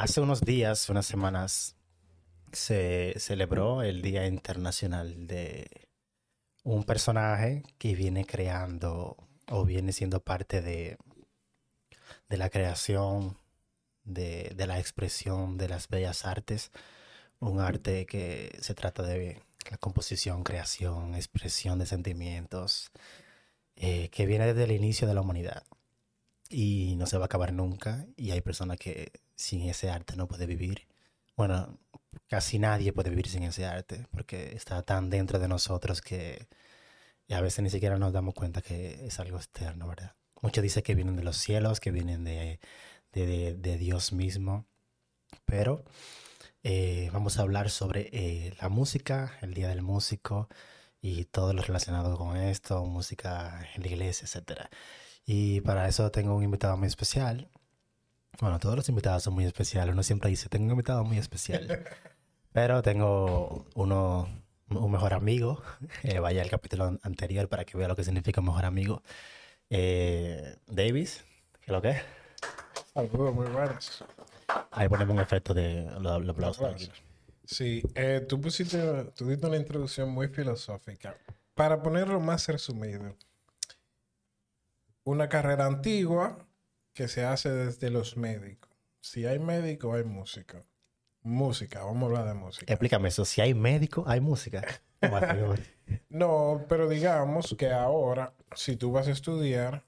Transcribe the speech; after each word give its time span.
hace 0.00 0.22
unos 0.22 0.40
días, 0.40 0.88
unas 0.88 1.04
semanas, 1.04 1.76
se 2.52 3.14
celebró 3.18 3.82
el 3.82 4.00
Día 4.00 4.26
Internacional 4.26 5.26
de 5.26 5.88
un 6.64 6.84
personaje 6.84 7.64
que 7.76 7.94
viene 7.94 8.24
creando 8.24 9.16
o 9.48 9.64
viene 9.66 9.92
siendo 9.92 10.20
parte 10.20 10.62
de, 10.62 10.96
la 12.30 12.48
creación, 12.48 13.36
de, 14.04 14.52
de 14.56 14.66
la 14.66 14.78
expresión 14.78 15.58
de 15.58 15.68
las 15.68 15.88
bellas 15.88 16.24
artes. 16.24 16.70
Un 17.38 17.60
arte 17.60 18.06
que 18.06 18.56
se 18.60 18.74
trata 18.74 19.02
de 19.02 19.42
la 19.70 19.76
composición, 19.76 20.44
creación, 20.44 21.14
expresión 21.14 21.78
de 21.78 21.84
sentimientos, 21.84 22.90
eh, 23.76 24.08
que 24.08 24.24
viene 24.24 24.46
desde 24.46 24.64
el 24.64 24.72
inicio 24.72 25.06
de 25.06 25.14
la 25.14 25.20
humanidad 25.20 25.62
y 26.48 26.96
no 26.96 27.06
se 27.06 27.18
va 27.18 27.24
a 27.24 27.26
acabar 27.26 27.52
nunca. 27.52 28.06
Y 28.16 28.30
hay 28.30 28.40
personas 28.40 28.78
que 28.78 29.12
sin 29.40 29.62
ese 29.68 29.90
arte 29.90 30.16
no 30.16 30.28
puede 30.28 30.46
vivir. 30.46 30.86
Bueno, 31.36 31.78
casi 32.28 32.58
nadie 32.58 32.92
puede 32.92 33.10
vivir 33.10 33.28
sin 33.28 33.42
ese 33.44 33.64
arte 33.66 34.06
porque 34.10 34.54
está 34.54 34.82
tan 34.82 35.10
dentro 35.10 35.38
de 35.38 35.48
nosotros 35.48 36.02
que 36.02 36.48
a 37.30 37.40
veces 37.40 37.62
ni 37.62 37.70
siquiera 37.70 37.98
nos 37.98 38.12
damos 38.12 38.34
cuenta 38.34 38.60
que 38.62 39.06
es 39.06 39.18
algo 39.20 39.38
externo, 39.38 39.88
¿verdad? 39.88 40.14
Muchos 40.42 40.62
dicen 40.62 40.82
que 40.82 40.94
vienen 40.94 41.16
de 41.16 41.22
los 41.22 41.36
cielos, 41.36 41.80
que 41.80 41.90
vienen 41.90 42.24
de, 42.24 42.60
de, 43.12 43.54
de, 43.54 43.78
Dios 43.78 44.12
mismo, 44.12 44.66
pero 45.44 45.84
eh, 46.62 47.10
vamos 47.12 47.38
a 47.38 47.42
hablar 47.42 47.70
sobre 47.70 48.10
eh, 48.12 48.54
la 48.60 48.68
música, 48.68 49.38
el 49.42 49.54
Día 49.54 49.68
del 49.68 49.82
Músico 49.82 50.48
y 51.00 51.24
todo 51.26 51.52
lo 51.54 51.62
relacionado 51.62 52.16
con 52.18 52.36
esto, 52.36 52.84
música 52.84 53.66
en 53.74 53.82
la 53.82 53.88
iglesia, 53.88 54.26
etc. 54.26 54.62
Y 55.24 55.60
para 55.62 55.88
eso 55.88 56.10
tengo 56.10 56.34
un 56.34 56.42
invitado 56.44 56.76
muy 56.76 56.88
especial. 56.88 57.50
Bueno, 58.40 58.58
todos 58.58 58.74
los 58.74 58.88
invitados 58.88 59.22
son 59.22 59.34
muy 59.34 59.44
especiales. 59.44 59.92
Uno 59.92 60.02
siempre 60.02 60.30
dice, 60.30 60.48
tengo 60.48 60.64
un 60.64 60.70
invitado 60.70 61.04
muy 61.04 61.18
especial. 61.18 61.84
Pero 62.52 62.82
tengo 62.82 63.66
uno, 63.74 64.28
un 64.70 64.90
mejor 64.90 65.12
amigo. 65.12 65.62
Eh, 66.02 66.18
vaya 66.18 66.40
al 66.42 66.48
capítulo 66.48 66.98
anterior 67.02 67.48
para 67.48 67.64
que 67.64 67.76
vea 67.76 67.86
lo 67.86 67.96
que 67.96 68.04
significa 68.04 68.40
mejor 68.40 68.64
amigo. 68.64 69.02
Eh, 69.68 70.56
Davis, 70.66 71.24
¿qué 71.60 71.66
es 71.66 71.68
lo 71.68 71.82
que 71.82 71.90
es? 71.90 72.02
Saludos, 72.94 73.34
muy 73.34 73.46
buenos. 73.48 74.04
Ahí 74.70 74.88
ponemos 74.88 75.14
un 75.14 75.20
efecto 75.20 75.52
de 75.52 75.86
los 76.00 76.28
aplausos. 76.28 76.90
Sí, 77.44 77.82
eh, 77.94 78.24
tú 78.26 78.40
pusiste, 78.40 78.78
tú 79.14 79.28
diste 79.28 79.46
una 79.46 79.56
introducción 79.56 80.10
muy 80.10 80.28
filosófica. 80.28 81.16
Para 81.54 81.82
ponerlo 81.82 82.18
más 82.20 82.48
resumido, 82.48 83.14
una 85.04 85.28
carrera 85.28 85.66
antigua 85.66 86.46
que 86.92 87.08
se 87.08 87.24
hace 87.24 87.50
desde 87.50 87.90
los 87.90 88.16
médicos. 88.16 88.70
Si 89.00 89.26
hay 89.26 89.38
médico, 89.38 89.94
hay 89.94 90.04
música. 90.04 90.64
Música, 91.22 91.84
vamos 91.84 92.02
a 92.02 92.06
hablar 92.06 92.26
de 92.26 92.34
música. 92.34 92.72
Explícame 92.72 93.08
eso, 93.08 93.24
si 93.24 93.40
hay 93.40 93.54
médico, 93.54 94.04
hay 94.06 94.20
música. 94.20 94.62
no, 96.08 96.64
pero 96.68 96.88
digamos 96.88 97.54
que 97.58 97.70
ahora, 97.70 98.34
si 98.54 98.76
tú 98.76 98.92
vas 98.92 99.08
a 99.08 99.12
estudiar, 99.12 99.84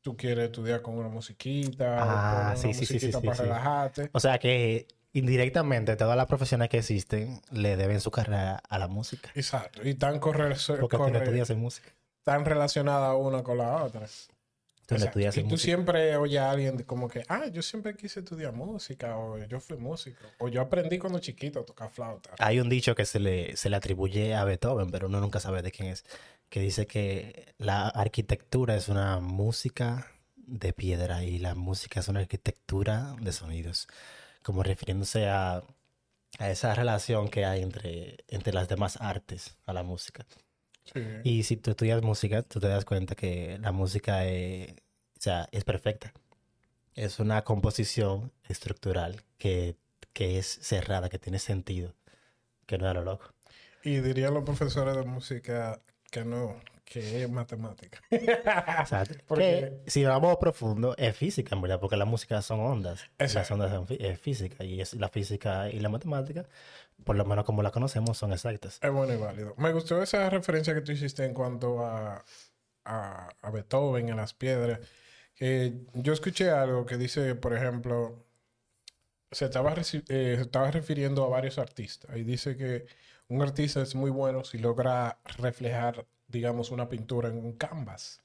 tú 0.00 0.16
quieres 0.16 0.46
estudiar 0.46 0.82
con 0.82 0.94
una 0.94 1.08
musiquita, 1.08 1.96
ah, 1.98 2.46
una 2.50 2.56
sí, 2.56 2.74
sí, 2.74 2.98
sí, 2.98 3.10
para 3.12 3.34
relajarte. 3.34 4.10
O 4.12 4.20
sea 4.20 4.38
que 4.38 4.86
indirectamente 5.12 5.96
todas 5.96 6.16
las 6.16 6.26
profesiones 6.26 6.68
que 6.68 6.78
existen 6.78 7.40
le 7.50 7.76
deben 7.76 8.00
su 8.00 8.10
carrera 8.10 8.60
a 8.68 8.78
la 8.78 8.88
música. 8.88 9.30
Exacto, 9.34 9.86
y 9.86 9.94
tan 9.94 10.18
Porque 10.18 11.54
música. 11.56 11.90
Tan 12.22 12.44
relacionada 12.44 13.14
una 13.14 13.42
con 13.42 13.58
la 13.58 13.82
otra 13.82 14.06
y 14.90 15.44
tú 15.44 15.58
siempre 15.58 16.16
oyes 16.16 16.40
a 16.40 16.50
alguien 16.50 16.82
como 16.84 17.08
que, 17.08 17.22
ah, 17.28 17.46
yo 17.48 17.60
siempre 17.60 17.94
quise 17.94 18.20
estudiar 18.20 18.54
música, 18.54 19.18
o 19.18 19.38
yo 19.44 19.60
fui 19.60 19.76
músico, 19.76 20.24
o 20.38 20.48
yo 20.48 20.62
aprendí 20.62 20.98
cuando 20.98 21.18
chiquito 21.18 21.60
a 21.60 21.64
tocar 21.64 21.90
flauta. 21.90 22.30
Hay 22.38 22.58
un 22.58 22.70
dicho 22.70 22.94
que 22.94 23.04
se 23.04 23.20
le, 23.20 23.56
se 23.56 23.68
le 23.68 23.76
atribuye 23.76 24.34
a 24.34 24.44
Beethoven, 24.44 24.90
pero 24.90 25.08
uno 25.08 25.20
nunca 25.20 25.40
sabe 25.40 25.60
de 25.60 25.72
quién 25.72 25.88
es, 25.88 26.04
que 26.48 26.60
dice 26.60 26.86
que 26.86 27.54
la 27.58 27.88
arquitectura 27.88 28.76
es 28.76 28.88
una 28.88 29.20
música 29.20 30.10
de 30.36 30.72
piedra 30.72 31.22
y 31.22 31.38
la 31.38 31.54
música 31.54 32.00
es 32.00 32.08
una 32.08 32.20
arquitectura 32.20 33.14
de 33.20 33.32
sonidos, 33.32 33.88
como 34.42 34.62
refiriéndose 34.62 35.28
a, 35.28 35.62
a 36.38 36.50
esa 36.50 36.74
relación 36.74 37.28
que 37.28 37.44
hay 37.44 37.62
entre, 37.62 38.24
entre 38.28 38.54
las 38.54 38.68
demás 38.68 38.96
artes 39.00 39.58
a 39.66 39.74
la 39.74 39.82
música. 39.82 40.24
Y 41.24 41.42
si 41.42 41.56
tú 41.56 41.70
estudias 41.70 42.02
música, 42.02 42.42
tú 42.42 42.60
te 42.60 42.68
das 42.68 42.84
cuenta 42.84 43.14
que 43.14 43.58
la 43.60 43.72
música 43.72 44.24
es, 44.24 44.72
o 44.72 45.20
sea, 45.20 45.48
es 45.52 45.64
perfecta. 45.64 46.12
Es 46.94 47.18
una 47.20 47.42
composición 47.44 48.32
estructural 48.48 49.22
que, 49.38 49.76
que 50.12 50.38
es 50.38 50.46
cerrada, 50.46 51.08
que 51.08 51.18
tiene 51.18 51.38
sentido, 51.38 51.94
que 52.66 52.78
no 52.78 52.88
es 52.88 52.94
lo 52.94 53.02
loco. 53.02 53.32
Y 53.84 54.00
dirían 54.00 54.34
los 54.34 54.44
profesores 54.44 54.96
de 54.96 55.04
música 55.04 55.80
que 56.10 56.24
no, 56.24 56.56
que 56.84 57.22
es 57.22 57.30
matemática. 57.30 58.00
Exacto. 58.10 59.14
Porque 59.26 59.80
si 59.86 60.04
vamos 60.04 60.36
profundo, 60.38 60.94
es 60.96 61.16
física, 61.16 61.54
en 61.54 61.62
verdad, 61.62 61.80
porque 61.80 61.96
la 61.96 62.04
música 62.04 62.40
son 62.42 62.60
ondas. 62.60 63.04
Las 63.18 63.50
ondas 63.50 63.70
son 63.70 63.86
es 63.98 64.18
física 64.20 64.64
y 64.64 64.80
es 64.80 64.94
la 64.94 65.08
física 65.08 65.70
y 65.70 65.80
la 65.80 65.88
matemática, 65.88 66.46
por 67.04 67.16
lo 67.16 67.24
menos 67.24 67.44
como 67.44 67.62
la 67.62 67.70
conocemos, 67.70 68.18
son 68.18 68.32
exactas. 68.32 68.78
Es 68.82 68.90
bueno 68.90 69.14
y 69.14 69.16
válido. 69.16 69.54
Me 69.56 69.72
gustó 69.72 70.02
esa 70.02 70.28
referencia 70.30 70.74
que 70.74 70.80
tú 70.80 70.92
hiciste 70.92 71.24
en 71.24 71.34
cuanto 71.34 71.84
a, 71.84 72.24
a, 72.84 73.28
a 73.40 73.50
Beethoven, 73.50 74.08
en 74.08 74.16
las 74.16 74.34
piedras. 74.34 74.80
Que 75.34 75.86
yo 75.94 76.12
escuché 76.12 76.50
algo 76.50 76.84
que 76.84 76.96
dice, 76.96 77.34
por 77.34 77.54
ejemplo, 77.54 78.26
se 79.30 79.44
estaba, 79.44 79.72
eh, 79.74 79.82
se 80.08 80.40
estaba 80.40 80.70
refiriendo 80.70 81.24
a 81.24 81.28
varios 81.28 81.58
artistas 81.58 82.16
y 82.16 82.24
dice 82.24 82.56
que 82.56 82.86
un 83.28 83.42
artista 83.42 83.82
es 83.82 83.94
muy 83.94 84.10
bueno 84.10 84.42
si 84.44 84.58
logra 84.58 85.18
reflejar 85.36 86.06
digamos, 86.28 86.70
una 86.70 86.88
pintura 86.88 87.28
en 87.28 87.38
un 87.38 87.52
canvas. 87.52 88.22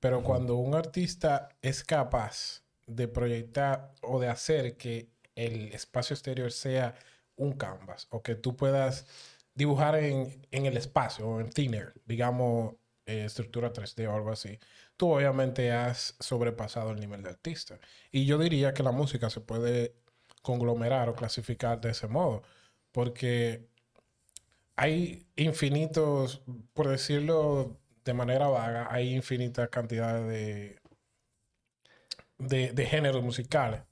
Pero 0.00 0.22
cuando 0.22 0.56
un 0.56 0.74
artista 0.74 1.48
es 1.62 1.82
capaz 1.84 2.62
de 2.86 3.08
proyectar 3.08 3.94
o 4.02 4.20
de 4.20 4.28
hacer 4.28 4.76
que 4.76 5.08
el 5.34 5.72
espacio 5.72 6.14
exterior 6.14 6.52
sea 6.52 6.94
un 7.42 7.52
canvas 7.52 8.06
o 8.10 8.22
que 8.22 8.34
tú 8.34 8.56
puedas 8.56 9.06
dibujar 9.54 9.96
en, 9.96 10.42
el 10.50 10.76
espacio 10.76 11.28
o 11.28 11.40
en 11.40 11.50
thinner, 11.50 11.92
digamos, 12.06 12.74
eh, 13.06 13.24
estructura 13.26 13.72
3D 13.72 14.08
o 14.08 14.14
algo 14.14 14.30
así, 14.32 14.58
tú 14.96 15.12
obviamente 15.12 15.72
has 15.72 16.16
sobrepasado 16.20 16.90
el 16.92 17.00
nivel 17.00 17.22
de 17.22 17.30
artista. 17.30 17.78
Y 18.10 18.26
yo 18.26 18.38
diría 18.38 18.74
que 18.74 18.82
la 18.82 18.92
música 18.92 19.30
se 19.30 19.40
puede 19.40 19.94
conglomerar 20.42 21.08
o 21.08 21.14
clasificar 21.14 21.80
de 21.80 21.90
ese 21.90 22.08
modo, 22.08 22.42
porque 22.92 23.68
hay 24.76 25.26
infinitos, 25.36 26.42
por 26.74 26.88
decirlo 26.88 27.78
de 28.04 28.14
manera 28.14 28.48
vaga, 28.48 28.88
hay 28.90 29.14
infinitas 29.14 29.68
cantidades 29.68 30.26
de, 30.28 30.80
de, 32.38 32.72
de 32.72 32.86
géneros 32.86 33.22
musicales. 33.22 33.82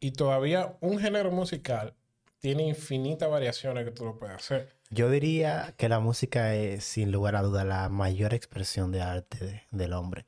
Y 0.00 0.12
todavía 0.12 0.76
un 0.80 0.98
género 0.98 1.30
musical 1.30 1.94
tiene 2.40 2.66
infinitas 2.66 3.30
variaciones 3.30 3.84
que 3.84 3.90
tú 3.92 4.04
lo 4.04 4.18
puedes 4.18 4.36
hacer. 4.36 4.72
Yo 4.90 5.10
diría 5.10 5.74
que 5.76 5.88
la 5.88 6.00
música 6.00 6.54
es, 6.54 6.84
sin 6.84 7.12
lugar 7.12 7.36
a 7.36 7.42
duda, 7.42 7.64
la 7.64 7.88
mayor 7.88 8.34
expresión 8.34 8.90
de 8.92 9.02
arte 9.02 9.64
del 9.70 9.92
hombre. 9.92 10.26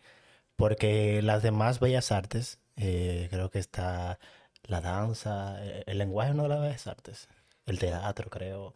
Porque 0.56 1.22
las 1.22 1.42
demás 1.42 1.80
bellas 1.80 2.12
artes, 2.12 2.60
eh, 2.76 3.28
creo 3.30 3.50
que 3.50 3.58
está 3.58 4.18
la 4.64 4.80
danza, 4.80 5.56
eh, 5.64 5.84
el 5.86 5.98
lenguaje 5.98 6.34
no 6.34 6.44
de 6.44 6.48
las 6.50 6.60
bellas 6.60 6.86
artes, 6.86 7.28
el 7.66 7.78
teatro, 7.78 8.30
creo. 8.30 8.74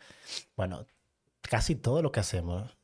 Bueno, 0.57 0.87
casi 1.43 1.77
todo 1.77 2.03
lo 2.03 2.13
que 2.13 2.21
hacemos 2.21 2.77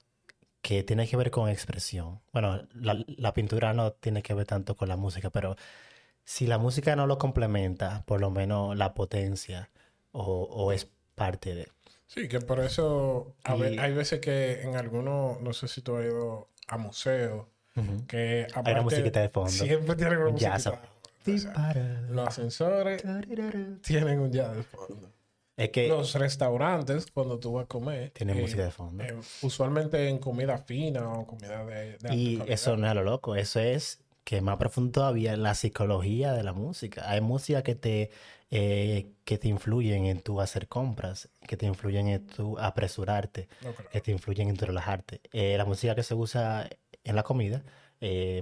que 0.63 0.85
tiene 0.85 1.09
que 1.09 1.17
ver 1.17 1.31
con 1.31 1.49
expresión. 1.49 2.21
Bueno, 2.33 2.63
la, 2.75 3.35
pintura 3.35 3.75
no 3.75 3.93
tiene 3.93 4.23
que 4.23 4.35
ver 4.35 4.47
tanto 4.47 4.77
con 4.77 4.89
la 4.89 4.97
música, 4.97 5.31
pero 5.31 5.57
si 6.25 6.47
la 6.47 6.59
música 6.59 6.97
no 6.97 7.07
lo 7.07 7.19
complementa, 7.19 8.05
por 8.07 8.21
lo 8.21 8.31
menos 8.31 8.77
la 8.77 8.95
potencia 8.95 9.71
o, 10.13 10.73
es 10.73 10.89
parte 11.15 11.55
de. 11.55 11.69
Sí, 12.07 12.29
que 12.29 12.41
por 12.41 12.61
eso 12.61 13.35
hay 13.45 13.93
veces 13.93 14.21
que 14.21 14.63
en 14.63 14.77
algunos, 14.77 15.41
no 15.41 15.53
sé 15.53 15.69
si 15.69 15.81
tú 15.81 15.97
has 15.97 16.05
ido 16.05 16.49
a 16.69 16.77
museos, 16.79 17.47
que 18.07 18.47
hay 18.55 18.73
una 18.73 18.83
musiquita 18.83 19.21
de 19.21 19.29
fondo. 19.29 19.51
Siempre 19.51 19.97
tienen 19.97 20.19
una 20.19 20.31
musiquita. 20.31 20.83
los 22.11 22.29
ascensores 22.29 23.03
tienen 23.83 24.21
un 24.21 24.31
jazz 24.31 24.57
de 24.57 24.63
fondo. 24.63 25.13
Es 25.57 25.71
que 25.71 25.87
los 25.87 26.15
restaurantes, 26.15 27.07
cuando 27.13 27.39
tú 27.39 27.53
vas 27.53 27.65
a 27.65 27.69
comer, 27.69 28.11
tienen 28.11 28.39
eh, 28.39 28.43
música 28.43 28.65
de 28.65 28.71
fondo. 28.71 29.05
Eh, 29.05 29.15
usualmente 29.43 30.09
en 30.09 30.19
comida 30.19 30.59
fina 30.59 31.09
o 31.13 31.27
comida 31.27 31.65
de. 31.65 31.99
y 32.15 32.43
eso 32.47 32.77
no 32.77 32.89
es 32.89 32.95
lo 32.95 33.03
loco, 33.03 33.37
eso 33.37 33.61
es 33.61 34.03
que 34.25 34.41
más 34.41 34.57
profundo 34.57 34.93
todavía 34.93 35.37
la 35.37 35.55
psicología 35.55 36.33
de 36.33 36.43
la 36.43 36.53
música. 36.53 37.09
Hay 37.11 37.21
música 37.21 37.63
que 37.63 37.75
te, 37.75 38.11
eh, 38.53 39.15
que 39.25 39.39
te 39.39 39.49
influyen 39.49 40.07
en 40.07 40.21
tu 40.21 40.41
hacer 40.41 40.69
compras, 40.69 41.29
que 41.49 41.57
te 41.57 41.67
influyen 41.67 42.07
en 42.09 42.27
tu 42.27 42.59
apresurarte, 42.59 43.49
que 43.91 44.01
te 44.01 44.13
influyen 44.13 44.49
en 44.49 44.57
tu 44.57 44.67
relajarte. 44.67 45.21
la 45.33 45.65
música 45.65 45.95
que 45.97 46.05
se 46.05 46.15
usa 46.15 46.69
en 47.03 47.17
la 47.17 47.25
comida, 47.25 47.65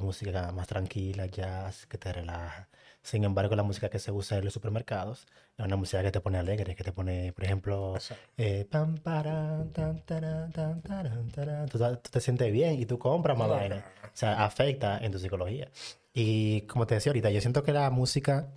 música 0.03 0.53
más 0.53 0.67
tranquila, 0.67 1.27
jazz, 1.27 1.87
que 1.87 1.97
te 1.97 2.13
relaja. 2.13 2.69
Sin 3.03 3.25
embargo, 3.25 3.57
la 3.57 3.63
música 3.63 3.89
que 3.89 3.99
se 3.99 4.13
usa 4.13 4.39
en 4.39 4.45
los 4.45 4.53
supermercados 4.53 5.27
es 5.57 5.65
una 5.65 5.77
música 5.77 6.03
que 6.03 6.13
te 6.13 6.21
pone 6.21 6.39
alegre, 6.39 6.75
que 6.75 6.85
te 6.85 6.93
pone, 6.93 7.33
por 7.33 7.45
ejemplo, 7.45 7.95
eh, 8.37 8.67
pam, 8.71 8.99
paran, 8.99 9.73
tan, 9.73 10.05
taran, 10.05 10.53
tan, 10.53 10.83
taran, 10.83 11.31
taran. 11.31 11.69
Tú, 11.69 11.79
tú 11.79 12.11
te 12.11 12.21
sientes 12.21 12.53
bien 12.53 12.79
y 12.79 12.85
tú 12.85 12.99
compras 12.99 13.39
más 13.39 13.49
No, 13.49 13.55
vaina. 13.55 13.85
O 14.05 14.11
sea, 14.13 14.45
afecta 14.45 14.99
en 14.99 15.13
tu 15.13 15.19
psicología. 15.19 15.71
Y 16.13 16.63
como 16.63 16.87
te 16.87 16.95
decía 16.97 17.11
ahorita, 17.11 17.31
yo 17.31 17.41
siento 17.41 17.63
que 17.63 17.73
la 17.73 17.89
música 17.91 18.53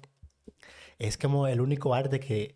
es 1.08 1.18
como 1.18 1.48
el 1.48 1.62
único 1.62 1.94
arte 1.94 2.20
que, 2.20 2.56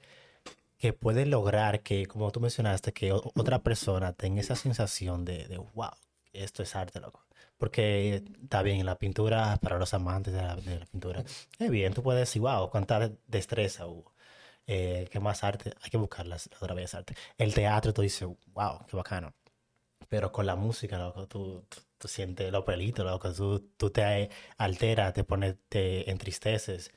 que 0.78 0.94
puede 0.94 1.26
lograr 1.26 1.82
que, 1.84 2.06
como 2.08 2.32
tú 2.32 2.40
mencionaste, 2.40 2.94
que 2.94 3.12
otra 3.14 3.64
persona 3.64 4.14
tenga 4.14 4.42
esa 4.42 4.56
sensación 4.56 5.26
de, 5.26 5.60
wow, 5.74 5.92
esto 6.34 6.64
es 6.64 6.76
arte, 6.76 7.00
loco. 7.02 7.26
Porque 7.58 8.24
está 8.44 8.62
bien, 8.62 8.86
la 8.86 8.98
pintura, 8.98 9.58
para 9.62 9.80
los 9.80 9.94
amantes 9.94 10.34
de 10.34 10.42
la, 10.42 10.56
de 10.56 10.86
pintura, 10.88 11.24
es 11.60 11.70
bien, 11.72 11.94
tú 11.94 12.04
puedes 12.04 12.22
decir, 12.22 12.42
wow, 12.42 12.70
cuánta 12.70 13.12
destreza 13.28 13.88
hubo. 13.88 14.14
Eh, 14.68 15.08
¿qué 15.12 15.20
más 15.20 15.44
arte? 15.44 15.74
Hay 15.82 15.90
que 15.90 15.98
buscarlas 15.98 16.50
otra 16.62 16.76
vez 16.76 16.94
arte. 16.96 17.16
El 17.38 17.54
teatro, 17.54 17.94
tú 17.94 18.02
dices, 18.02 18.28
wow, 18.54 18.86
qué 18.88 18.98
bacano. 18.98 19.34
Pero 20.10 20.32
con 20.32 20.46
la 20.46 20.56
música, 20.56 20.98
loco, 21.00 21.28
tú, 21.28 21.66
tú, 21.70 21.82
tú 21.98 22.08
sientes 22.08 22.52
los 22.52 22.64
pelitos, 22.66 23.06
loco, 23.06 23.34
tú, 23.34 23.60
tú 23.78 23.90
te 23.92 24.30
alteras, 24.58 25.14
te 25.14 25.24
pones, 25.24 25.56
te 25.70 26.10
entristeces, 26.12 26.92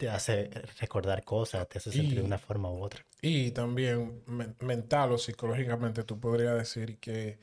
te 0.00 0.08
hace 0.08 0.48
recordar 0.80 1.22
cosas, 1.24 1.68
te 1.68 1.76
hace 1.76 1.92
sentir 1.92 2.20
de 2.20 2.22
una 2.24 2.38
forma 2.38 2.70
u 2.70 2.82
otra. 2.82 3.04
Y 3.20 3.50
también 3.50 4.22
men- 4.26 4.56
mental 4.60 5.12
o 5.12 5.18
psicológicamente 5.18 6.04
tú 6.04 6.18
podrías 6.18 6.56
decir 6.56 6.98
que, 6.98 7.38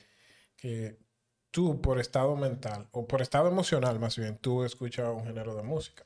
que 0.55 0.97
tú 1.51 1.79
por 1.81 1.99
estado 1.99 2.35
mental 2.35 2.87
o 2.91 3.07
por 3.07 3.21
estado 3.21 3.47
emocional 3.47 3.99
más 3.99 4.17
bien, 4.17 4.39
tú 4.39 4.63
escuchas 4.63 5.07
un 5.15 5.23
género 5.25 5.53
de 5.55 5.61
música. 5.61 6.03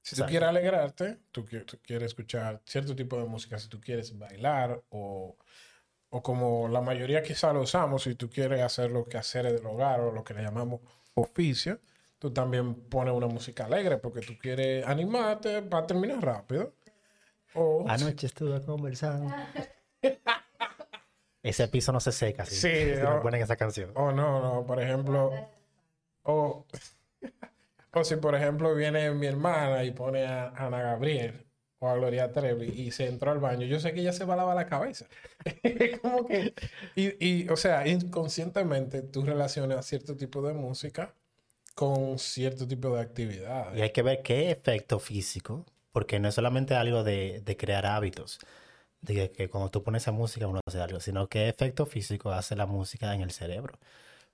Si 0.00 0.16
tú 0.16 0.24
quieres 0.24 0.48
alegrarte, 0.48 1.18
tú, 1.32 1.44
tú 1.66 1.78
quieres 1.82 2.06
escuchar 2.06 2.62
cierto 2.64 2.96
tipo 2.96 3.18
de 3.18 3.26
música, 3.26 3.58
si 3.58 3.68
tú 3.68 3.78
quieres 3.78 4.18
bailar 4.18 4.82
o, 4.88 5.36
o 6.08 6.22
como 6.22 6.66
la 6.68 6.80
mayoría 6.80 7.22
quizá 7.22 7.52
lo 7.52 7.60
usamos, 7.60 8.04
si 8.04 8.14
tú 8.14 8.30
quieres 8.30 8.62
hacer 8.62 8.90
los 8.90 9.06
quehaceres 9.06 9.52
del 9.52 9.66
hogar 9.66 10.00
o 10.00 10.12
lo 10.12 10.24
que 10.24 10.32
le 10.32 10.42
llamamos 10.42 10.80
oficio, 11.12 11.78
tú 12.20 12.30
también 12.32 12.74
pones 12.74 13.14
una 13.14 13.26
música 13.26 13.64
alegre 13.64 13.96
porque 13.96 14.20
tú 14.20 14.34
quieres 14.40 14.86
animarte 14.86 15.62
para 15.62 15.86
terminar 15.86 16.22
rápido. 16.22 16.74
O 17.54 17.84
Anoche 17.88 18.26
estuve 18.28 18.62
conversando. 18.62 19.34
Ese 21.42 21.66
piso 21.68 21.90
no 21.90 22.00
se 22.00 22.12
seca 22.12 22.44
si, 22.44 22.54
Sí, 22.54 22.94
si 22.94 23.02
no 23.02 23.22
ponen 23.22 23.42
esa 23.42 23.56
canción. 23.56 23.90
O 23.94 24.12
no, 24.12 24.40
no, 24.40 24.66
por 24.66 24.80
ejemplo, 24.80 25.32
o, 26.24 26.66
o 27.94 28.04
si 28.04 28.16
por 28.16 28.34
ejemplo 28.34 28.74
viene 28.74 29.10
mi 29.12 29.26
hermana 29.26 29.82
y 29.82 29.90
pone 29.92 30.26
a 30.26 30.48
Ana 30.50 30.82
Gabriel 30.82 31.46
o 31.78 31.88
a 31.88 31.94
Gloria 31.94 32.30
Trevi 32.30 32.66
y 32.66 32.90
se 32.90 33.06
entró 33.06 33.30
al 33.30 33.38
baño, 33.38 33.64
yo 33.64 33.80
sé 33.80 33.94
que 33.94 34.00
ella 34.00 34.12
se 34.12 34.26
va 34.26 34.34
a 34.34 34.36
lavar 34.36 34.54
la 34.54 34.66
cabeza. 34.66 35.06
Como 36.02 36.26
que, 36.26 36.52
y, 36.94 37.26
y, 37.26 37.48
o 37.48 37.56
sea, 37.56 37.88
inconscientemente 37.88 39.00
tú 39.00 39.24
relacionas 39.24 39.86
cierto 39.86 40.14
tipo 40.14 40.42
de 40.42 40.52
música 40.52 41.14
con 41.80 42.18
cierto 42.18 42.66
tipo 42.68 42.94
de 42.94 43.02
Y 43.72 43.80
actividades. 43.80 43.82
hay 43.82 43.90
que 43.92 44.02
ver 44.02 44.22
qué 44.22 44.50
efecto 44.50 44.98
físico, 44.98 45.64
porque 45.92 46.18
no 46.20 46.28
es 46.28 46.34
solamente 46.34 46.74
algo 46.74 47.04
de, 47.04 47.40
de 47.44 47.56
crear 47.56 47.86
hábitos, 47.86 48.38
de 49.02 49.30
que, 49.32 49.50
cuando 49.50 49.70
tú 49.70 49.82
pones 49.84 50.02
esa 50.04 50.12
música 50.12 50.46
uno 50.48 50.60
hace 50.66 50.80
algo, 50.80 51.00
sino 51.00 51.28
qué 51.28 51.48
efecto 51.48 51.86
físico 51.86 52.32
hace 52.32 52.56
la 52.56 52.66
música 52.66 53.14
en 53.14 53.22
el 53.22 53.32
cerebro. 53.32 53.78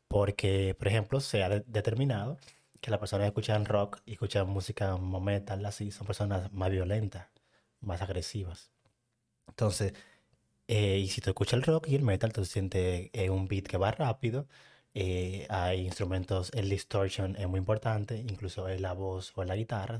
Porque, 0.08 0.74
por 0.78 0.88
ejemplo, 0.88 1.20
se 1.20 1.44
ha 1.44 1.48
de- 1.50 1.64
determinado 1.66 2.38
que 2.82 2.90
las 2.92 3.00
personas 3.00 3.24
que 3.26 3.28
escuchan 3.28 3.66
rock 3.66 4.00
y 4.06 4.14
escuchan 4.14 4.48
música 4.48 4.96
metal, 4.98 5.64
así, 5.66 5.90
son 5.92 6.06
personas 6.08 6.52
más 6.52 6.70
violentas, 6.70 7.28
más 7.80 8.02
agresivas. 8.02 8.70
Entonces, 9.48 9.94
eh, 10.68 10.98
y 10.98 11.08
si 11.08 11.20
tú 11.20 11.30
escuchas 11.30 11.54
el 11.54 11.62
rock 11.62 11.88
y 11.88 11.96
el 11.96 12.02
metal, 12.02 12.32
tú 12.32 12.44
sientes 12.44 13.10
eh, 13.12 13.30
un 13.30 13.48
beat 13.48 13.66
que 13.66 13.76
va 13.78 13.92
rápido, 13.92 14.46
eh, 14.98 15.46
hay 15.50 15.84
instrumentos, 15.84 16.50
el 16.54 16.70
distortion 16.70 17.36
es 17.36 17.46
muy 17.46 17.58
importante, 17.58 18.16
incluso 18.16 18.66
en 18.66 18.80
la 18.80 18.94
voz 18.94 19.30
o 19.36 19.42
en 19.42 19.48
la 19.48 19.54
guitarra. 19.54 19.98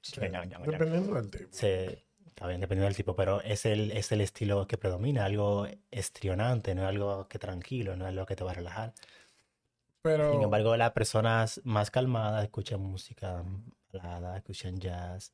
Sí, 0.00 0.20
dependiendo 0.20 1.14
del 1.14 1.28
tipo. 1.32 1.48
Se, 1.50 2.04
está 2.24 2.46
bien, 2.46 2.60
dependiendo 2.60 2.84
del 2.84 2.94
tipo, 2.94 3.16
pero 3.16 3.42
es 3.42 3.66
el, 3.66 3.90
es 3.90 4.12
el 4.12 4.20
estilo 4.20 4.68
que 4.68 4.78
predomina, 4.78 5.24
algo 5.24 5.66
estrionante, 5.90 6.76
no 6.76 6.82
es 6.82 6.88
algo 6.90 7.26
que 7.26 7.40
tranquilo, 7.40 7.96
no 7.96 8.04
es 8.04 8.10
algo 8.10 8.24
que 8.24 8.36
te 8.36 8.44
va 8.44 8.52
a 8.52 8.54
relajar. 8.54 8.94
Pero, 10.00 10.30
Sin 10.30 10.42
embargo, 10.42 10.76
las 10.76 10.92
personas 10.92 11.60
más 11.64 11.90
calmadas 11.90 12.44
escuchan 12.44 12.80
música 12.80 13.42
balada, 13.92 14.36
escuchan 14.36 14.78
jazz, 14.78 15.32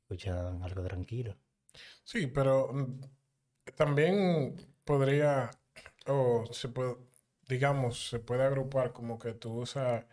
escuchan 0.00 0.60
algo 0.60 0.82
tranquilo. 0.82 1.36
Sí, 2.02 2.26
pero 2.26 2.72
mm, 2.72 3.00
también 3.76 4.56
podría, 4.84 5.52
o 6.08 6.44
se 6.50 6.68
puede, 6.68 6.96
digamos, 7.52 8.08
se 8.10 8.18
puede 8.20 8.44
agrupar 8.44 8.92
como 8.92 9.18
que 9.18 9.34
tú 9.34 9.52
usas 9.62 10.04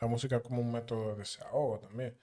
la 0.00 0.06
música 0.08 0.40
como 0.42 0.60
un 0.62 0.72
método 0.72 1.12
de 1.12 1.18
desahogo 1.20 1.78
también. 1.80 2.18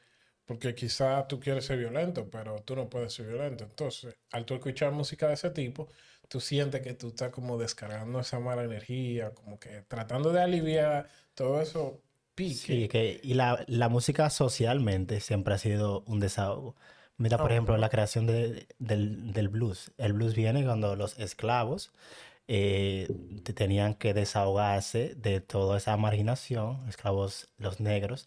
Porque 0.46 0.76
quizá 0.76 1.28
tú 1.28 1.40
quieres 1.40 1.66
ser 1.66 1.80
violento, 1.80 2.30
pero 2.30 2.62
tú 2.64 2.76
no 2.76 2.90
puedes 2.90 3.14
ser 3.14 3.28
violento. 3.28 3.64
Entonces, 3.64 4.16
al 4.32 4.46
tú 4.46 4.54
escuchar 4.56 4.92
música 4.92 5.28
de 5.28 5.34
ese 5.34 5.50
tipo, 5.50 5.90
tú 6.28 6.40
sientes 6.40 6.82
que 6.82 6.94
tú 6.94 7.10
estás 7.10 7.32
como 7.32 7.58
descargando 7.58 8.20
esa 8.20 8.40
mala 8.40 8.64
energía, 8.64 9.34
como 9.34 9.60
que 9.60 9.82
tratando 9.84 10.32
de 10.32 10.42
aliviar 10.42 11.10
todo 11.34 11.62
eso 11.62 12.02
pique. 12.36 12.76
Sí, 12.76 12.88
que, 12.88 13.20
y 13.24 13.34
la, 13.34 13.64
la 13.68 13.90
música 13.90 14.30
socialmente 14.30 15.20
siempre 15.20 15.54
ha 15.56 15.58
sido 15.58 16.02
un 16.08 16.20
desahogo. 16.20 16.76
Mira, 17.18 17.40
por 17.42 17.52
Ah, 17.52 17.52
ejemplo, 17.52 17.76
la 17.78 17.90
creación 17.90 18.28
de- 18.28 18.68
del, 18.78 19.34
del 19.34 19.48
blues. 19.50 19.92
El 19.98 20.14
blues 20.14 20.36
viene 20.36 20.64
cuando 20.64 20.96
los 20.96 21.18
esclavos 21.20 21.92
eh, 22.48 23.10
te- 23.44 23.54
tenían 23.54 23.96
que 23.96 24.14
desahogarse 24.14 25.16
de 25.16 25.42
toda 25.42 25.78
esa 25.78 25.98
marginación, 25.98 26.88
esclavos, 26.90 27.50
los 27.58 27.80
negros, 27.80 28.26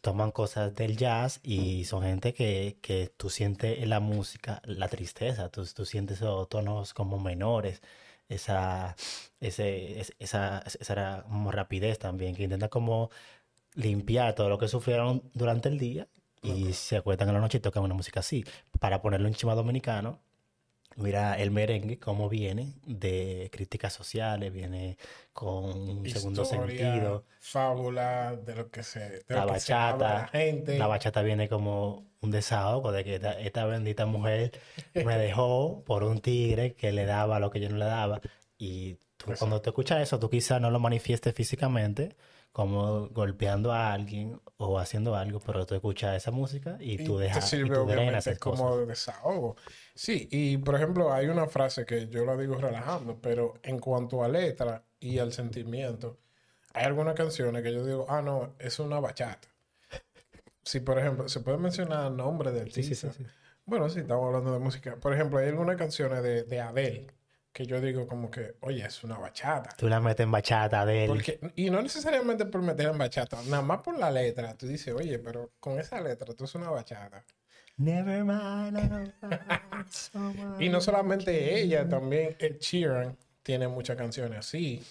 toman 0.00 0.30
cosas 0.32 0.74
del 0.74 0.96
jazz 0.96 1.40
y 1.42 1.84
son 1.84 2.02
gente 2.04 2.34
que, 2.34 2.78
que 2.82 3.12
tú 3.16 3.30
sientes 3.30 3.78
en 3.82 3.90
la 3.90 4.00
música 4.00 4.62
la 4.64 4.88
tristeza, 4.88 5.50
tú, 5.50 5.66
tú 5.74 5.84
sientes 5.84 6.18
esos 6.18 6.48
tonos 6.48 6.94
como 6.94 7.18
menores, 7.18 7.82
esa, 8.28 8.96
ese, 9.40 10.00
es- 10.00 10.14
esa, 10.18 10.62
esa 10.80 11.24
como 11.24 11.50
rapidez 11.52 11.98
también, 11.98 12.34
que 12.36 12.44
intenta 12.44 12.68
como 12.68 13.10
limpiar 13.74 14.34
todo 14.34 14.48
lo 14.48 14.58
que 14.58 14.68
sufrieron 14.68 15.22
durante 15.34 15.68
el 15.68 15.78
día 15.78 16.08
y 16.42 16.72
se 16.72 16.96
acuestan 16.96 17.28
en 17.28 17.34
la 17.34 17.40
noche 17.40 17.58
y 17.58 17.60
tocan 17.60 17.82
una 17.84 17.94
música 17.94 18.20
así. 18.20 18.44
Para 18.80 19.02
ponerlo 19.02 19.28
en 19.28 19.34
chima 19.34 19.54
dominicano, 19.54 20.20
mira 20.96 21.34
el 21.34 21.50
merengue 21.50 21.98
cómo 21.98 22.28
viene 22.28 22.74
de 22.84 23.48
críticas 23.52 23.92
sociales, 23.92 24.52
viene 24.52 24.96
con 25.32 25.64
un 25.64 26.08
segundo 26.08 26.44
sentido. 26.44 27.24
fábula, 27.40 28.36
de 28.36 28.54
lo 28.54 28.70
que 28.70 28.82
se, 28.82 29.00
de 29.00 29.24
La 29.28 29.44
lo 29.44 29.52
que 29.52 29.60
se 29.60 29.72
habla 29.72 30.06
bachata, 30.06 30.14
la 30.22 30.28
gente. 30.28 30.78
La 30.78 30.86
bachata 30.86 31.22
viene 31.22 31.48
como 31.48 32.06
un 32.20 32.30
desahogo 32.30 32.92
de 32.92 33.04
que 33.04 33.16
esta, 33.16 33.38
esta 33.38 33.66
bendita 33.66 34.06
mujer 34.06 34.52
me 34.94 35.18
dejó 35.18 35.82
por 35.84 36.02
un 36.02 36.20
tigre 36.20 36.74
que 36.74 36.92
le 36.92 37.04
daba 37.04 37.38
lo 37.40 37.50
que 37.50 37.60
yo 37.60 37.68
no 37.68 37.76
le 37.76 37.84
daba. 37.84 38.20
Y 38.58 38.98
tú, 39.16 39.32
cuando 39.38 39.60
tú 39.60 39.70
escuchas 39.70 40.00
eso, 40.00 40.18
tú 40.18 40.30
quizás 40.30 40.60
no 40.60 40.70
lo 40.70 40.80
manifiestes 40.80 41.34
físicamente, 41.34 42.16
como 42.56 43.08
golpeando 43.10 43.70
a 43.72 43.92
alguien 43.92 44.40
o 44.56 44.78
haciendo 44.78 45.14
algo, 45.14 45.40
pero 45.40 45.66
tú 45.66 45.74
escuchas 45.74 46.16
esa 46.16 46.30
música 46.30 46.78
y 46.80 46.96
Y 46.96 46.98
tú 46.98 47.18
te 47.30 47.40
dejas, 47.40 47.60
y 47.62 47.68
sirve 47.68 47.70
tú 47.70 47.84
drenas 47.86 48.16
obviamente 48.16 48.18
esas 48.28 48.38
como 48.38 48.64
cosas. 48.64 48.86
desahogo. 48.86 49.56
Sí, 49.94 50.28
y 50.30 50.58
por 50.58 50.74
ejemplo, 50.76 51.12
hay 51.12 51.26
una 51.28 51.46
frase 51.48 51.84
que 51.86 52.08
yo 52.08 52.24
la 52.24 52.36
digo 52.36 52.56
relajando, 52.56 53.20
pero 53.20 53.54
en 53.62 53.78
cuanto 53.78 54.22
a 54.24 54.28
letra 54.28 54.84
y 55.00 55.18
al 55.18 55.32
sentimiento, 55.32 56.18
hay 56.74 56.84
algunas 56.86 57.14
canciones 57.14 57.62
que 57.62 57.72
yo 57.74 57.84
digo, 57.86 58.06
ah, 58.08 58.22
no, 58.22 58.56
es 58.58 58.78
una 58.80 59.00
bachata. 59.00 59.48
Si, 60.64 60.80
por 60.80 60.98
ejemplo, 60.98 61.28
se 61.28 61.40
puede 61.40 61.58
mencionar 61.58 62.10
nombre 62.12 62.50
del 62.52 62.72
Sí, 62.72 62.82
sí, 62.82 62.94
sí. 62.94 63.08
Bueno, 63.64 63.88
sí, 63.88 64.00
estamos 64.00 64.26
hablando 64.26 64.52
de 64.52 64.58
música. 64.60 64.96
Por 64.96 65.12
ejemplo, 65.14 65.38
hay 65.38 65.48
algunas 65.48 65.76
canciones 65.76 66.22
de, 66.22 66.44
de 66.44 66.60
Adele 66.60 67.15
que 67.56 67.64
yo 67.64 67.80
digo 67.80 68.06
como 68.06 68.30
que, 68.30 68.56
oye, 68.60 68.84
es 68.84 69.02
una 69.02 69.16
bachata. 69.16 69.74
Tú 69.78 69.88
la 69.88 69.98
metes 69.98 70.24
en 70.24 70.30
bachata 70.30 70.84
de 70.84 71.04
él. 71.04 71.08
Porque, 71.08 71.40
y 71.56 71.70
no 71.70 71.80
necesariamente 71.80 72.44
por 72.44 72.60
meter 72.60 72.88
en 72.88 72.98
bachata, 72.98 73.38
nada 73.46 73.62
más 73.62 73.80
por 73.80 73.98
la 73.98 74.10
letra. 74.10 74.54
Tú 74.58 74.66
dices, 74.66 74.92
oye, 74.94 75.18
pero 75.18 75.52
con 75.58 75.80
esa 75.80 75.98
letra 76.02 76.34
tú 76.34 76.44
es 76.44 76.54
una 76.54 76.68
bachata. 76.68 77.24
Never 77.78 78.24
mind, 78.24 78.78
I 78.78 78.88
don't 78.88 79.88
someone. 79.88 80.56
Y 80.66 80.68
no 80.68 80.82
solamente 80.82 81.58
ella, 81.58 81.88
también 81.88 82.36
Ed 82.38 82.58
Sheeran 82.60 83.16
tiene 83.42 83.68
muchas 83.68 83.96
canciones 83.96 84.38
así. 84.40 84.84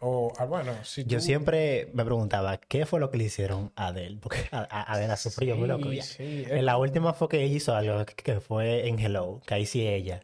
O, 0.00 0.32
ah, 0.38 0.46
bueno, 0.46 0.72
si 0.84 1.04
Yo 1.04 1.20
siempre 1.20 1.90
me 1.92 2.06
preguntaba 2.06 2.56
qué 2.56 2.86
fue 2.86 3.00
lo 3.00 3.10
que 3.10 3.18
le 3.18 3.24
hicieron 3.24 3.70
a 3.76 3.88
Adele, 3.88 4.16
porque 4.18 4.38
Adele 4.50 5.12
ha 5.12 5.16
sufrido 5.18 5.56
muy 5.56 5.68
loco. 5.68 5.90
Sí, 5.90 6.00
sí, 6.00 6.44
En 6.48 6.64
la 6.64 6.78
última 6.78 7.12
fue 7.12 7.28
que 7.28 7.42
ella 7.42 7.54
hizo 7.54 7.74
algo 7.76 8.02
que, 8.06 8.14
que 8.14 8.40
fue 8.40 8.88
en 8.88 8.98
Hello, 8.98 9.42
que 9.46 9.52
ahí 9.52 9.66
sí 9.66 9.86
ella, 9.86 10.22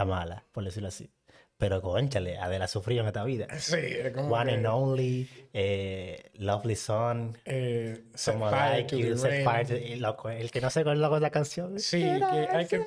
la 0.00 0.04
mala, 0.04 0.44
por 0.52 0.64
decirlo 0.64 0.88
así. 0.88 1.10
Pero 1.58 1.82
conchale, 1.82 2.38
Adele 2.38 2.64
ha 2.64 2.68
sufrido 2.68 3.02
en 3.02 3.08
esta 3.08 3.22
vida. 3.22 3.46
Sí, 3.58 3.76
como 4.14 4.34
One 4.34 4.50
que, 4.50 4.56
and 4.56 4.66
Only, 4.66 5.28
eh, 5.52 6.30
Lovely 6.34 6.74
Son, 6.74 7.36
eh, 7.44 8.02
Like 8.26 8.96
You, 8.96 9.08
the 9.14 9.18
Set. 9.18 9.44
Fire 9.44 9.66
to- 9.66 9.96
loco, 10.00 10.30
el 10.30 10.50
que 10.50 10.60
no 10.62 10.68
loco 10.94 11.14
de 11.16 11.20
la 11.20 11.30
canción. 11.30 11.78
Sí, 11.78 12.00
que 12.00 12.48
hay 12.50 12.66
que... 12.66 12.86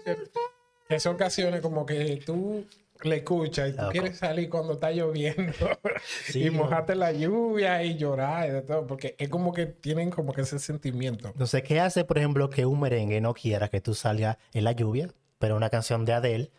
que 0.89 1.00
son 1.00 1.17
canciones 1.17 1.62
como 1.62 1.86
que 1.86 2.20
tú 2.25 2.65
le 3.03 3.17
escuchas 3.17 3.70
y 3.70 3.72
tú 3.74 3.77
Loco. 3.82 3.91
quieres 3.91 4.17
salir 4.17 4.50
cuando 4.50 4.74
está 4.74 4.89
lloviendo 4.91 5.53
Sí, 6.25 6.46
y 6.46 6.50
mojarte 6.50 6.96
la 6.96 7.12
lluvia 7.12 7.84
y 7.84 7.96
llorar 7.98 8.48
y 8.48 8.51
de 8.53 8.62
todo, 8.62 8.88
porque 8.88 9.15
es 9.20 9.29
como 9.29 9.53
que 9.53 9.65
tienen 9.67 10.10
como 10.10 10.34
que 10.34 10.41
ese 10.41 10.58
sentimiento. 10.58 11.27
Entonces, 11.27 11.62
¿qué 11.63 11.79
hace, 11.79 12.05
por 12.05 12.17
ejemplo, 12.17 12.50
que 12.50 12.65
un 12.65 12.79
merengue 12.79 13.22
no 13.22 13.34
quiera 13.36 13.67
que 13.67 13.82
tú 13.82 13.93
salgas 13.93 14.38
en 14.53 14.63
la 14.63 14.72
lluvia, 14.72 15.10
pero 15.38 15.55
una 15.58 15.70
canción 15.70 16.05
de 16.05 16.13
Adele 16.13 16.51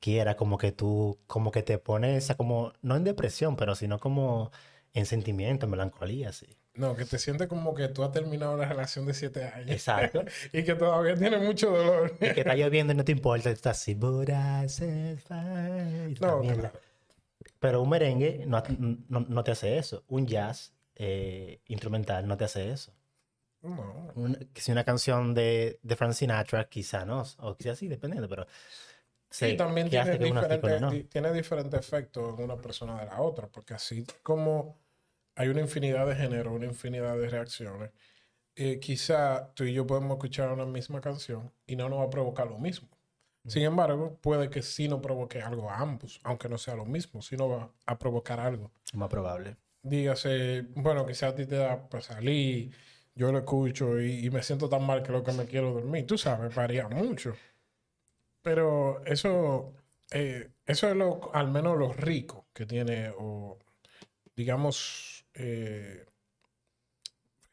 quiera 0.00 0.36
como 0.36 0.58
que 0.58 0.72
tú, 0.72 1.18
como 1.26 1.50
que 1.50 1.62
te 1.62 1.78
pones 1.78 2.32
como, 2.36 2.72
no 2.82 2.96
en 2.96 3.04
depresión, 3.04 3.56
pero 3.56 3.74
sino 3.74 3.98
como 3.98 4.50
en 4.92 5.06
sentimiento, 5.06 5.66
en 5.66 5.70
melancolía, 5.70 6.32
sí. 6.32 6.46
No, 6.74 6.94
que 6.94 7.04
te 7.04 7.18
sientes 7.18 7.48
como 7.48 7.74
que 7.74 7.88
tú 7.88 8.04
has 8.04 8.12
terminado 8.12 8.54
una 8.54 8.66
relación 8.66 9.04
de 9.04 9.12
siete 9.12 9.44
años 9.44 9.70
Exacto. 9.70 10.22
y 10.52 10.62
que 10.62 10.74
todavía 10.76 11.16
tienes 11.16 11.42
mucho 11.42 11.70
dolor. 11.70 12.12
Y 12.20 12.32
que 12.32 12.40
está 12.40 12.54
lloviendo 12.54 12.92
y 12.92 12.96
no 12.96 13.04
te 13.04 13.12
importa, 13.12 13.50
estás 13.50 13.78
así, 13.78 13.94
but 13.94 14.28
I 14.28 14.68
set 14.68 15.18
fire", 15.18 16.10
y 16.10 16.14
tú 16.14 16.24
No, 16.24 16.40
claro. 16.40 16.70
Pero 17.58 17.82
un 17.82 17.88
merengue 17.88 18.44
no, 18.46 18.62
no, 19.08 19.20
no 19.20 19.44
te 19.44 19.50
hace 19.50 19.78
eso. 19.78 20.04
Un 20.08 20.26
jazz 20.26 20.72
eh, 20.94 21.60
instrumental 21.66 22.26
no 22.28 22.36
te 22.36 22.44
hace 22.44 22.70
eso. 22.70 22.92
No. 23.62 24.12
Un- 24.14 24.36
que 24.52 24.60
si 24.60 24.70
una 24.70 24.84
canción 24.84 25.34
de, 25.34 25.80
de 25.82 25.96
Frank 25.96 26.12
Sinatra, 26.12 26.68
quizá 26.68 27.04
no, 27.04 27.24
o 27.38 27.56
quizá 27.56 27.74
sí, 27.74 27.88
dependiendo, 27.88 28.28
pero 28.28 28.46
Sí, 29.30 29.50
sé 29.50 29.54
también 29.54 29.90
tiene 29.90 30.18
diferente, 30.18 30.80
no. 30.80 30.90
tiene 31.08 31.32
diferente 31.32 31.76
efecto 31.76 32.34
en 32.36 32.44
una 32.44 32.56
persona 32.56 32.98
de 33.00 33.06
la 33.06 33.20
otra, 33.20 33.48
porque 33.48 33.74
así 33.74 34.06
como 34.22 34.78
hay 35.34 35.48
una 35.48 35.60
infinidad 35.60 36.06
de 36.06 36.16
géneros, 36.16 36.52
una 36.52 36.66
infinidad 36.66 37.16
de 37.16 37.28
reacciones, 37.28 37.90
eh, 38.56 38.80
quizá 38.80 39.52
tú 39.54 39.64
y 39.64 39.72
yo 39.72 39.86
podemos 39.86 40.12
escuchar 40.12 40.50
una 40.50 40.66
misma 40.66 41.00
canción 41.00 41.52
y 41.66 41.76
no 41.76 41.88
nos 41.88 42.00
va 42.00 42.04
a 42.04 42.10
provocar 42.10 42.48
lo 42.48 42.58
mismo. 42.58 42.88
Sin 43.46 43.62
embargo, 43.62 44.18
puede 44.20 44.50
que 44.50 44.62
sí 44.62 44.88
nos 44.88 45.00
provoque 45.00 45.40
algo 45.40 45.70
a 45.70 45.78
ambos, 45.78 46.20
aunque 46.24 46.48
no 46.48 46.58
sea 46.58 46.74
lo 46.74 46.84
mismo, 46.84 47.22
sí 47.22 47.36
nos 47.36 47.50
va 47.50 47.70
a 47.86 47.98
provocar 47.98 48.40
algo. 48.40 48.70
Más 48.94 49.08
probable. 49.08 49.56
Dígase, 49.82 50.66
bueno, 50.74 51.06
quizá 51.06 51.28
a 51.28 51.34
ti 51.34 51.46
te 51.46 51.56
da 51.56 51.88
para 51.88 52.02
salir, 52.02 52.74
yo 53.14 53.32
lo 53.32 53.38
escucho 53.38 54.00
y, 54.00 54.26
y 54.26 54.30
me 54.30 54.42
siento 54.42 54.68
tan 54.68 54.84
mal 54.84 55.02
que 55.02 55.12
lo 55.12 55.22
que 55.22 55.32
me 55.32 55.46
quiero 55.46 55.72
dormir. 55.72 56.06
Tú 56.06 56.18
sabes, 56.18 56.54
varía 56.54 56.88
mucho. 56.88 57.34
Pero 58.42 59.04
eso, 59.04 59.74
eh, 60.10 60.50
eso 60.66 60.88
es 60.88 60.96
lo, 60.96 61.34
al 61.34 61.48
menos 61.48 61.76
lo 61.78 61.92
rico 61.92 62.46
que 62.52 62.66
tiene, 62.66 63.10
o 63.18 63.58
digamos, 64.36 65.24
eh, 65.34 66.04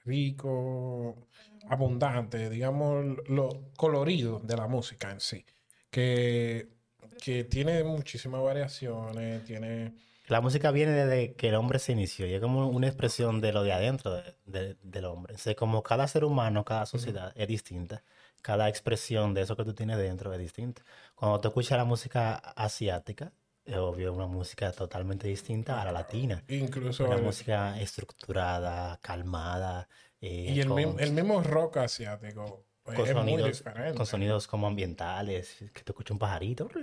rico, 0.06 1.28
abundante, 1.70 2.50
digamos, 2.50 3.18
lo 3.28 3.72
colorido 3.76 4.40
de 4.40 4.58
la 4.58 4.68
música 4.68 5.12
en 5.12 5.20
sí. 5.20 5.46
Que, 5.90 6.68
que 7.22 7.44
tiene 7.46 7.84
muchísimas 7.84 8.42
variaciones, 8.42 9.44
tiene... 9.46 9.96
La 10.28 10.42
música 10.42 10.72
viene 10.72 10.92
desde 10.92 11.36
que 11.36 11.50
el 11.50 11.56
hombre 11.56 11.78
se 11.78 11.92
inició 11.92 12.26
y 12.26 12.34
es 12.34 12.42
como 12.42 12.68
una 12.68 12.88
expresión 12.88 13.42
de 13.42 13.54
lo 13.54 13.62
de 13.64 13.74
adentro 13.74 14.12
de- 14.16 14.36
de- 14.46 14.76
del 14.82 15.06
hombre. 15.06 15.36
O 15.36 15.56
como 15.56 15.84
cada 15.84 16.08
ser 16.08 16.24
humano, 16.26 16.66
cada 16.66 16.88
sociedad 16.88 17.32
es 17.36 17.48
distinta. 17.48 18.04
Cada 18.46 18.70
expresión 18.70 19.34
de 19.34 19.42
eso 19.42 19.56
que 19.56 19.64
tú 19.64 19.74
tienes 19.74 19.98
dentro 19.98 20.32
es 20.32 20.38
distinta. 20.40 20.84
Cuando 21.16 21.42
tú 21.42 21.48
escuchas 21.48 21.80
la 21.80 21.84
música 21.84 22.36
asiática, 22.36 23.32
es 23.66 23.76
obvio, 23.78 24.14
una 24.14 24.28
música 24.28 24.72
totalmente 24.72 25.28
distinta 25.28 25.82
a 25.82 25.86
la 25.86 25.92
latina. 25.92 26.44
Incluso 26.50 27.06
Una 27.06 27.16
el- 27.16 27.24
música 27.24 27.80
estructurada, 27.82 29.00
calmada. 29.02 29.88
eh, 30.22 30.54
Y 30.56 30.60
el, 30.60 30.68
con, 30.68 30.76
mismo, 30.78 31.00
el 31.00 31.12
mismo 31.14 31.42
rock 31.42 31.78
asiático 31.78 32.66
eh, 32.86 32.94
con 32.94 32.94
es 32.94 33.00
muy 33.00 33.08
sonidos, 33.14 33.48
diferente. 33.58 33.98
con 33.98 34.06
sonidos 34.06 34.48
como 34.48 34.68
ambientales, 34.68 35.56
que 35.74 35.82
tú 35.82 35.94
escuchas 35.94 36.12
un 36.12 36.20
pajarito. 36.20 36.70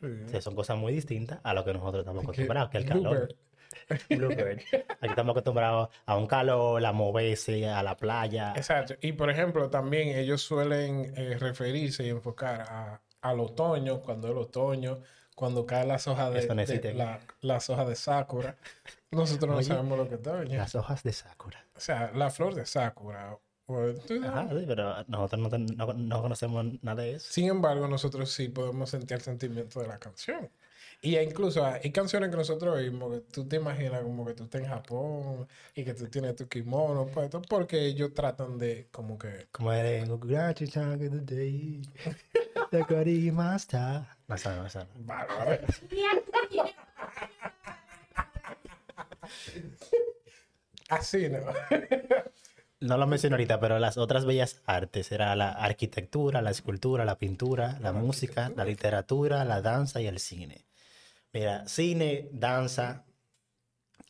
Sí. 0.00 0.06
o 0.26 0.28
sea, 0.28 0.40
son 0.42 0.54
cosas 0.56 0.76
muy 0.76 0.92
distintas 0.92 1.38
a 1.42 1.54
lo 1.54 1.64
que 1.64 1.72
nosotros 1.72 2.00
estamos 2.00 2.22
acostumbrados, 2.24 2.68
que 2.70 2.78
el 2.78 2.84
calor. 2.84 3.34
Bluebird. 4.08 4.60
Aquí 5.00 5.08
estamos 5.08 5.32
acostumbrados 5.32 5.88
a 6.06 6.16
un 6.16 6.26
calor, 6.26 6.84
a 6.84 6.92
moverse, 6.92 7.68
a 7.68 7.82
la 7.82 7.96
playa. 7.96 8.52
Exacto. 8.56 8.94
Y 9.00 9.12
por 9.12 9.30
ejemplo, 9.30 9.70
también 9.70 10.08
ellos 10.16 10.42
suelen 10.42 11.12
eh, 11.16 11.36
referirse 11.38 12.04
y 12.04 12.08
enfocar 12.10 12.62
a, 12.62 13.00
al 13.22 13.40
otoño, 13.40 14.00
cuando 14.00 14.28
es 14.28 14.34
otoño, 14.36 14.98
cuando 15.34 15.66
caen 15.66 15.88
las 15.88 16.06
hojas 16.08 16.32
de, 16.32 16.46
de- 16.46 16.62
aquí. 16.88 16.92
la- 16.98 17.20
las 17.40 17.68
hojas 17.70 17.88
de 17.88 17.94
Sakura. 17.96 18.56
Nosotros 19.10 19.50
no 19.50 19.56
Oye, 19.58 19.66
sabemos 19.66 19.98
lo 19.98 20.08
que 20.08 20.14
otoño. 20.16 20.56
Las 20.58 20.74
hojas 20.74 21.02
de 21.02 21.12
Sakura. 21.12 21.64
O 21.76 21.80
sea, 21.80 22.10
la 22.14 22.30
flor 22.30 22.54
de 22.54 22.66
Sakura. 22.66 23.36
Ajá, 23.68 24.48
sí, 24.50 24.64
pero 24.66 25.04
nosotros 25.08 25.40
no, 25.40 25.58
no- 25.86 25.92
no 25.94 26.22
conocemos 26.22 26.64
nada 26.82 27.02
de 27.02 27.14
eso. 27.14 27.32
Sin 27.32 27.48
embargo, 27.48 27.88
nosotros 27.88 28.30
sí 28.30 28.48
podemos 28.48 28.90
sentir 28.90 29.16
el 29.16 29.20
sentimiento 29.22 29.80
de 29.80 29.88
la 29.88 29.98
canción. 29.98 30.48
Y 31.02 31.18
incluso 31.18 31.64
hay 31.64 31.92
canciones 31.92 32.30
que 32.30 32.36
nosotros 32.36 32.74
oímos 32.76 33.12
que 33.12 33.20
tú 33.20 33.46
te 33.46 33.56
imaginas 33.56 34.02
como 34.02 34.24
que 34.26 34.34
tú 34.34 34.44
estás 34.44 34.62
en 34.62 34.68
Japón 34.68 35.46
y 35.74 35.84
que 35.84 35.94
tú 35.94 36.08
tienes 36.08 36.34
tu 36.34 36.48
kimono 36.48 37.06
puesto, 37.06 37.40
porque 37.42 37.86
ellos 37.86 38.12
tratan 38.14 38.58
de 38.58 38.88
como 38.90 39.18
que... 39.18 39.46
Como. 39.52 39.70
Bárbaro. 44.96 45.58
Así, 50.88 51.28
¿no? 51.28 51.38
No 52.80 52.98
lo 52.98 53.06
menciono 53.06 53.36
ahorita, 53.36 53.58
pero 53.58 53.78
las 53.78 53.96
otras 53.96 54.26
bellas 54.26 54.60
artes 54.66 55.10
era 55.10 55.34
la 55.34 55.50
arquitectura, 55.50 56.42
la 56.42 56.50
escultura, 56.50 57.04
la 57.04 57.18
pintura, 57.18 57.78
la 57.80 57.92
música, 57.92 58.52
la 58.54 58.64
literatura, 58.64 59.44
la 59.44 59.62
danza 59.62 60.00
y 60.00 60.06
el 60.06 60.18
cine. 60.18 60.65
Mira, 61.32 61.66
cine, 61.68 62.28
danza 62.32 63.04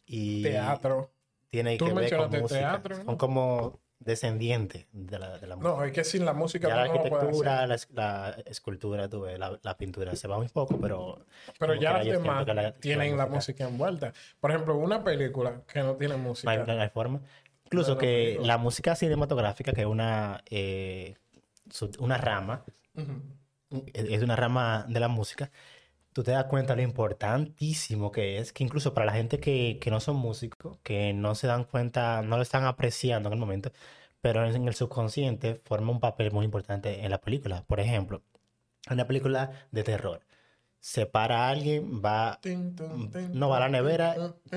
y 0.06 0.42
Teatro. 0.42 1.10
tiene 1.50 1.76
Tú 1.76 1.86
que 1.86 1.92
ver 1.94 2.16
con 2.16 2.30
música. 2.30 2.58
teatro, 2.60 2.98
¿no? 2.98 3.04
Son 3.04 3.16
como 3.16 3.80
descendientes 3.98 4.86
de 4.92 5.18
la, 5.18 5.38
de 5.38 5.46
la 5.46 5.56
música. 5.56 5.74
No, 5.76 5.82
es 5.84 5.92
que 5.92 6.04
sin 6.04 6.24
la 6.24 6.32
música 6.34 6.68
Ya 6.68 6.76
la 6.76 6.84
tú 6.86 6.88
no 6.92 6.94
hacer. 7.00 7.12
arquitectura, 7.12 7.66
la, 7.66 7.74
es- 7.74 7.88
la 7.92 8.30
escultura, 8.46 9.08
tú 9.08 9.22
ves, 9.22 9.38
la, 9.38 9.58
la 9.62 9.76
pintura 9.76 10.14
se 10.14 10.28
va 10.28 10.36
muy 10.36 10.48
poco, 10.48 10.78
pero... 10.78 11.24
Pero 11.58 11.74
ya 11.74 11.94
las 11.94 12.06
demás 12.06 12.46
la- 12.46 12.72
tienen 12.72 13.16
la 13.16 13.26
música 13.26 13.64
envuelta. 13.66 14.12
Por 14.38 14.50
ejemplo, 14.52 14.76
una 14.76 15.02
película 15.02 15.62
que 15.66 15.80
no 15.82 15.94
tiene 15.96 16.14
No 16.16 16.20
hay, 16.22 16.28
música. 16.28 16.64
no 16.64 16.80
hay 16.80 16.88
forma. 16.90 17.20
Incluso 17.64 17.92
no, 17.94 17.98
que 17.98 18.38
la 18.42 18.58
música 18.58 18.94
cinematográfica, 18.94 19.72
que 19.72 19.80
es 19.80 19.86
una, 19.88 20.40
eh, 20.50 21.16
una 21.98 22.18
rama, 22.18 22.64
es 23.92 24.22
una 24.22 24.36
rama 24.36 24.86
de 24.88 25.00
la 25.00 25.08
música, 25.08 25.50
tú 26.16 26.22
te 26.22 26.30
das 26.30 26.46
cuenta 26.46 26.74
lo 26.74 26.80
importantísimo 26.80 28.10
que 28.10 28.38
es, 28.38 28.50
que 28.50 28.64
incluso 28.64 28.94
para 28.94 29.04
la 29.04 29.12
gente 29.12 29.38
que, 29.38 29.78
que 29.78 29.90
no 29.90 30.00
son 30.00 30.16
músicos, 30.16 30.78
que 30.82 31.12
no 31.12 31.34
se 31.34 31.46
dan 31.46 31.64
cuenta, 31.64 32.22
no 32.22 32.36
lo 32.38 32.42
están 32.42 32.64
apreciando 32.64 33.28
en 33.28 33.34
el 33.34 33.38
momento, 33.38 33.70
pero 34.22 34.46
en 34.48 34.66
el 34.66 34.74
subconsciente 34.74 35.60
forma 35.66 35.92
un 35.92 36.00
papel 36.00 36.32
muy 36.32 36.46
importante 36.46 37.04
en 37.04 37.10
la 37.10 37.20
película. 37.20 37.64
Por 37.66 37.80
ejemplo, 37.80 38.22
en 38.86 38.94
una 38.94 39.06
película 39.06 39.50
de 39.72 39.84
terror, 39.84 40.22
se 40.80 41.04
para 41.04 41.50
alguien, 41.50 42.00
va, 42.02 42.38
tin, 42.40 42.74
no 43.34 43.50
va 43.50 43.58
a 43.58 43.60
la 43.60 43.68
nevera, 43.68 44.16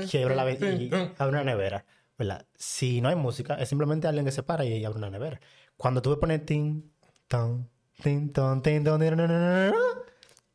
quiebra 0.10 0.36
la 0.36 0.50
y 0.50 0.90
abre 1.18 1.30
una 1.30 1.44
nevera, 1.44 1.84
¿verdad? 2.18 2.46
Si 2.56 3.02
no 3.02 3.10
hay 3.10 3.18
música, 3.18 3.56
es 3.56 3.68
simplemente 3.68 4.08
alguien 4.08 4.24
que 4.24 4.32
se 4.32 4.44
para 4.44 4.64
y 4.64 4.86
abre 4.86 5.00
una 5.00 5.10
nevera. 5.10 5.42
Cuando 5.76 6.02
tú 6.02 6.12
ves 6.12 6.20
poner 6.20 6.46
tin, 6.46 6.90
ton, 7.28 7.70
tin, 8.02 8.32
ton, 8.32 8.62
tin, 8.62 8.82
ton, 8.86 9.02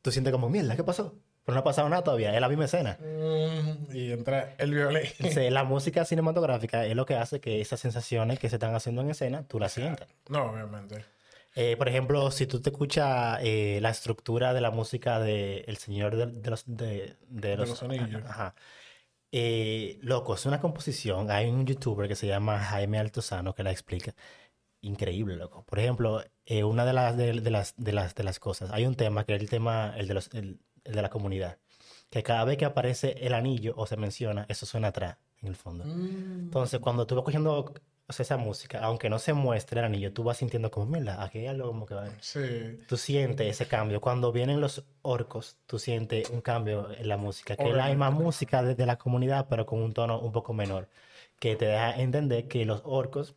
tú 0.04 0.12
sientes 0.12 0.32
como, 0.32 0.50
mierda, 0.50 0.76
¿qué 0.76 0.84
pasó? 0.84 1.14
Pero 1.46 1.54
no 1.54 1.60
ha 1.60 1.64
pasado 1.64 1.88
nada 1.88 2.04
todavía, 2.04 2.34
es 2.34 2.40
la 2.40 2.48
misma 2.50 2.66
escena. 2.66 2.98
Mm, 3.00 3.96
Y 3.96 4.12
entra 4.12 4.54
el 4.58 4.74
violín. 4.74 5.02
La 5.50 5.64
música 5.64 6.04
cinematográfica 6.04 6.84
es 6.84 6.94
lo 6.94 7.06
que 7.06 7.14
hace 7.14 7.40
que 7.40 7.62
esas 7.62 7.80
sensaciones 7.80 8.38
que 8.38 8.50
se 8.50 8.56
están 8.56 8.74
haciendo 8.74 9.00
en 9.00 9.08
escena, 9.10 9.48
tú 9.48 9.58
las 9.58 9.72
sientas. 9.72 10.06
No, 10.28 10.50
obviamente. 10.50 11.06
Eh, 11.54 11.76
por 11.78 11.88
ejemplo, 11.88 12.30
si 12.30 12.46
tú 12.46 12.60
te 12.60 12.68
escuchas 12.68 13.38
eh, 13.42 13.78
la 13.80 13.88
estructura 13.88 14.52
de 14.52 14.60
la 14.60 14.70
música 14.70 15.20
de 15.20 15.64
El 15.66 15.78
Señor 15.78 16.16
de, 16.16 16.26
de 16.26 16.50
los, 16.50 16.64
de, 16.66 17.16
de 17.28 17.56
los, 17.56 17.70
los 17.70 17.82
Anillos. 17.82 18.22
Ajá. 18.26 18.54
Eh, 19.32 19.98
loco, 20.02 20.34
es 20.34 20.44
una 20.44 20.60
composición. 20.60 21.30
Hay 21.30 21.48
un 21.48 21.64
youtuber 21.64 22.08
que 22.08 22.14
se 22.14 22.26
llama 22.26 22.58
Jaime 22.58 22.98
Altozano 22.98 23.54
que 23.54 23.62
la 23.62 23.70
explica. 23.70 24.14
Increíble, 24.84 25.36
loco. 25.36 25.64
Por 25.64 25.78
ejemplo, 25.78 26.22
eh, 26.44 26.62
una 26.62 26.84
de 26.84 26.92
las, 26.92 27.16
de, 27.16 27.40
de 27.40 27.50
las, 27.50 27.74
de, 27.76 27.92
las, 27.92 28.14
de 28.14 28.22
las 28.22 28.38
cosas, 28.38 28.70
hay 28.70 28.86
un 28.86 28.94
tema 28.94 29.24
que 29.24 29.34
es 29.34 29.40
el 29.40 29.48
tema, 29.48 29.94
el 29.96 30.06
de, 30.08 30.14
los, 30.14 30.32
el, 30.34 30.60
el 30.84 30.94
de 30.94 31.02
la 31.02 31.08
comunidad, 31.08 31.58
que 32.10 32.22
cada 32.22 32.44
vez 32.44 32.58
que 32.58 32.66
aparece 32.66 33.16
el 33.26 33.32
anillo 33.32 33.72
o 33.76 33.86
se 33.86 33.96
menciona, 33.96 34.44
eso 34.48 34.66
suena 34.66 34.88
atrás, 34.88 35.16
en 35.40 35.48
el 35.48 35.56
fondo. 35.56 35.84
Mm. 35.84 36.44
Entonces, 36.44 36.80
cuando 36.80 37.06
tú 37.06 37.14
vas 37.14 37.24
cogiendo 37.24 37.72
o 38.06 38.12
sea, 38.12 38.24
esa 38.24 38.36
música, 38.36 38.80
aunque 38.80 39.08
no 39.08 39.18
se 39.18 39.32
muestre 39.32 39.80
el 39.80 39.86
anillo, 39.86 40.12
tú 40.12 40.22
vas 40.22 40.36
sintiendo 40.36 40.70
como, 40.70 40.84
mira, 40.84 41.22
aquí 41.22 41.38
hay 41.38 41.46
algo 41.46 41.68
como 41.68 41.86
que 41.86 41.94
va. 41.94 42.10
Sí. 42.20 42.78
Tú 42.86 42.98
sientes 42.98 43.48
ese 43.48 43.66
cambio. 43.66 44.02
Cuando 44.02 44.30
vienen 44.32 44.60
los 44.60 44.84
orcos, 45.00 45.56
tú 45.66 45.78
sientes 45.78 46.28
un 46.28 46.42
cambio 46.42 46.90
en 46.94 47.08
la 47.08 47.16
música, 47.16 47.56
que 47.56 47.70
es 47.70 47.74
la 47.74 47.88
misma 47.88 48.10
música 48.10 48.62
de, 48.62 48.74
de 48.74 48.84
la 48.84 48.98
comunidad, 48.98 49.46
pero 49.48 49.64
con 49.64 49.80
un 49.80 49.94
tono 49.94 50.20
un 50.20 50.32
poco 50.32 50.52
menor, 50.52 50.90
que 51.38 51.56
te 51.56 51.64
deja 51.64 51.98
entender 51.98 52.46
que 52.46 52.66
los 52.66 52.82
orcos 52.84 53.34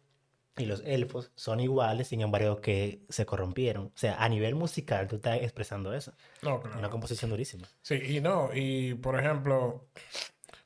y 0.58 0.66
los 0.66 0.82
elfos 0.86 1.32
son 1.36 1.60
iguales, 1.60 2.08
sin 2.08 2.22
embargo, 2.22 2.62
que 2.62 3.02
se 3.10 3.26
corrompieron. 3.26 3.86
O 3.88 3.92
sea, 3.98 4.16
a 4.24 4.28
nivel 4.30 4.56
musical, 4.56 5.08
tú 5.08 5.18
estás 5.18 5.42
expresando 5.42 5.94
eso. 5.94 6.14
No, 6.42 6.60
claro. 6.62 6.80
Una 6.80 6.90
composición 6.90 7.30
durísima. 7.32 7.68
Sí, 7.82 7.96
y 7.96 8.22
no, 8.22 8.50
y 8.54 8.94
por 8.96 9.20
ejemplo, 9.20 9.88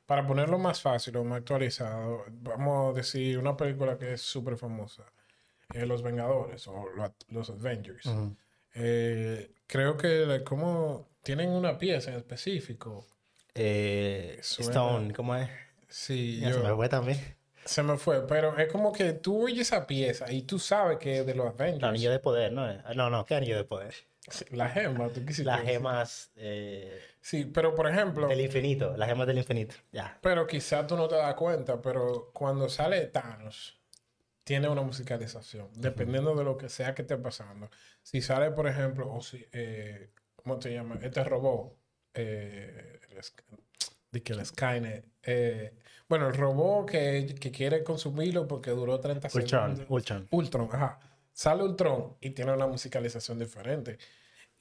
para 0.06 0.26
ponerlo 0.26 0.58
más 0.58 0.80
fácil 0.80 1.16
o 1.16 1.24
más 1.24 1.38
actualizado, 1.38 2.24
vamos 2.30 2.92
a 2.94 2.96
decir 2.98 3.38
una 3.38 3.56
película 3.56 3.98
que 3.98 4.14
es 4.14 4.22
súper 4.22 4.56
famosa, 4.56 5.04
eh, 5.74 5.86
Los 5.86 6.02
Vengadores 6.02 6.66
o 6.68 6.86
lo- 6.96 7.14
Los 7.28 7.50
Avengers. 7.50 8.08
Eh, 8.74 9.52
creo 9.66 9.96
que 9.96 10.42
como 10.44 11.08
tienen 11.22 11.50
una 11.50 11.76
pieza 11.78 12.10
en 12.10 12.16
específico. 12.16 13.06
Eh, 13.54 14.38
Stone, 14.40 15.12
¿cómo 15.12 15.36
es? 15.36 15.48
Sí, 15.88 16.40
Ya 16.40 16.52
se 16.52 16.58
yo- 16.58 16.64
me 16.68 16.74
fue 16.74 16.88
también. 16.88 17.18
Se 17.64 17.82
me 17.82 17.96
fue, 17.98 18.26
pero 18.26 18.56
es 18.58 18.70
como 18.70 18.92
que 18.92 19.12
tú 19.12 19.44
oyes 19.44 19.68
esa 19.72 19.86
pieza 19.86 20.30
y 20.32 20.42
tú 20.42 20.58
sabes 20.58 20.98
que 20.98 21.20
es 21.20 21.26
de 21.26 21.34
los 21.34 21.46
Avengers. 21.46 21.84
anillo 21.84 22.10
de 22.10 22.18
poder, 22.18 22.52
¿no? 22.52 22.64
Ah, 22.64 22.92
No, 22.94 23.10
no, 23.10 23.24
¿qué 23.24 23.34
anillo 23.36 23.56
de 23.56 23.64
poder? 23.64 23.94
Sí, 24.28 24.44
La 24.50 24.68
gema, 24.68 25.08
tú 25.08 25.20
quisiste 25.26 25.44
Las 25.44 25.58
decir. 25.60 25.72
gemas 25.74 26.30
eh, 26.36 27.00
Sí, 27.20 27.44
pero 27.44 27.74
por 27.74 27.88
ejemplo, 27.88 28.28
del 28.28 28.40
infinito, 28.40 28.96
las 28.96 29.08
gemas 29.08 29.26
del 29.26 29.38
infinito. 29.38 29.74
Ya. 29.92 30.18
pero 30.22 30.46
quizás 30.46 30.86
tú 30.86 30.96
no 30.96 31.08
te 31.08 31.16
das 31.16 31.34
cuenta, 31.34 31.80
pero 31.82 32.30
cuando 32.32 32.68
sale 32.68 33.06
Thanos, 33.06 33.80
tiene 34.44 34.68
una 34.68 34.82
musicalización, 34.82 35.68
dependiendo 35.74 36.34
de 36.34 36.42
lo 36.44 36.56
que 36.56 36.68
sea 36.68 36.94
que 36.94 37.02
esté 37.02 37.16
pasando. 37.16 37.70
Si 38.02 38.20
sale, 38.22 38.50
por 38.50 38.66
ejemplo, 38.66 39.12
o 39.12 39.20
si, 39.22 39.44
eh, 39.52 40.10
¿cómo 40.36 40.58
te 40.58 40.72
llama? 40.72 40.98
Este 41.00 41.22
robot, 41.22 41.76
eh, 42.14 42.98
el 43.10 43.20
de 44.10 44.22
que 44.22 44.32
el 44.32 44.44
Skynet, 44.44 45.06
eh, 45.22 45.74
bueno, 46.12 46.28
el 46.28 46.34
robot 46.34 46.90
que, 46.90 47.34
que 47.40 47.50
quiere 47.50 47.82
consumirlo 47.82 48.46
porque 48.46 48.70
duró 48.72 49.00
30 49.00 49.28
Ultron, 49.28 49.48
segundos. 49.48 49.86
Ultron. 49.88 50.28
Ultron, 50.30 50.68
ajá. 50.70 51.00
Sale 51.32 51.62
Ultron 51.62 52.16
y 52.20 52.28
tiene 52.32 52.52
una 52.52 52.66
musicalización 52.66 53.38
diferente. 53.38 53.96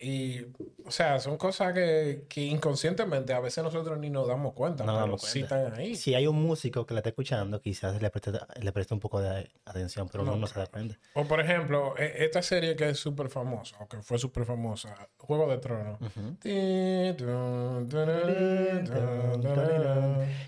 Y, 0.03 0.41
o 0.83 0.89
sea, 0.89 1.19
son 1.19 1.37
cosas 1.37 1.73
que, 1.73 2.25
que 2.27 2.41
inconscientemente 2.41 3.33
a 3.33 3.39
veces 3.39 3.63
nosotros 3.63 3.99
ni 3.99 4.09
nos 4.09 4.27
damos 4.27 4.53
cuenta, 4.53 4.83
No 4.83 4.93
pero 4.93 5.05
damos 5.05 5.21
sí 5.21 5.41
están 5.41 5.73
ahí. 5.75 5.95
Si 5.95 6.15
hay 6.15 6.25
un 6.25 6.41
músico 6.41 6.87
que 6.87 6.95
la 6.95 7.01
está 7.01 7.09
escuchando, 7.09 7.61
quizás 7.61 8.01
le 8.01 8.09
preste, 8.09 8.31
le 8.59 8.71
preste 8.71 8.93
un 8.95 8.99
poco 8.99 9.21
de 9.21 9.51
atención, 9.65 10.09
pero 10.11 10.23
No, 10.23 10.31
uno 10.31 10.41
no 10.41 10.47
se 10.47 10.57
da 10.59 10.65
cuenta. 10.65 10.97
O 11.13 11.25
por 11.25 11.39
ejemplo, 11.39 11.93
e- 11.99 12.23
esta 12.25 12.41
serie 12.41 12.75
que 12.75 12.89
es 12.89 12.97
súper 12.99 13.29
famosa, 13.29 13.77
o 13.79 13.87
que 13.87 14.01
fue 14.01 14.17
súper 14.17 14.45
famosa, 14.45 15.07
Juego 15.19 15.47
de 15.49 15.59
Tronos. 15.59 15.99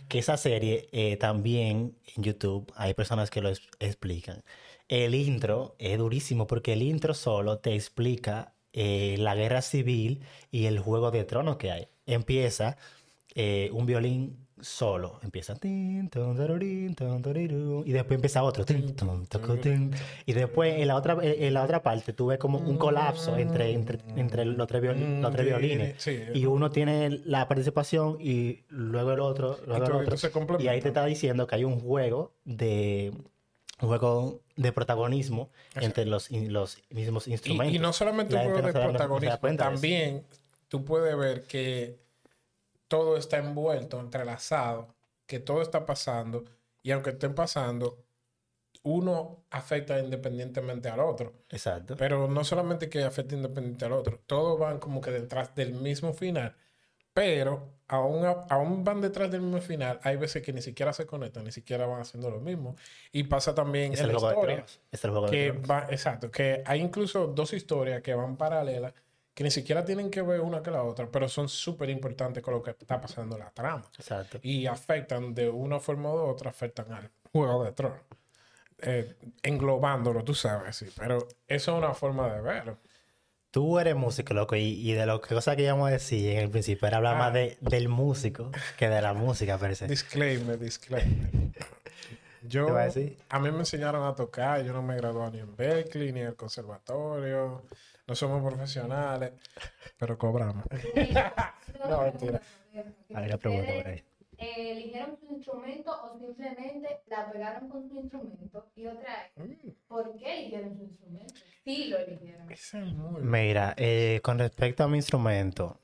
Que 0.07 0.19
esa 0.19 0.37
serie 0.37 0.89
eh, 0.91 1.17
también 1.17 1.95
en 2.15 2.23
YouTube 2.23 2.71
hay 2.75 2.93
personas 2.93 3.29
que 3.29 3.41
lo 3.41 3.49
es- 3.49 3.61
explican. 3.79 4.43
El 4.87 5.15
intro 5.15 5.75
es 5.79 5.97
durísimo 5.97 6.45
porque 6.45 6.73
el 6.73 6.81
intro 6.81 7.13
solo 7.13 7.59
te 7.59 7.73
explica 7.73 8.52
eh, 8.73 9.15
la 9.19 9.35
guerra 9.35 9.61
civil 9.61 10.21
y 10.51 10.65
el 10.65 10.79
juego 10.79 11.11
de 11.11 11.23
tronos 11.23 11.57
que 11.57 11.71
hay. 11.71 11.87
Empieza 12.05 12.77
eh, 13.35 13.69
un 13.71 13.85
violín 13.85 14.43
solo, 14.59 15.19
empieza 15.23 15.55
y 17.85 17.91
después 17.91 18.15
empieza 18.15 18.43
otro 18.43 18.65
y 20.25 20.33
después 20.33 20.79
en 20.79 20.87
la 20.87 20.95
otra 20.95 21.17
en 21.21 21.53
la 21.53 21.63
otra 21.63 21.83
parte 21.83 22.13
tú 22.13 22.27
ves 22.27 22.39
como 22.39 22.59
un 22.59 22.77
colapso 22.77 23.37
entre 23.37 23.73
entre, 23.73 23.99
entre 24.15 24.45
los 24.45 24.67
tres, 24.67 24.83
los 24.97 25.31
tres 25.31 25.45
violines. 25.45 25.95
Sí, 25.97 26.19
y 26.33 26.45
uno 26.45 26.71
tiene 26.71 27.21
la 27.25 27.47
participación 27.47 28.17
y 28.19 28.63
luego 28.69 29.11
el 29.11 29.19
otro, 29.19 29.59
luego 29.67 29.85
el 29.85 29.91
otro. 30.07 30.59
Y 30.59 30.67
ahí 30.67 30.81
te 30.81 30.87
está 30.89 31.05
diciendo 31.05 31.45
que 31.45 31.55
hay 31.55 31.63
un 31.63 31.79
juego 31.79 32.33
de 32.45 33.11
un 33.83 33.89
juego 33.89 34.41
de 34.55 34.71
protagonismo 34.71 35.49
entre 35.75 36.05
los, 36.05 36.31
los 36.31 36.77
mismos 36.89 37.27
instrumentos. 37.27 37.73
Y, 37.73 37.75
y 37.75 37.79
no 37.79 37.91
solamente 37.91 38.33
La 38.33 38.41
un 38.41 38.51
juego 38.51 38.67
de 38.67 38.73
no 38.73 38.79
no 38.79 38.89
protagonismo, 38.89 39.37
de 39.49 39.57
también 39.57 40.25
tú 40.69 40.85
puedes 40.85 41.15
ver 41.17 41.43
que 41.43 41.99
todo 42.87 43.17
está 43.17 43.37
envuelto, 43.37 43.99
entrelazado, 43.99 44.87
que 45.25 45.39
todo 45.39 45.61
está 45.61 45.85
pasando, 45.85 46.45
y 46.81 46.91
aunque 46.91 47.11
estén 47.11 47.35
pasando, 47.35 47.97
uno 48.83 49.43
afecta 49.49 49.99
independientemente 49.99 50.89
al 50.89 50.99
otro. 50.99 51.33
Exacto. 51.49 51.95
Pero 51.97 52.27
no 52.27 52.43
solamente 52.43 52.89
que 52.89 53.03
afecte 53.03 53.35
independiente 53.35 53.85
al 53.85 53.93
otro, 53.93 54.19
todos 54.25 54.59
van 54.59 54.79
como 54.79 55.01
que 55.01 55.11
detrás 55.11 55.55
del 55.55 55.73
mismo 55.73 56.13
final, 56.13 56.55
pero 57.13 57.69
aún, 57.93 58.25
aún 58.49 58.83
van 58.83 59.01
detrás 59.01 59.29
del 59.29 59.41
mismo 59.41 59.61
final, 59.61 59.99
hay 60.03 60.17
veces 60.17 60.41
que 60.41 60.51
ni 60.51 60.61
siquiera 60.61 60.93
se 60.93 61.05
conectan, 61.05 61.43
ni 61.43 61.51
siquiera 61.51 61.85
van 61.85 62.01
haciendo 62.01 62.29
lo 62.31 62.39
mismo. 62.39 62.75
Y 63.11 63.23
pasa 63.23 63.53
también 63.53 63.93
es 63.93 63.99
en 63.99 64.07
el 64.07 64.13
la 64.13 64.19
juego 64.19 64.27
de 64.29 64.33
historia 64.33 64.55
tronos. 64.55 64.81
Es 64.91 65.05
el 65.05 65.11
juego 65.11 65.25
de 65.27 65.31
que 65.31 65.51
tronos. 65.51 65.69
va, 65.69 65.87
exacto, 65.89 66.31
que 66.31 66.63
hay 66.65 66.81
incluso 66.81 67.27
dos 67.27 67.53
historias 67.53 68.01
que 68.01 68.15
van 68.15 68.35
paralelas, 68.35 68.93
que 69.33 69.43
ni 69.43 69.51
siquiera 69.51 69.85
tienen 69.85 70.09
que 70.09 70.21
ver 70.21 70.41
una 70.41 70.61
que 70.63 70.71
la 70.71 70.83
otra, 70.83 71.07
pero 71.11 71.27
son 71.29 71.47
súper 71.47 71.89
importantes 71.89 72.41
con 72.41 72.55
lo 72.55 72.63
que 72.63 72.71
está 72.71 72.99
pasando 72.99 73.35
en 73.35 73.43
la 73.43 73.51
trama. 73.51 73.85
Exacto. 73.97 74.39
Y 74.41 74.65
afectan 74.65 75.33
de 75.33 75.49
una 75.49 75.79
forma 75.79 76.11
u 76.11 76.17
otra, 76.17 76.49
afectan 76.49 76.91
al 76.91 77.11
Juego 77.31 77.63
de 77.63 77.71
Tronos. 77.73 78.01
Eh, 78.79 79.15
englobándolo, 79.43 80.23
tú 80.23 80.33
sabes, 80.33 80.75
sí. 80.75 80.87
Pero 80.97 81.19
eso 81.47 81.71
es 81.71 81.77
una 81.77 81.93
forma 81.93 82.31
de 82.33 82.41
verlo. 82.41 82.77
Tú 83.53 83.77
eres 83.77 83.95
músico, 83.95 84.33
loco, 84.33 84.55
y, 84.55 84.63
y 84.63 84.93
de 84.93 85.05
lo 85.05 85.21
que 85.21 85.35
cosa 85.35 85.55
que 85.55 85.61
íbamos 85.61 85.87
a 85.87 85.91
decir 85.91 86.27
en 86.31 86.39
el 86.39 86.49
principio 86.49 86.87
era 86.87 86.97
hablar 86.97 87.17
Ah. 87.17 87.19
más 87.19 87.33
de, 87.33 87.55
del 87.61 87.87
músico 87.87 88.49
que 88.79 88.89
de 88.89 88.99
la 88.99 89.13
música, 89.13 89.59
per 89.59 89.75
se. 89.75 89.85
Disclaimer, 89.85 90.57
disclaimer. 90.57 91.29
Yo, 92.41 92.65
¿Qué 92.65 92.71
va 92.71 92.81
a 92.81 92.85
decir? 92.85 93.15
a 93.29 93.39
mí 93.39 93.51
me 93.51 93.59
enseñaron 93.59 94.05
a 94.07 94.15
tocar, 94.15 94.63
yo 94.65 94.73
no 94.73 94.81
me 94.81 94.97
gradué 94.97 95.29
ni 95.31 95.39
en 95.39 95.55
Berkeley, 95.55 96.11
ni 96.11 96.21
en 96.21 96.27
el 96.29 96.35
conservatorio, 96.35 97.61
no 98.07 98.15
somos 98.15 98.43
profesionales, 98.43 99.33
pero 99.99 100.17
cobramos. 100.17 100.65
No, 101.87 102.01
mentira. 102.01 102.41
Hay 103.13 103.25
una 103.27 103.37
pregunta 103.37 103.73
por 103.75 103.87
ahí. 103.87 104.03
Eh, 104.39 104.71
¿Eligieron 104.71 105.15
su 105.19 105.35
instrumento 105.35 105.91
o 105.91 106.17
simplemente 106.17 107.01
la 107.07 107.31
pegaron 107.31 107.69
con 107.69 107.87
su 107.87 107.95
instrumento? 107.95 108.65
Y 108.75 108.87
otra 108.87 109.25
es, 109.27 109.31
Mm, 109.45 109.69
¿por 109.87 110.15
qué 110.17 110.39
eligieron 110.39 110.75
su 110.77 110.83
instrumento? 110.83 111.33
Sí 111.65 111.85
lo 111.85 111.97
eligieron. 111.99 112.47
Mira, 113.19 113.73
eh, 113.77 114.19
con 114.23 114.39
respecto 114.39 114.83
a 114.83 114.87
mi 114.87 114.97
instrumento, 114.97 115.79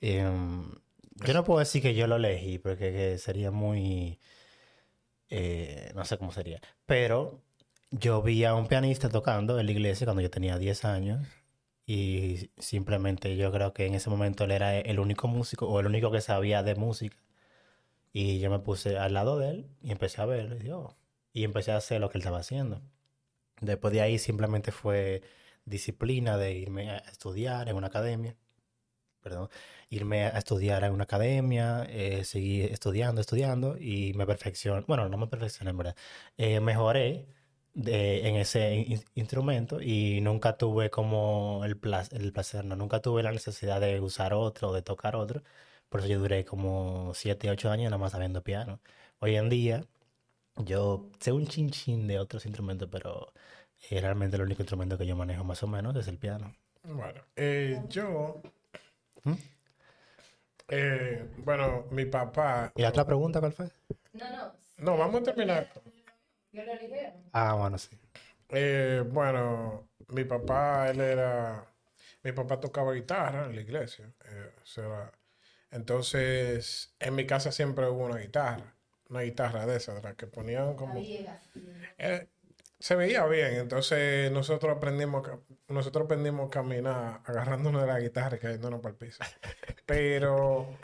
em, 0.00 0.70
yo 1.16 1.34
no 1.34 1.44
puedo 1.44 1.60
decir 1.60 1.82
que 1.82 1.94
yo 1.94 2.06
lo 2.06 2.16
elegí 2.16 2.58
porque 2.58 2.92
que 2.92 3.18
sería 3.18 3.50
muy, 3.50 4.20
eh, 5.30 5.92
no 5.94 6.04
sé 6.04 6.18
cómo 6.18 6.32
sería, 6.32 6.60
pero 6.86 7.40
yo 7.90 8.22
vi 8.22 8.44
a 8.44 8.54
un 8.54 8.66
pianista 8.66 9.08
tocando 9.08 9.58
en 9.58 9.66
la 9.66 9.72
iglesia 9.72 10.06
cuando 10.06 10.22
yo 10.22 10.30
tenía 10.30 10.58
10 10.58 10.84
años 10.84 11.26
y 11.86 12.50
simplemente 12.58 13.36
yo 13.36 13.52
creo 13.52 13.72
que 13.74 13.86
en 13.86 13.94
ese 13.94 14.10
momento 14.10 14.44
él 14.44 14.52
era 14.52 14.78
el 14.78 15.00
único 15.00 15.28
músico 15.28 15.68
o 15.68 15.80
el 15.80 15.86
único 15.86 16.10
que 16.10 16.20
sabía 16.20 16.62
de 16.62 16.74
música 16.76 17.16
y 18.12 18.40
yo 18.40 18.50
me 18.50 18.60
puse 18.60 18.98
al 18.98 19.14
lado 19.14 19.38
de 19.38 19.50
él 19.50 19.66
y 19.82 19.92
empecé 19.92 20.22
a 20.22 20.26
verlo 20.26 20.56
y, 20.64 20.70
"Oh", 20.70 20.96
y 21.34 21.44
empecé 21.44 21.72
a 21.72 21.76
hacer 21.78 22.00
lo 22.00 22.10
que 22.10 22.18
él 22.18 22.22
estaba 22.22 22.38
haciendo. 22.40 22.82
Después 23.60 23.92
de 23.94 24.00
ahí 24.02 24.18
simplemente 24.18 24.72
fue 24.72 25.22
disciplina 25.64 26.36
de 26.36 26.52
irme 26.54 26.90
a 26.90 26.98
estudiar 26.98 27.68
en 27.68 27.76
una 27.76 27.86
academia, 27.88 28.36
perdón, 29.22 29.48
irme 29.90 30.26
a 30.26 30.38
estudiar 30.38 30.84
en 30.84 30.92
una 30.92 31.04
academia, 31.04 31.84
eh, 31.88 32.24
seguir 32.24 32.72
estudiando, 32.72 33.20
estudiando 33.20 33.76
y 33.78 34.12
me 34.14 34.26
perfeccioné, 34.26 34.84
bueno, 34.86 35.08
no 35.08 35.16
me 35.18 35.26
perfeccioné 35.28 35.70
en 35.70 35.78
verdad, 35.78 35.96
eh, 36.36 36.60
mejoré 36.60 37.26
de- 37.74 38.28
en 38.28 38.36
ese 38.36 38.74
in- 38.76 39.04
instrumento 39.14 39.80
y 39.80 40.20
nunca 40.20 40.56
tuve 40.58 40.90
como 40.90 41.62
el 41.64 41.76
placer, 41.78 42.20
el 42.20 42.32
placer, 42.32 42.64
no, 42.64 42.76
nunca 42.76 43.00
tuve 43.00 43.22
la 43.22 43.32
necesidad 43.32 43.80
de 43.80 44.00
usar 44.00 44.34
otro 44.34 44.70
o 44.70 44.74
de 44.74 44.82
tocar 44.82 45.16
otro, 45.16 45.42
por 45.88 46.00
eso 46.00 46.08
yo 46.08 46.18
duré 46.20 46.44
como 46.44 47.12
7, 47.14 47.50
8 47.50 47.70
años 47.70 47.90
nada 47.90 47.98
más 47.98 48.12
sabiendo 48.12 48.42
piano. 48.42 48.80
Hoy 49.20 49.36
en 49.36 49.48
día 49.48 49.86
yo 50.56 51.10
sé 51.20 51.32
un 51.32 51.46
chin 51.46 51.70
chin 51.70 52.06
de 52.06 52.18
otros 52.18 52.46
instrumentos, 52.46 52.88
pero 52.90 53.32
eh, 53.90 54.00
realmente 54.00 54.36
el 54.36 54.42
único 54.42 54.62
instrumento 54.62 54.98
que 54.98 55.06
yo 55.06 55.16
manejo 55.16 55.44
más 55.44 55.62
o 55.62 55.66
menos 55.66 55.96
es 55.96 56.08
el 56.08 56.18
piano. 56.18 56.54
Bueno, 56.84 57.20
eh, 57.36 57.82
yo... 57.88 58.40
¿Mm? 59.24 59.34
eh, 60.68 61.30
bueno, 61.38 61.86
mi 61.90 62.06
papá... 62.06 62.72
¿Y 62.74 62.82
la 62.82 62.88
otra 62.90 63.04
pregunta 63.06 63.40
cuál 63.40 63.52
fue? 63.52 63.70
No, 64.12 64.30
no. 64.30 64.52
No, 64.78 64.96
vamos 64.96 65.20
a 65.20 65.24
terminar. 65.24 65.70
¿Qué 66.52 66.64
lo 66.64 66.72
eligieron? 66.72 67.14
Ah, 67.32 67.54
bueno, 67.54 67.78
sí. 67.78 67.96
Eh, 68.50 69.02
bueno, 69.06 69.88
mi 70.08 70.24
papá, 70.24 70.90
él 70.90 71.00
era... 71.00 71.66
Mi 72.22 72.32
papá 72.32 72.60
tocaba 72.60 72.92
guitarra 72.94 73.46
en 73.46 73.54
la 73.56 73.62
iglesia. 73.62 74.12
eh, 74.24 74.52
o 74.62 74.66
sea, 74.66 75.12
entonces, 75.70 76.94
en 77.00 77.14
mi 77.14 77.26
casa 77.26 77.52
siempre 77.52 77.88
hubo 77.88 78.06
una 78.06 78.18
guitarra. 78.18 78.73
Una 79.14 79.22
guitarra 79.22 79.64
de 79.64 79.76
esas, 79.76 79.94
de 79.94 80.02
las 80.02 80.16
que 80.16 80.26
ponían 80.26 80.74
como... 80.74 81.00
Eh, 81.00 82.28
se 82.80 82.96
veía 82.96 83.24
bien. 83.26 83.54
Entonces 83.54 84.32
nosotros 84.32 84.76
aprendimos, 84.76 85.30
nosotros 85.68 86.06
aprendimos 86.06 86.48
a 86.48 86.50
caminar 86.50 87.20
agarrándonos 87.24 87.80
de 87.82 87.86
la 87.86 88.00
guitarra 88.00 88.36
y 88.36 88.40
cayéndonos 88.40 88.80
para 88.80 88.90
el 88.90 88.98
piso. 88.98 89.22
Pero 89.86 90.76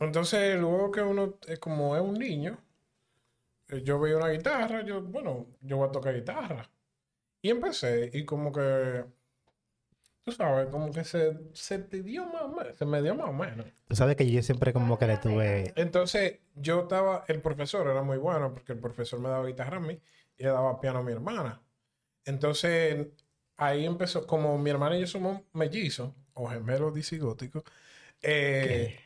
entonces 0.00 0.60
luego 0.60 0.92
que 0.92 1.00
uno, 1.00 1.38
es 1.46 1.58
como 1.58 1.96
es 1.96 2.02
un 2.02 2.12
niño, 2.12 2.62
eh, 3.68 3.82
yo 3.82 3.98
veía 3.98 4.18
una 4.18 4.28
guitarra, 4.28 4.82
yo, 4.82 5.00
bueno, 5.00 5.46
yo 5.62 5.78
voy 5.78 5.88
a 5.88 5.92
tocar 5.92 6.14
guitarra. 6.14 6.70
Y 7.40 7.48
empecé 7.48 8.10
y 8.12 8.26
como 8.26 8.52
que, 8.52 9.06
tú 10.28 10.36
sabes, 10.36 10.68
como 10.68 10.90
que 10.92 11.04
se, 11.04 11.36
se 11.52 11.78
te 11.78 12.02
dio 12.02 12.26
más 12.26 12.42
o 12.42 12.48
menos, 12.48 12.76
se 12.76 12.84
me 12.84 13.00
dio 13.02 13.14
más 13.14 13.28
o 13.28 13.32
menos. 13.32 13.66
Tú 13.88 13.96
sabes 13.96 14.16
que 14.16 14.30
yo 14.30 14.42
siempre 14.42 14.72
como 14.72 14.98
que 14.98 15.06
le 15.06 15.16
tuve... 15.16 15.72
Entonces, 15.76 16.38
yo 16.54 16.82
estaba, 16.82 17.24
el 17.28 17.40
profesor 17.40 17.88
era 17.88 18.02
muy 18.02 18.18
bueno 18.18 18.52
porque 18.52 18.72
el 18.72 18.78
profesor 18.78 19.20
me 19.20 19.28
daba 19.28 19.46
guitarra 19.46 19.78
a 19.78 19.80
mí 19.80 19.98
y 20.36 20.42
le 20.42 20.50
daba 20.50 20.80
piano 20.80 20.98
a 20.98 21.02
mi 21.02 21.12
hermana. 21.12 21.62
Entonces, 22.24 23.06
ahí 23.56 23.86
empezó, 23.86 24.26
como 24.26 24.58
mi 24.58 24.70
hermana 24.70 24.96
y 24.96 25.00
yo 25.00 25.06
somos 25.06 25.40
mellizos 25.52 26.12
o 26.34 26.48
gemelos 26.48 26.94
disigóticos. 26.94 27.62
eh, 28.22 29.00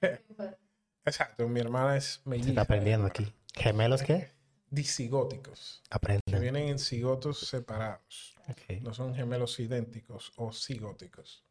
exacto, 1.04 1.48
mi 1.48 1.60
hermana 1.60 1.96
es 1.96 2.04
Se 2.04 2.18
está 2.18 2.30
melliza. 2.30 2.60
aprendiendo 2.60 3.06
aquí. 3.06 3.32
¿Gemelos 3.54 4.02
qué? 4.02 4.30
Disigóticos, 4.70 5.82
que 6.26 6.38
vienen 6.38 6.68
en 6.68 6.78
cigotos 6.78 7.40
separados. 7.40 8.34
No 8.82 8.94
son 8.94 9.14
gemelos 9.14 9.58
idénticos 9.60 10.32
o 10.36 10.52
cigóticos. 10.52 11.44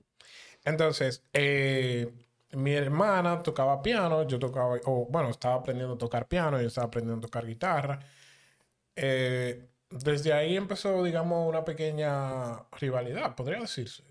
Entonces, 0.63 1.23
eh, 1.33 2.11
mi 2.53 2.73
hermana 2.73 3.43
tocaba 3.43 3.81
piano, 3.81 4.27
yo 4.27 4.39
tocaba, 4.39 4.79
o 4.85 5.07
bueno, 5.09 5.29
estaba 5.29 5.55
aprendiendo 5.55 5.95
a 5.95 5.97
tocar 5.97 6.27
piano, 6.27 6.59
yo 6.59 6.67
estaba 6.67 6.87
aprendiendo 6.87 7.19
a 7.19 7.29
tocar 7.29 7.45
guitarra. 7.45 7.99
Eh, 8.95 9.67
desde 9.89 10.33
ahí 10.33 10.57
empezó, 10.57 11.03
digamos, 11.03 11.47
una 11.47 11.63
pequeña 11.63 12.63
rivalidad, 12.79 13.35
podría 13.35 13.59
decirse, 13.59 14.03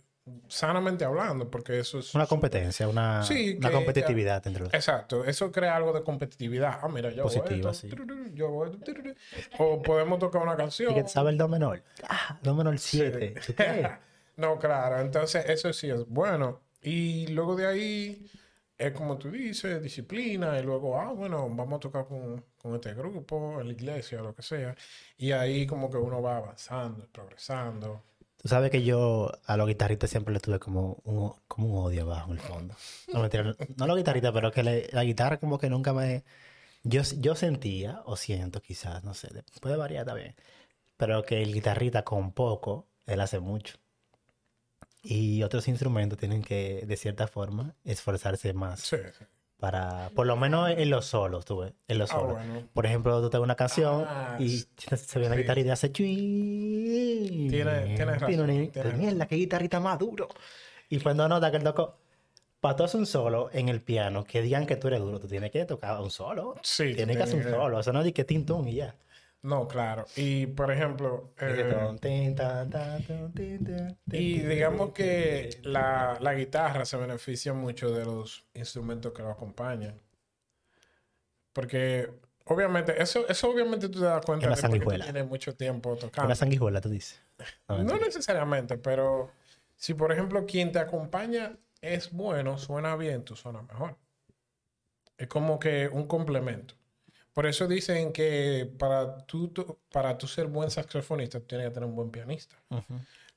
sanamente 0.49 1.05
hablando, 1.05 1.51
porque 1.51 1.79
eso 1.79 1.99
es... 1.99 2.15
Una 2.15 2.27
competencia, 2.27 2.89
una, 2.89 3.23
Sí, 3.23 3.57
una 3.59 3.69
que- 3.69 3.75
competitividad 3.75 4.47
entre 4.47 4.65
los... 4.65 4.75
Exacto, 4.75 5.25
eso 5.25 5.53
crea 5.53 5.77
algo 5.77 5.93
de 5.93 6.03
competitividad. 6.03 6.79
Ah, 6.83 6.89
mira, 6.89 7.11
yo 7.11 7.23
Positiva, 7.25 7.71
esto, 7.71 7.75
sí. 7.75 7.89
yo 7.89 7.97
tururú. 8.79 9.15
O 9.59 9.83
podemos 9.83 10.19
tocar 10.19 10.43
una 10.43 10.57
canción. 10.57 10.93
¿Y 10.93 10.95
que 11.03 11.09
sabe 11.09 11.31
el 11.31 11.39
do 11.39 11.49
menor? 11.49 11.83
Ah, 12.09 12.39
do 12.43 12.55
menor 12.55 12.79
7. 12.79 13.35
no, 14.37 14.59
claro, 14.59 15.01
entonces 15.01 15.45
eso 15.49 15.73
sí 15.73 15.91
es 15.91 16.07
bueno. 16.09 16.61
Y 16.83 17.27
luego 17.29 17.57
de 17.57 17.67
ahí 17.67 18.31
es 18.77 18.93
como 18.93 19.17
tú 19.19 19.31
dices, 19.31 19.83
disciplina, 19.83 20.59
y 20.59 20.63
luego, 20.63 20.99
ah, 21.01 21.13
bueno, 21.13 21.49
vamos 21.49 21.77
a 21.77 21.81
tocar 21.81 22.07
con, 22.07 22.45
con 22.61 22.75
este 22.75 22.93
grupo, 22.95 23.61
en 23.61 23.69
la 23.69 23.73
iglesia, 23.73 24.21
lo 24.21 24.35
que 24.35 24.43
sea. 24.43 24.75
Y 25.17 25.33
ahí 25.33 25.67
como 25.67 25.91
que 25.91 25.97
uno 25.97 26.21
va 26.21 26.39
avanzando, 26.39 27.07
progresando. 27.13 28.03
Sabes 28.45 28.71
que 28.71 28.83
yo 28.83 29.33
a 29.47 29.57
los 29.57 29.67
guitarristas 29.67 30.11
siempre 30.11 30.35
le 30.35 30.41
tuve 30.41 30.59
como 30.59 31.01
un, 31.05 31.33
como 31.49 31.69
un 31.69 31.87
odio 31.87 32.03
abajo 32.03 32.31
en 32.33 32.39
el 32.39 32.43
fondo. 32.43 32.75
No, 33.13 33.21
mentira, 33.21 33.55
no, 33.77 33.87
los 33.87 33.97
guitarristas, 33.97 34.33
pero 34.33 34.53
que 34.53 34.89
la 34.93 35.05
guitarra 35.05 35.39
como 35.39 35.59
que 35.59 35.71
nunca 35.71 35.93
me... 35.93 36.25
Yo, 36.83 37.01
yo 37.19 37.35
sentía, 37.35 38.03
o 38.05 38.17
siento 38.17 38.61
quizás, 38.61 39.03
no 39.05 39.15
sé, 39.15 39.29
puede 39.63 39.77
variar 39.77 40.05
también, 40.05 40.35
pero 40.99 41.23
que 41.23 41.43
el 41.43 41.55
guitarrista 41.55 42.05
con 42.05 42.33
poco, 42.33 42.87
él 43.07 43.21
hace 43.21 43.41
mucho. 43.41 43.79
Y 45.03 45.43
otros 45.43 45.67
instrumentos 45.69 46.19
tienen 46.19 46.43
que, 46.43 46.85
de 46.87 46.97
cierta 46.97 47.27
forma, 47.27 47.75
esforzarse 47.85 48.53
más 48.53 48.81
sí. 48.81 48.97
Para, 49.65 50.11
por 50.15 50.27
lo 50.27 50.37
menos 50.37 50.69
en 50.69 50.91
los 50.91 51.07
solos, 51.07 51.47
tú 51.47 51.61
ves, 51.61 51.73
en 51.89 51.97
los 51.99 52.11
Ah, 52.13 52.17
solos. 52.21 52.35
bueno. 52.35 52.69
Por 52.75 52.85
ejemplo, 52.85 53.19
tú 53.23 53.31
te 53.31 53.39
una 53.39 53.55
canción 53.55 54.05
Ah, 54.07 54.37
y 54.39 54.59
se, 54.77 55.19
una 55.21 55.31
sí. 55.37 55.41
guitarrita 55.41 55.69
y 55.69 55.73
hace. 55.73 55.89
Tiene- 57.49 57.49
tienes 57.97 58.21
razón, 58.21 58.47
ni- 58.47 58.69
tienes. 58.69 58.95
Mierda, 58.99 59.27
qué 59.27 59.37
guitarrita 59.37 59.81
más 59.81 59.99
duro. 59.99 60.29
Y 60.91 61.01
cuando 61.01 61.27
nota 61.29 61.51
que 61.51 61.57
él 61.57 61.65
tocó, 61.65 61.97
para 62.61 62.77
tú 62.77 62.85
hacer 62.85 63.01
un 63.01 63.07
solo 63.07 63.49
en 63.55 63.71
el 63.71 63.81
piano, 63.81 64.25
que 64.25 64.43
digan 64.43 64.67
que 64.67 64.77
tú 64.77 64.89
eres 64.89 65.01
duro, 65.01 65.19
tú 65.19 65.29
tienes 65.29 65.51
que 65.51 65.65
tocar 65.65 65.99
un 66.03 66.11
solo. 66.11 66.57
Sí, 66.63 66.93
Tienes 66.95 67.17
que 67.17 67.23
hacer 67.23 67.37
un 67.37 67.41
tiene 67.43 67.57
que- 67.57 67.63
solo. 67.63 67.81
Eso 67.81 67.93
no 67.95 68.03
es 68.03 68.13
que 68.13 68.25
tintún 68.25 68.69
y 68.69 68.75
ya. 68.75 68.95
No, 69.45 69.69
claro. 69.69 70.07
Y 70.17 70.47
por 70.47 70.71
ejemplo, 70.73 71.35
eh, 71.39 71.95
y 74.11 74.39
digamos 74.39 74.93
que 74.93 75.61
la, 75.63 76.17
la 76.19 76.33
guitarra 76.33 76.87
se 76.87 76.97
beneficia 76.97 77.53
mucho 77.53 77.91
de 77.91 78.07
los 78.07 78.47
instrumentos 78.55 79.13
que 79.13 79.23
lo 79.23 79.31
acompañan. 79.31 80.01
Porque 81.53 82.11
obviamente, 82.47 83.01
eso, 83.03 83.29
eso 83.29 83.51
obviamente 83.51 83.91
tú 83.91 84.01
te 84.01 84.07
das 84.07 84.25
cuenta 84.25 84.47
Una 84.47 84.57
de 84.57 84.63
sanguijuela. 84.63 85.05
tienes 85.05 85.27
mucho 85.27 85.55
tiempo 85.55 85.95
tocando. 85.97 86.35
sanguijuela, 86.35 86.81
tú 86.81 86.89
dices. 86.89 87.21
No, 87.69 87.83
No 87.83 87.99
necesariamente, 87.99 88.79
pero 88.79 89.31
si 89.77 89.93
por 89.93 90.11
ejemplo 90.11 90.47
quien 90.47 90.73
te 90.73 90.79
acompaña 90.79 91.59
es 91.83 92.13
bueno, 92.13 92.57
suena 92.57 92.97
bien, 92.97 93.25
tú 93.27 93.37
suenas 93.37 93.65
mejor. 93.69 93.99
Es 95.19 95.29
como 95.29 95.59
que 95.59 95.87
un 95.89 96.07
complemento. 96.07 96.77
Por 97.35 97.47
eso 97.47 97.67
dicen 97.69 98.13
que 98.13 98.71
para 98.79 99.19
tú, 99.27 99.49
tú- 99.49 99.79
para 99.93 100.17
tú 100.17 100.27
ser 100.27 100.47
buen 100.47 100.71
saxofonista, 100.71 101.41
tú 101.41 101.47
tienes 101.47 101.69
que 101.69 101.75
tener 101.75 101.89
un 101.89 101.97
buen 101.97 102.11
pianista. 102.11 102.57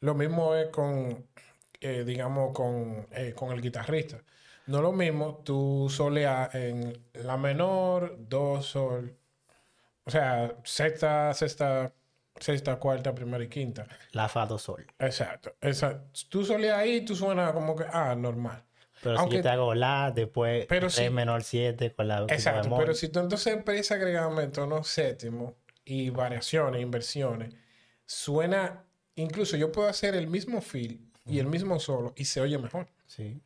Lo 0.01 0.13
mismo 0.13 0.53
es 0.55 0.67
con, 0.67 1.25
eh, 1.81 2.03
digamos, 2.05 2.53
con, 2.53 3.07
eh, 3.11 3.33
con 3.35 3.51
el 3.51 3.61
guitarrista. 3.61 4.21
No 4.67 4.81
lo 4.81 4.91
mismo 4.91 5.41
tú 5.43 5.87
soleas 5.89 6.53
en 6.53 6.93
la 7.13 7.37
menor, 7.37 8.15
do, 8.19 8.61
sol. 8.61 9.17
O 10.05 10.11
sea, 10.11 10.55
sexta, 10.63 11.33
sexta, 11.33 11.91
sexta, 12.39 12.75
cuarta, 12.77 13.15
primera 13.15 13.43
y 13.43 13.47
quinta. 13.49 13.87
La 14.11 14.29
fa 14.29 14.45
do 14.45 14.57
sol. 14.57 14.85
Exacto. 14.99 15.55
Esa, 15.59 16.03
tú 16.29 16.45
soleas 16.45 16.77
ahí, 16.77 17.03
tú 17.03 17.15
suenas 17.15 17.51
como 17.53 17.75
que, 17.75 17.85
ah, 17.91 18.13
normal. 18.15 18.63
Pero 19.11 19.19
Aunque- 19.19 19.31
si 19.35 19.37
yo 19.37 19.43
te 19.43 19.49
hago 19.49 19.73
la, 19.75 20.11
después 20.11 20.65
Pero 20.67 20.87
re 20.89 21.09
menor 21.09 21.43
7 21.43 21.93
con 21.93 22.07
la 22.07 22.25
Exacto. 22.29 22.75
Pero 22.77 22.93
si 22.93 23.09
tú 23.09 23.19
entonces 23.19 23.53
empiezas 23.53 23.91
a 23.91 23.95
agregarme 23.95 24.47
tonos 24.47 24.87
séptimo 24.87 25.55
y 25.85 26.09
variaciones, 26.09 26.81
inversiones, 26.81 27.53
suena, 28.05 28.83
incluso 29.15 29.57
yo 29.57 29.71
puedo 29.71 29.87
hacer 29.87 30.15
el 30.15 30.27
mismo 30.27 30.61
feel 30.61 30.99
y 31.25 31.39
el 31.39 31.47
mismo 31.47 31.79
solo 31.79 32.13
y 32.15 32.25
se 32.25 32.41
oye 32.41 32.57
mejor. 32.57 32.87
Sí. 33.05 33.41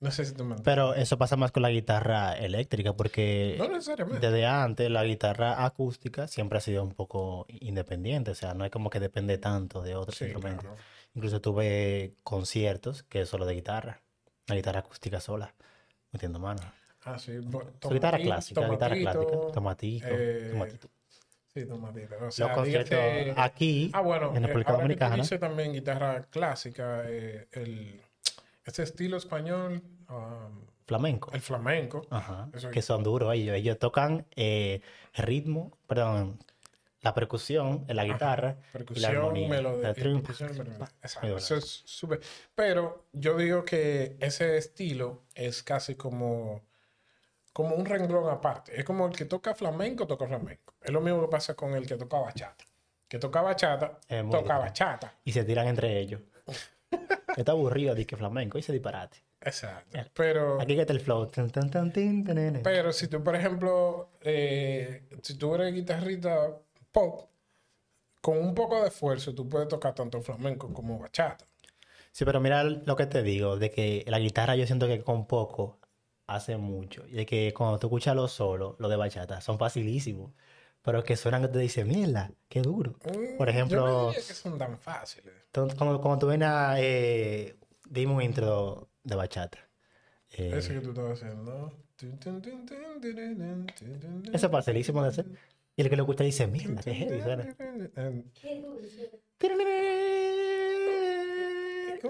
No 0.00 0.10
sé 0.10 0.24
si 0.24 0.32
tú 0.32 0.44
me 0.44 0.54
entiendes. 0.56 0.64
Pero 0.64 0.94
eso 0.94 1.18
pasa 1.18 1.36
más 1.36 1.52
con 1.52 1.62
la 1.62 1.68
guitarra 1.70 2.32
eléctrica, 2.38 2.94
porque 2.94 3.56
No 3.58 3.68
necesariamente. 3.68 4.26
desde 4.30 4.46
antes 4.46 4.90
la 4.90 5.04
guitarra 5.04 5.64
acústica 5.64 6.26
siempre 6.26 6.56
ha 6.58 6.60
sido 6.62 6.82
un 6.82 6.92
poco 6.94 7.44
independiente, 7.48 8.30
o 8.30 8.34
sea, 8.34 8.54
no 8.54 8.64
es 8.64 8.70
como 8.70 8.88
que 8.88 8.98
depende 8.98 9.36
tanto 9.36 9.82
de 9.82 9.94
otros 9.96 10.16
Sí, 10.16 10.24
instrumentos. 10.24 10.64
claro. 10.64 10.78
Incluso 11.14 11.40
tuve 11.42 12.14
conciertos 12.22 13.02
que 13.02 13.22
es 13.22 13.28
solo 13.28 13.44
de 13.44 13.54
guitarra, 13.54 14.00
la 14.50 14.56
guitarra 14.56 14.80
acústica 14.80 15.20
sola, 15.20 15.54
metiendo 16.12 16.38
mano. 16.38 16.60
Ah, 17.04 17.18
sí. 17.18 17.32
guitarra 17.90 18.18
clásica, 18.18 18.60
guitarra 18.68 18.96
clásica, 18.96 19.12
tomatito, 19.12 19.50
tomatito, 19.52 20.06
eh, 20.10 20.48
tomatito. 20.52 20.88
Sí, 21.54 21.66
tomatito. 21.66 22.14
O 22.16 22.20
Los 22.26 22.34
sea, 22.34 22.52
conciertos 22.52 22.90
dígase- 22.90 23.34
aquí, 23.36 23.90
Ah, 23.92 24.00
bueno, 24.02 24.30
en 24.36 24.44
eh, 24.44 24.46
República 24.46 24.72
Dominicana, 24.72 25.24
también 25.40 25.72
guitarra 25.72 26.22
clásica, 26.30 27.02
eh, 27.06 27.48
el, 27.52 28.00
este 28.64 28.82
estilo 28.84 29.16
español, 29.16 29.82
um, 30.10 30.66
flamenco. 30.86 31.30
el 31.32 31.40
flamenco. 31.40 32.06
Ajá, 32.10 32.48
que 32.72 32.82
son 32.82 33.02
duros 33.02 33.34
ellos. 33.34 33.56
Ellos 33.56 33.78
tocan 33.78 34.26
eh, 34.36 34.80
ritmo, 35.14 35.76
perdón, 35.86 36.38
la 37.02 37.14
percusión 37.14 37.84
en 37.88 37.96
la 37.96 38.04
guitarra 38.04 38.50
y 38.58 38.62
la 38.66 38.72
Percusión, 38.72 39.16
armonía. 39.16 39.48
melodía. 39.48 39.82
La 39.82 39.90
y 39.90 39.94
trum- 40.02 40.20
percusión, 40.20 40.52
melodía. 40.58 40.88
Exacto, 41.02 41.36
eso 41.36 41.56
es 41.56 41.82
súper. 41.86 42.20
Pero 42.54 43.06
yo 43.12 43.36
digo 43.36 43.64
que 43.64 44.16
ese 44.20 44.56
estilo 44.58 45.22
es 45.34 45.62
casi 45.62 45.94
como, 45.94 46.60
como 47.52 47.74
un 47.74 47.86
renglón 47.86 48.28
aparte. 48.28 48.78
Es 48.78 48.84
como 48.84 49.06
el 49.06 49.16
que 49.16 49.24
toca 49.24 49.54
flamenco, 49.54 50.06
toca 50.06 50.26
flamenco. 50.26 50.74
Es 50.82 50.90
lo 50.90 51.00
mismo 51.00 51.22
que 51.22 51.28
pasa 51.28 51.54
con 51.54 51.74
el 51.74 51.86
que 51.86 51.96
toca 51.96 52.18
bachata. 52.18 52.64
Que 53.08 53.18
toca 53.18 53.40
bachata, 53.42 53.98
Es 54.06 54.28
toca 54.30 54.58
bachata. 54.58 55.14
Y 55.24 55.32
se 55.32 55.44
tiran 55.44 55.66
entre 55.68 55.98
ellos. 55.98 56.20
Está 57.36 57.52
aburrido 57.52 57.94
de 57.94 58.04
que 58.06 58.16
flamenco 58.16 58.58
y 58.58 58.62
se 58.62 58.72
disparate. 58.72 59.18
Exacto. 59.40 59.98
Pero, 60.14 60.60
Aquí 60.60 60.74
que 60.74 60.82
está 60.82 60.92
el 60.92 61.00
flow. 61.00 61.30
Pero 62.62 62.92
si 62.92 63.08
tú, 63.08 63.22
por 63.24 63.34
ejemplo, 63.36 64.10
eh, 64.20 65.08
si 65.22 65.36
tú 65.38 65.54
eres 65.54 65.72
guitarrista 65.72 66.50
pop, 66.92 67.28
con 68.20 68.38
un 68.38 68.54
poco 68.54 68.80
de 68.82 68.88
esfuerzo, 68.88 69.34
tú 69.34 69.48
puedes 69.48 69.68
tocar 69.68 69.94
tanto 69.94 70.20
flamenco 70.20 70.72
como 70.72 70.98
bachata. 70.98 71.46
Sí, 72.12 72.24
pero 72.24 72.40
mira 72.40 72.64
lo 72.64 72.96
que 72.96 73.06
te 73.06 73.22
digo, 73.22 73.56
de 73.56 73.70
que 73.70 74.04
la 74.08 74.18
guitarra 74.18 74.56
yo 74.56 74.66
siento 74.66 74.86
que 74.86 75.00
con 75.02 75.26
poco 75.26 75.78
hace 76.26 76.56
mucho. 76.56 77.06
Y 77.06 77.12
de 77.12 77.26
que 77.26 77.54
cuando 77.54 77.78
tú 77.78 77.86
escuchas 77.86 78.14
los 78.16 78.32
solos, 78.32 78.76
los 78.78 78.90
de 78.90 78.96
bachata, 78.96 79.40
son 79.40 79.58
facilísimos. 79.58 80.32
Pero 80.82 81.04
que 81.04 81.16
suenan 81.16 81.42
que 81.42 81.48
te 81.48 81.58
dicen, 81.58 81.88
mierda, 81.88 82.32
qué 82.48 82.62
duro. 82.62 82.92
Mm, 83.04 83.36
Por 83.36 83.48
Yo 83.48 83.52
ejemplo, 83.52 83.86
no 83.86 84.06
diría 84.08 84.26
que 84.26 84.34
son 84.34 84.56
tan 84.56 84.78
fáciles. 84.78 85.34
Como, 85.76 86.00
como 86.00 86.18
tú 86.18 86.26
ven 86.28 86.42
a... 86.42 86.80
Eh, 86.80 87.56
dime 87.88 88.12
un 88.14 88.22
intro 88.22 88.88
de 89.04 89.14
bachata. 89.14 89.58
Eh, 90.32 90.52
Ese 90.56 90.74
que 90.74 90.80
tú 90.80 90.90
estabas 90.90 91.22
haciendo. 91.22 91.72
Eso 94.32 94.46
es 94.46 94.52
facilísimo 94.52 95.02
de 95.02 95.08
hacer. 95.08 95.26
Y 95.80 95.82
el 95.82 95.88
que 95.88 95.96
lo 95.96 96.02
escucha 96.02 96.24
dice, 96.24 96.46
mierda, 96.46 96.82
qué 96.82 96.94
heavy 96.94 97.22
suena. 97.22 97.54
Dulce. 98.60 99.10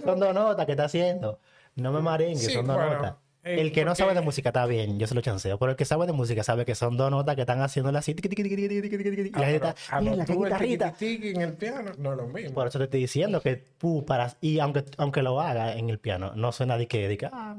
Son 0.05 0.19
dos 0.19 0.35
notas 0.35 0.67
que 0.67 0.73
está 0.73 0.87
haciendo. 0.87 1.39
No 1.77 1.93
me 1.93 2.01
marengue, 2.01 2.35
Sí, 2.37 2.53
son 2.53 2.67
dos 2.67 2.75
bueno, 2.77 2.95
notas. 2.95 3.15
eh, 3.45 3.61
El 3.61 3.71
que 3.71 3.85
no 3.85 3.95
sabe 3.95 4.15
de 4.15 4.23
música 4.23 4.49
está 4.49 4.67
bien, 4.67 4.99
yo 4.99 5.07
se 5.07 5.15
lo 5.15 5.21
chanceo. 5.21 5.57
Pero 5.57 5.71
el 5.71 5.77
que 5.77 5.85
sabe 5.85 6.07
de 6.07 6.13
música 6.13 6.43
sabe 6.43 6.65
que 6.65 6.75
son 6.75 6.97
dos 6.97 7.13
notas 7.13 7.37
que 7.37 7.43
están 7.43 7.61
haciéndole 7.63 7.99
así. 7.99 8.13
tiqui, 8.15 8.29
tiqui, 8.29 8.45
tiqui, 8.45 8.57
Y 8.57 9.31
la 9.31 9.47
gente 9.47 9.55
está, 9.69 9.75
Ah, 9.91 10.01
qué 10.01 10.25
tú 10.25 10.33
el 10.33 10.51
guitarrita. 10.51 10.95
en 11.01 11.41
el 11.43 11.53
piano, 11.55 11.93
no 11.97 12.11
es 12.13 12.17
lo 12.19 12.27
mismo. 12.27 12.55
Por 12.55 12.67
eso 12.67 12.79
te 12.79 12.85
estoy 12.87 13.01
diciendo 13.03 13.41
que 13.41 13.55
tú 13.55 14.05
para 14.05 14.37
y 14.41 14.59
aunque 14.59 14.85
aunque 14.97 15.23
lo 15.23 15.41
haga 15.41 15.77
en 15.77 15.91
el 15.91 16.01
piano, 16.01 16.33
no 16.35 16.51
suena 16.51 16.77
de 16.77 16.89
que, 16.89 17.17
que, 17.17 17.27
ah, 17.27 17.57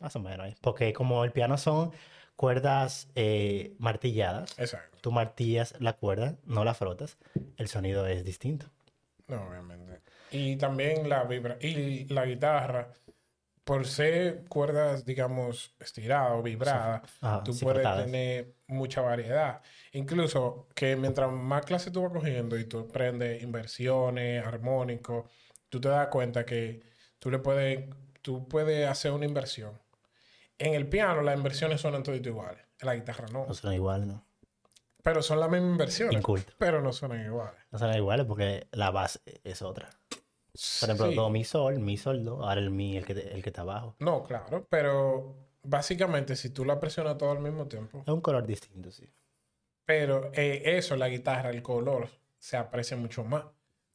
más 0.00 0.16
o 0.16 0.20
menos, 0.20 0.48
¿eh? 0.48 0.54
porque 0.62 0.94
como 0.94 1.22
el 1.22 1.32
piano 1.32 1.58
son 1.58 1.92
cuerdas 2.40 3.06
eh, 3.16 3.74
martilladas, 3.78 4.58
Exacto. 4.58 4.96
tú 5.02 5.12
martillas 5.12 5.74
la 5.78 5.92
cuerda, 5.92 6.36
no 6.46 6.64
la 6.64 6.72
frotas, 6.72 7.18
el 7.58 7.68
sonido 7.68 8.06
es 8.06 8.24
distinto. 8.24 8.64
No, 9.28 9.46
obviamente. 9.46 10.00
Y 10.30 10.56
también 10.56 11.06
la 11.06 11.24
vibra 11.24 11.58
y 11.60 12.06
la 12.06 12.24
guitarra, 12.24 12.88
por 13.62 13.86
ser 13.86 14.44
cuerdas, 14.48 15.04
digamos, 15.04 15.74
estiradas 15.80 16.32
o 16.32 16.42
vibradas, 16.42 17.02
Ah, 17.20 17.42
tú 17.44 17.52
sí, 17.52 17.62
puedes 17.62 17.82
frotadas. 17.82 18.06
tener 18.06 18.54
mucha 18.68 19.02
variedad. 19.02 19.60
Incluso 19.92 20.66
que 20.74 20.96
mientras 20.96 21.30
más 21.30 21.66
clases 21.66 21.92
tú 21.92 22.00
vas 22.00 22.10
cogiendo 22.12 22.58
y 22.58 22.64
tú 22.64 22.78
aprendes 22.78 23.42
inversiones, 23.42 24.46
armónicos, 24.46 25.30
tú 25.68 25.78
te 25.78 25.90
das 25.90 26.08
cuenta 26.08 26.46
que 26.46 26.80
tú 27.18 27.30
le 27.30 27.38
puedes, 27.38 27.84
tú 28.22 28.48
puedes 28.48 28.88
hacer 28.88 29.12
una 29.12 29.26
inversión. 29.26 29.78
En 30.60 30.74
el 30.74 30.86
piano 30.88 31.22
las 31.22 31.36
inversiones 31.36 31.80
son 31.80 32.02
todas 32.02 32.20
iguales, 32.20 32.62
en 32.80 32.86
la 32.86 32.94
guitarra 32.94 33.26
no. 33.32 33.46
No 33.46 33.54
suena 33.54 33.74
igual, 33.74 34.06
¿no? 34.06 34.24
Pero 35.02 35.22
son 35.22 35.40
las 35.40 35.50
mismas 35.50 35.70
inversiones, 35.70 36.16
Inculto. 36.16 36.52
pero 36.58 36.82
no 36.82 36.92
suenan 36.92 37.24
iguales. 37.24 37.58
No 37.70 37.78
suena 37.78 37.96
igual 37.96 38.26
porque 38.26 38.68
la 38.72 38.90
base 38.90 39.20
es 39.44 39.62
otra. 39.62 39.88
Por 40.10 40.88
ejemplo, 40.90 41.08
Sí. 41.08 41.14
do, 41.14 41.30
mi, 41.30 41.44
sol, 41.44 41.78
mi, 41.78 41.96
sol, 41.96 42.22
do, 42.24 42.44
ahora 42.44 42.60
el 42.60 42.70
mi, 42.70 42.96
el 42.98 43.06
que, 43.06 43.12
el 43.12 43.42
que 43.42 43.48
está 43.48 43.62
abajo. 43.62 43.96
No, 44.00 44.22
claro, 44.24 44.66
pero 44.68 45.34
básicamente 45.62 46.36
si 46.36 46.50
tú 46.50 46.64
la 46.66 46.78
presionas 46.78 47.16
todo 47.16 47.30
al 47.30 47.38
mismo 47.40 47.66
tiempo, 47.66 48.02
Es 48.06 48.12
un 48.12 48.20
color 48.20 48.46
distinto, 48.46 48.90
sí. 48.90 49.08
pero 49.86 50.30
eh, 50.34 50.62
eso, 50.76 50.96
la 50.96 51.08
guitarra, 51.08 51.48
el 51.50 51.62
color, 51.62 52.08
se 52.38 52.56
aprecia 52.58 52.96
mucho 52.96 53.24
más 53.24 53.44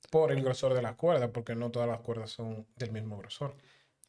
por 0.10 0.32
el 0.32 0.42
grosor 0.44 0.74
de 0.74 0.82
las 0.82 0.96
cuerdas, 0.96 1.30
porque 1.32 1.54
no 1.56 1.70
todas 1.70 1.88
las 1.90 2.00
cuerdas 2.00 2.32
son 2.32 2.66
del 2.76 2.92
mismo 2.92 3.18
grosor. 3.18 3.56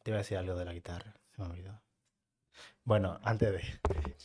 Te 0.01 0.09
iba 0.11 0.17
a 0.17 0.21
decir 0.21 0.37
algo 0.37 0.55
de 0.55 0.65
la 0.65 0.73
guitarra, 0.73 1.13
se 1.35 1.41
me 1.41 1.49
olvidó. 1.49 1.79
Bueno, 2.87 3.19
antes 3.21 3.51
de, 3.51 3.61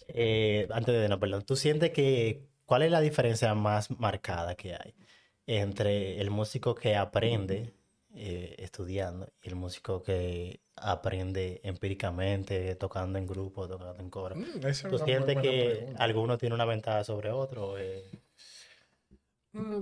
eh, 0.06 0.68
antes 0.70 0.94
de, 0.94 1.08
no, 1.08 1.18
perdón, 1.18 1.42
¿tú 1.44 1.56
sientes 1.56 1.90
que, 1.90 2.46
cuál 2.64 2.82
es 2.82 2.92
la 2.92 3.00
diferencia 3.00 3.52
más 3.56 3.90
marcada 3.90 4.54
que 4.54 4.74
hay 4.74 4.94
entre 5.48 6.20
el 6.20 6.30
músico 6.30 6.72
que 6.76 6.94
aprende 6.94 7.74
eh, 8.14 8.54
estudiando 8.58 9.32
y 9.42 9.48
el 9.48 9.56
músico 9.56 10.00
que 10.00 10.60
aprende 10.76 11.60
empíricamente, 11.64 12.76
tocando 12.76 13.18
en 13.18 13.26
grupo, 13.26 13.66
tocando 13.66 14.00
en 14.00 14.10
coro? 14.10 14.36
Mm, 14.36 14.60
¿Tú 14.88 14.98
sientes 15.00 15.36
que 15.38 15.78
pregunta. 15.80 16.04
alguno 16.04 16.38
tiene 16.38 16.54
una 16.54 16.64
ventaja 16.64 17.02
sobre 17.02 17.32
otro? 17.32 17.76
eh, 17.80 18.08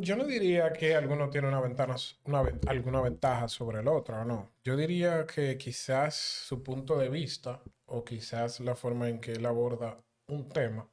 Yo 0.00 0.16
no 0.16 0.24
diría 0.24 0.72
que 0.72 0.96
alguno 0.96 1.30
tiene 1.30 1.46
una 1.48 1.60
ventana, 1.60 1.94
una, 2.24 2.42
ven- 2.42 2.60
alguna 2.66 3.00
ventaja 3.00 3.46
sobre 3.48 3.80
el 3.80 3.88
otro, 3.88 4.24
no. 4.24 4.50
Yo 4.64 4.76
diría 4.76 5.26
que 5.26 5.56
quizás 5.58 6.14
su 6.16 6.62
punto 6.62 6.98
de 6.98 7.08
vista 7.08 7.60
o 7.86 8.04
quizás 8.04 8.58
la 8.60 8.74
forma 8.74 9.08
en 9.08 9.20
que 9.20 9.32
él 9.32 9.46
aborda 9.46 9.98
un 10.26 10.48
tema. 10.48 10.88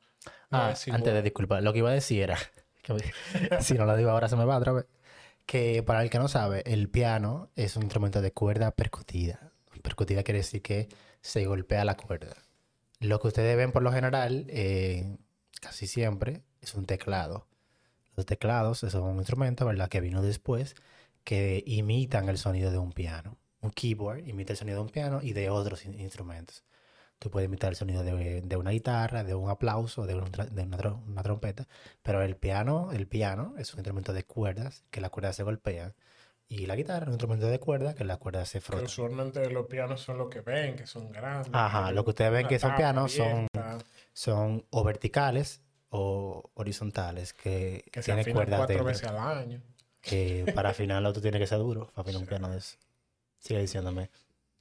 Ah, 0.51 0.71
es 0.73 0.87
antes 0.87 0.99
igual. 0.99 1.15
de 1.15 1.21
disculpar, 1.23 1.63
lo 1.63 1.73
que 1.73 1.79
iba 1.79 1.89
a 1.89 1.93
decir 1.93 2.21
era, 2.21 2.37
que 2.83 2.93
si 3.61 3.73
no 3.73 3.85
lo 3.85 3.95
digo 3.97 4.11
ahora 4.11 4.27
se 4.29 4.35
me 4.35 4.45
va 4.45 4.57
otra 4.57 4.73
vez, 4.73 4.85
que 5.45 5.81
para 5.83 6.03
el 6.03 6.09
que 6.09 6.19
no 6.19 6.27
sabe, 6.27 6.63
el 6.65 6.89
piano 6.89 7.49
es 7.55 7.75
un 7.77 7.83
instrumento 7.83 8.21
de 8.21 8.31
cuerda 8.31 8.71
percutida. 8.71 9.51
Percutida 9.81 10.23
quiere 10.23 10.39
decir 10.39 10.61
que 10.61 10.89
se 11.21 11.45
golpea 11.45 11.85
la 11.85 11.97
cuerda. 11.97 12.35
Lo 12.99 13.19
que 13.19 13.27
ustedes 13.27 13.57
ven 13.57 13.71
por 13.71 13.83
lo 13.83 13.91
general, 13.91 14.45
eh, 14.49 15.17
casi 15.61 15.87
siempre, 15.87 16.43
es 16.61 16.75
un 16.75 16.85
teclado. 16.85 17.46
Los 18.17 18.25
teclados 18.25 18.79
son 18.79 19.03
un 19.03 19.17
instrumento, 19.17 19.65
¿verdad?, 19.65 19.89
que 19.89 20.01
vino 20.01 20.23
después, 20.23 20.75
que 21.23 21.63
imitan 21.67 22.27
el 22.29 22.39
sonido 22.39 22.71
de 22.71 22.79
un 22.79 22.91
piano. 22.91 23.37
Un 23.61 23.69
keyboard 23.69 24.27
imita 24.27 24.53
el 24.53 24.57
sonido 24.57 24.77
de 24.79 24.83
un 24.85 24.89
piano 24.89 25.19
y 25.21 25.33
de 25.33 25.51
otros 25.51 25.85
in- 25.85 25.99
instrumentos. 25.99 26.63
Tú 27.19 27.29
puedes 27.29 27.47
imitar 27.47 27.69
el 27.69 27.75
sonido 27.75 28.03
de, 28.03 28.41
de 28.41 28.57
una 28.57 28.71
guitarra, 28.71 29.23
de 29.23 29.35
un 29.35 29.49
aplauso, 29.51 30.07
de, 30.07 30.15
un 30.15 30.31
tra- 30.31 30.49
de 30.49 30.63
una, 30.63 30.77
tro- 30.77 30.99
una 31.07 31.21
trompeta, 31.21 31.67
pero 32.01 32.23
el 32.23 32.35
piano, 32.35 32.91
el 32.91 33.07
piano 33.07 33.53
es 33.59 33.73
un 33.73 33.79
instrumento 33.79 34.13
de 34.13 34.23
cuerdas, 34.23 34.83
que 34.89 34.99
las 34.99 35.11
cuerdas 35.11 35.35
se 35.35 35.43
golpean, 35.43 35.93
y 36.47 36.65
la 36.65 36.75
guitarra 36.75 37.01
es 37.03 37.07
un 37.07 37.13
instrumento 37.13 37.47
de 37.47 37.59
cuerdas, 37.59 37.93
que 37.93 38.03
las 38.03 38.17
cuerdas 38.17 38.49
se 38.49 38.61
frotan. 38.61 38.85
usualmente 38.85 39.47
los 39.51 39.67
pianos 39.67 40.01
son 40.01 40.17
lo 40.17 40.27
que 40.29 40.41
ven, 40.41 40.75
que 40.75 40.87
son 40.87 41.11
grandes. 41.11 41.51
Ajá, 41.53 41.91
lo 41.91 42.03
que 42.03 42.09
ustedes 42.11 42.31
ven 42.31 42.47
que 42.47 42.57
son 42.57 42.75
pianos 42.75 43.11
son, 43.13 43.47
son 44.13 44.65
o 44.71 44.83
verticales 44.83 45.61
o 45.89 46.49
horizontales, 46.53 47.33
que, 47.33 47.83
que 47.91 48.03
se 48.03 48.11
afinan 48.11 48.33
cuerdas 48.33 48.57
cuatro 48.59 48.83
veces 48.83 49.03
al 49.07 49.17
año. 49.17 49.61
Que 50.01 50.51
para 50.55 50.69
afinarlo 50.69 51.11
tú 51.13 51.21
tienes 51.21 51.39
que 51.39 51.47
ser 51.47 51.59
duro, 51.59 51.87
para 51.87 52.01
afinar 52.01 52.21
un 52.21 52.27
piano 52.27 52.49
de 52.49 52.57
eso. 52.59 52.77
Sigue 53.39 53.61
diciéndome. 53.61 54.09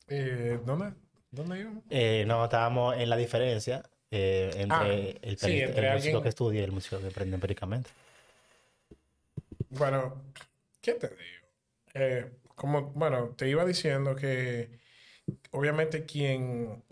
Eh, 0.09 0.59
¿Dónde? 0.65 0.93
¿Dónde 1.31 1.61
íbamos? 1.61 1.85
Eh, 1.91 2.25
no, 2.27 2.45
estábamos 2.45 2.97
en 2.97 3.11
la 3.11 3.17
diferencia 3.17 3.83
eh, 4.11 4.51
entre 4.57 4.77
Ah, 4.77 5.19
el, 5.23 5.39
sí, 5.39 5.61
entre 5.61 5.89
el 5.89 5.95
músico 5.95 6.23
que 6.23 6.29
estudia 6.29 6.61
y 6.61 6.65
el 6.65 6.73
músico 6.73 7.01
que 7.01 7.09
aprende 7.09 7.35
empíricamente. 7.35 7.91
Bueno, 9.71 10.23
¿qué 10.81 10.95
te 10.95 11.09
digo? 11.09 12.31
Como, 12.55 12.91
bueno, 12.93 13.35
te 13.37 13.49
iba 13.49 13.65
diciendo 13.65 14.15
que 14.17 14.79
obviamente 15.51 16.05
quien, 16.05 16.83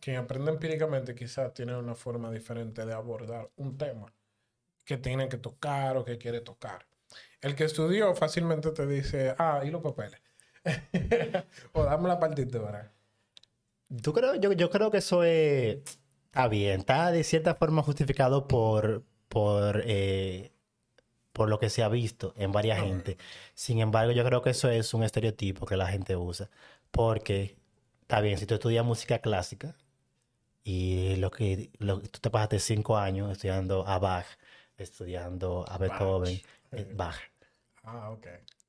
quien 0.00 0.16
aprende 0.16 0.50
empíricamente 0.50 1.14
quizás 1.14 1.52
tiene 1.54 1.76
una 1.76 1.94
forma 1.94 2.30
diferente 2.30 2.84
de 2.84 2.92
abordar 2.92 3.50
un 3.56 3.76
tema 3.76 4.12
que 4.84 4.96
tiene 4.96 5.28
que 5.28 5.36
tocar 5.36 5.96
o 5.96 6.04
que 6.04 6.18
quiere 6.18 6.40
tocar. 6.40 6.86
El 7.40 7.54
que 7.54 7.64
estudió 7.64 8.14
fácilmente 8.14 8.70
te 8.72 8.86
dice, 8.86 9.34
ah, 9.38 9.62
y 9.64 9.70
los 9.70 9.82
papeles. 9.82 10.20
o 11.72 11.84
dame 11.84 12.08
la 12.08 12.18
partitura. 12.18 12.92
¿Tú 14.02 14.12
creo, 14.12 14.34
yo, 14.36 14.52
yo 14.52 14.70
creo 14.70 14.90
que 14.90 14.98
eso 14.98 15.24
es, 15.24 15.78
está 16.26 16.48
bien, 16.48 16.80
está 16.80 17.10
de 17.10 17.24
cierta 17.24 17.54
forma 17.54 17.82
justificado 17.82 18.46
por, 18.46 19.04
por, 19.28 19.82
eh, 19.84 20.52
por 21.32 21.48
lo 21.48 21.58
que 21.58 21.70
se 21.70 21.82
ha 21.82 21.88
visto 21.88 22.34
en 22.36 22.52
varias 22.52 22.78
No, 22.78 22.84
gente. 22.84 23.16
Sin 23.54 23.80
embargo, 23.80 24.12
yo 24.12 24.24
creo 24.24 24.42
que 24.42 24.50
eso 24.50 24.68
es 24.70 24.94
un 24.94 25.02
estereotipo 25.02 25.66
que 25.66 25.76
la 25.76 25.86
gente 25.88 26.16
usa. 26.16 26.50
Porque, 26.90 27.56
está 28.02 28.20
bien, 28.20 28.38
si 28.38 28.46
tú 28.46 28.54
estudias 28.54 28.84
música 28.84 29.20
clásica 29.20 29.76
y 30.64 31.16
lo 31.16 31.30
que, 31.30 31.70
lo, 31.78 32.00
tú 32.00 32.20
te 32.20 32.30
pasaste 32.30 32.58
cinco 32.58 32.96
años 32.96 33.30
estudiando 33.32 33.86
a 33.86 33.98
Bach, 33.98 34.26
estudiando 34.76 35.64
a 35.68 35.78
Beethoven, 35.78 36.40
eh, 36.72 36.92
Bach, 36.94 37.16
Ah, 37.82 38.10
ok. 38.10 38.26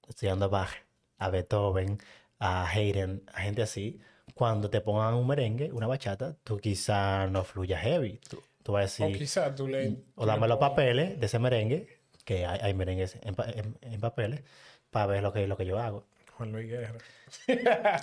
estudiando 0.07 0.45
a 0.45 0.47
Bach, 0.47 0.71
a 1.17 1.29
Beethoven, 1.29 1.97
a 2.39 2.65
Haydn, 2.67 3.23
a 3.33 3.41
gente 3.41 3.61
así, 3.61 3.99
cuando 4.33 4.69
te 4.69 4.81
pongan 4.81 5.13
un 5.15 5.27
merengue, 5.27 5.71
una 5.71 5.87
bachata, 5.87 6.35
tú 6.43 6.57
quizá 6.57 7.27
no 7.27 7.43
fluyas 7.43 7.81
heavy. 7.81 8.19
Tú, 8.29 8.41
tú 8.63 8.71
vas 8.71 8.99
a 8.99 9.03
O 9.05 9.07
decir, 9.09 9.55
tú 9.55 9.67
le... 9.67 9.97
o 10.15 10.25
dame 10.25 10.47
los 10.47 10.57
papeles 10.57 11.19
de 11.19 11.25
ese 11.25 11.39
merengue, 11.39 11.99
que 12.25 12.45
hay, 12.45 12.59
hay 12.61 12.73
merengues 12.73 13.17
en, 13.21 13.35
pa- 13.35 13.49
en- 13.49 13.77
en 13.81 13.99
papeles, 13.99 14.43
para 14.89 15.07
ver 15.07 15.23
lo 15.23 15.33
que, 15.33 15.47
lo 15.47 15.57
que 15.57 15.65
yo 15.65 15.79
hago. 15.79 16.05
Juan 16.37 16.51
Luis 16.51 16.67
Guerra. 16.67 16.93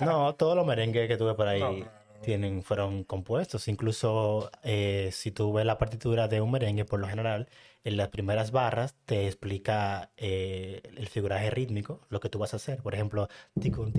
No, 0.05 0.35
todos 0.35 0.55
los 0.55 0.65
merengues 0.65 1.07
que 1.07 1.17
tuve 1.17 1.33
por 1.35 1.47
ahí 1.47 1.59
No. 1.59 1.98
Tienen, 2.21 2.63
fueron 2.63 3.03
compuestos. 3.03 3.67
Incluso 3.67 4.51
eh, 4.63 5.09
si 5.13 5.31
tú 5.31 5.53
ves 5.53 5.65
la 5.65 5.77
partitura 5.77 6.27
de 6.27 6.41
un 6.41 6.51
merengue, 6.51 6.85
por 6.85 6.99
lo 6.99 7.07
general, 7.07 7.49
en 7.83 7.97
las 7.97 8.09
primeras 8.09 8.51
barras 8.51 8.95
te 9.05 9.27
explica 9.27 10.11
eh, 10.17 10.81
el 10.97 11.07
figuraje 11.07 11.49
rítmico, 11.49 12.05
lo 12.09 12.19
que 12.19 12.29
tú 12.29 12.39
vas 12.39 12.53
a 12.53 12.57
hacer. 12.57 12.81
Por 12.81 12.93
ejemplo, 12.95 13.27
ticun, 13.59 13.93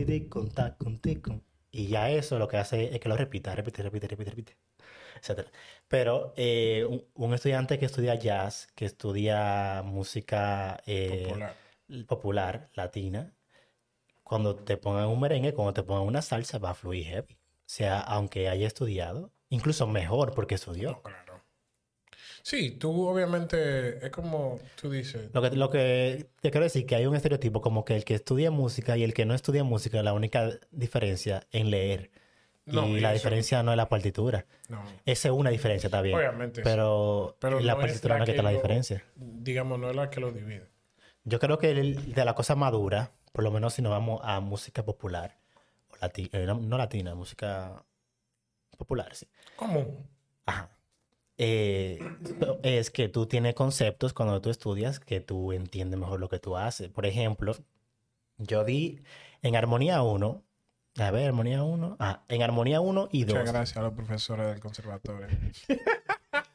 tacun, 0.54 0.98
ticun. 1.00 1.42
Y 1.72 1.86
ya 1.88 2.10
eso 2.10 2.38
lo 2.38 2.48
que 2.48 2.56
hace 2.56 2.94
es 2.94 3.00
que 3.00 3.08
lo 3.08 3.16
repita, 3.16 3.54
repite, 3.54 3.82
repite, 3.82 4.08
repite, 4.08 4.30
repite, 4.30 4.56
etc. 5.22 5.48
Pero 5.88 6.32
eh, 6.36 6.84
un, 6.88 7.04
un 7.14 7.34
estudiante 7.34 7.78
que 7.78 7.86
estudia 7.86 8.14
jazz, 8.16 8.68
que 8.74 8.86
estudia 8.86 9.82
música 9.84 10.82
eh, 10.86 11.26
Popular. 11.26 11.56
popular, 12.06 12.70
latina, 12.74 13.34
cuando 14.24 14.56
te 14.56 14.78
pongan 14.78 15.08
un 15.08 15.20
merengue, 15.20 15.54
cuando 15.54 15.74
te 15.74 15.82
pongan 15.84 16.06
una 16.06 16.22
salsa, 16.22 16.58
va 16.58 16.70
a 16.70 16.74
fluir 16.74 17.06
heavy. 17.06 17.39
Sea, 17.70 18.00
aunque 18.00 18.48
haya 18.48 18.66
estudiado, 18.66 19.30
incluso 19.48 19.86
mejor 19.86 20.34
porque 20.34 20.56
estudió. 20.56 21.00
Claro. 21.02 21.40
Sí, 22.42 22.72
tú 22.72 23.06
obviamente 23.06 24.04
es 24.04 24.10
como 24.10 24.58
tú 24.80 24.90
dices. 24.90 25.30
Lo 25.32 25.40
que, 25.40 25.50
lo 25.50 25.70
que 25.70 26.26
te 26.40 26.50
quiero 26.50 26.64
decir 26.64 26.84
que 26.84 26.96
hay 26.96 27.06
un 27.06 27.14
estereotipo 27.14 27.60
como 27.60 27.84
que 27.84 27.94
el 27.94 28.04
que 28.04 28.14
estudia 28.14 28.50
música 28.50 28.96
y 28.96 29.04
el 29.04 29.14
que 29.14 29.24
no 29.24 29.34
estudia 29.34 29.62
música, 29.62 30.02
la 30.02 30.14
única 30.14 30.50
diferencia 30.72 31.46
en 31.52 31.70
leer. 31.70 32.10
No, 32.66 32.88
y 32.88 32.96
y 32.96 33.00
la 33.00 33.10
eso- 33.14 33.22
diferencia 33.22 33.62
no 33.62 33.70
es 33.70 33.76
la 33.76 33.88
partitura. 33.88 34.46
No. 34.68 34.82
Esa 35.06 35.28
es 35.28 35.34
una 35.34 35.50
diferencia, 35.50 35.86
está 35.86 36.02
bien. 36.02 36.16
Obviamente. 36.18 36.62
Pero, 36.62 37.36
Pero 37.38 37.60
la 37.60 37.74
no 37.74 37.78
partitura 37.78 38.14
la 38.14 38.18
no 38.18 38.24
es 38.24 38.26
que 38.26 38.32
que 38.32 38.36
está 38.38 38.42
la 38.50 38.56
diferencia. 38.56 39.04
Digamos, 39.14 39.78
no 39.78 39.90
es 39.90 39.94
la 39.94 40.10
que 40.10 40.18
lo 40.18 40.32
divide. 40.32 40.66
Yo 41.22 41.38
creo 41.38 41.58
que 41.58 41.70
el- 41.70 42.14
de 42.14 42.24
la 42.24 42.34
cosa 42.34 42.56
madura, 42.56 43.12
por 43.32 43.44
lo 43.44 43.52
menos 43.52 43.74
si 43.74 43.82
nos 43.82 43.90
vamos 43.92 44.20
a 44.24 44.40
música 44.40 44.84
popular, 44.84 45.38
lati- 46.00 46.30
eh, 46.32 46.46
no, 46.46 46.54
no 46.60 46.78
latina, 46.78 47.14
música 47.14 47.84
popular, 48.76 49.14
sí. 49.14 49.26
¿Cómo? 49.56 49.86
Ajá. 50.46 50.70
Eh, 51.42 51.98
es 52.62 52.90
que 52.90 53.08
tú 53.08 53.26
tienes 53.26 53.54
conceptos 53.54 54.12
cuando 54.12 54.40
tú 54.40 54.50
estudias 54.50 55.00
que 55.00 55.20
tú 55.20 55.52
entiendes 55.52 55.98
mejor 55.98 56.20
lo 56.20 56.28
que 56.28 56.38
tú 56.38 56.56
haces. 56.56 56.88
Por 56.90 57.06
ejemplo, 57.06 57.54
yo 58.36 58.64
di 58.64 59.02
en 59.42 59.56
armonía 59.56 60.02
1, 60.02 60.42
a 60.98 61.10
ver, 61.10 61.26
armonía 61.28 61.62
1, 61.62 61.96
ah, 61.98 62.24
en 62.28 62.42
armonía 62.42 62.80
1 62.82 63.08
y 63.12 63.24
2. 63.24 63.36
Muchas 63.38 63.52
gracias 63.54 63.76
a 63.78 63.82
los 63.82 63.92
profesores 63.94 64.46
del 64.48 64.60
conservatorio. 64.60 65.28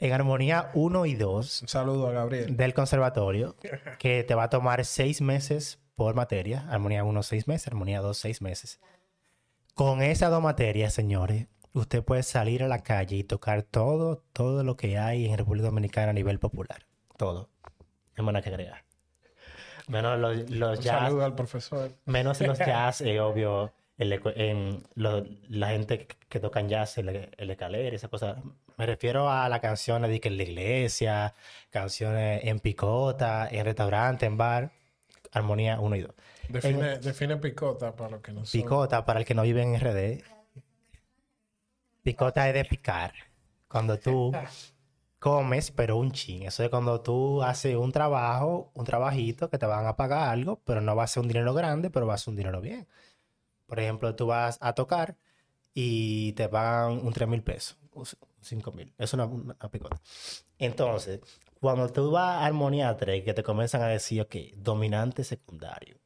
En 0.00 0.12
armonía 0.12 0.70
1 0.74 1.06
y 1.06 1.14
2 1.16 1.62
Un 1.62 1.68
saludo 1.68 2.06
a 2.06 2.12
Gabriel. 2.12 2.56
del 2.56 2.72
conservatorio, 2.72 3.56
que 3.98 4.22
te 4.22 4.34
va 4.36 4.44
a 4.44 4.48
tomar 4.48 4.84
seis 4.84 5.20
meses 5.20 5.80
por 5.98 6.14
materia. 6.14 6.64
Armonía 6.70 7.02
1, 7.02 7.22
seis 7.24 7.48
meses, 7.48 7.66
armonía 7.66 8.00
2, 8.00 8.16
seis 8.16 8.40
meses. 8.40 8.80
Con 9.74 10.00
esas 10.00 10.30
dos 10.30 10.40
materias, 10.40 10.94
señores, 10.94 11.48
usted 11.72 12.04
puede 12.04 12.22
salir 12.22 12.62
a 12.62 12.68
la 12.68 12.84
calle 12.84 13.16
y 13.16 13.24
tocar 13.24 13.62
todo, 13.64 14.22
todo 14.32 14.62
lo 14.62 14.76
que 14.76 14.96
hay 14.96 15.26
en 15.26 15.36
República 15.36 15.66
Dominicana 15.66 16.10
a 16.10 16.14
nivel 16.14 16.38
popular. 16.38 16.86
Todo. 17.16 17.50
No 18.16 18.22
hay 18.22 18.26
nada 18.26 18.42
que 18.42 18.48
agregar. 18.50 18.84
Menos 19.88 20.18
los, 20.20 20.50
los 20.50 20.80
jazz, 20.80 21.00
saludo 21.02 21.24
al 21.24 21.34
profesor. 21.34 21.90
menos 22.04 22.40
en 22.40 22.46
los 22.48 22.58
jazz, 22.70 23.00
eh, 23.00 23.18
obvio, 23.20 23.72
el 23.96 24.12
en 24.36 24.82
lo- 24.94 25.26
la 25.48 25.68
gente 25.70 26.06
que, 26.06 26.16
que 26.28 26.38
tocan 26.40 26.68
jazz, 26.68 26.96
el, 26.98 27.28
el 27.36 27.50
escalera, 27.50 27.96
esa 27.96 28.06
cosa. 28.08 28.36
Me 28.76 28.86
refiero 28.86 29.28
a 29.28 29.48
las 29.48 29.58
canciones 29.60 30.10
de 30.10 30.20
que 30.20 30.28
en 30.28 30.36
la 30.36 30.42
iglesia, 30.44 31.34
canciones 31.70 32.44
en 32.44 32.60
picota, 32.60 33.48
en 33.50 33.64
restaurante, 33.64 34.26
en 34.26 34.36
bar, 34.36 34.70
armonía 35.32 35.80
1 35.80 35.96
y 35.96 36.00
2. 36.02 36.14
Define, 36.48 36.98
define 36.98 37.36
picota 37.36 37.94
para 37.94 38.10
los 38.10 38.20
que 38.20 38.32
no 38.32 38.44
son. 38.44 38.60
Picota, 38.60 39.04
para 39.04 39.20
el 39.20 39.26
que 39.26 39.34
no 39.34 39.42
vive 39.42 39.62
en 39.62 39.78
RD, 39.78 40.22
picota 42.02 42.48
es 42.48 42.54
de 42.54 42.64
picar. 42.64 43.12
Cuando 43.68 43.98
tú 43.98 44.32
comes, 45.18 45.70
pero 45.70 45.96
un 45.96 46.12
chin. 46.12 46.44
Eso 46.44 46.62
es 46.62 46.70
cuando 46.70 47.00
tú 47.00 47.42
haces 47.42 47.76
un 47.76 47.92
trabajo, 47.92 48.70
un 48.74 48.84
trabajito 48.84 49.50
que 49.50 49.58
te 49.58 49.66
van 49.66 49.86
a 49.86 49.96
pagar 49.96 50.30
algo, 50.30 50.60
pero 50.64 50.80
no 50.80 50.94
va 50.96 51.04
a 51.04 51.06
ser 51.06 51.22
un 51.22 51.28
dinero 51.28 51.54
grande, 51.54 51.90
pero 51.90 52.06
va 52.06 52.14
a 52.14 52.18
ser 52.18 52.32
un 52.32 52.36
dinero 52.36 52.60
bien. 52.60 52.88
Por 53.66 53.80
ejemplo, 53.80 54.14
tú 54.14 54.26
vas 54.26 54.58
a 54.60 54.74
tocar 54.74 55.16
y 55.74 56.32
te 56.32 56.48
pagan 56.48 57.04
un 57.06 57.12
3 57.12 57.28
mil 57.28 57.42
pesos, 57.42 57.78
un 57.92 58.06
5 58.40 58.72
mil. 58.72 58.94
Es 58.96 59.12
una, 59.12 59.26
una 59.26 59.54
picota. 59.70 60.00
Entonces, 60.58 61.20
cuando 61.60 61.88
tú 61.90 62.10
vas 62.10 62.42
a 62.42 62.46
armonía 62.46 62.96
3, 62.96 63.24
que 63.24 63.34
te 63.34 63.42
comienzan 63.42 63.82
a 63.82 63.88
decir, 63.88 64.20
ok, 64.22 64.34
dominante 64.56 65.24
secundario. 65.24 65.96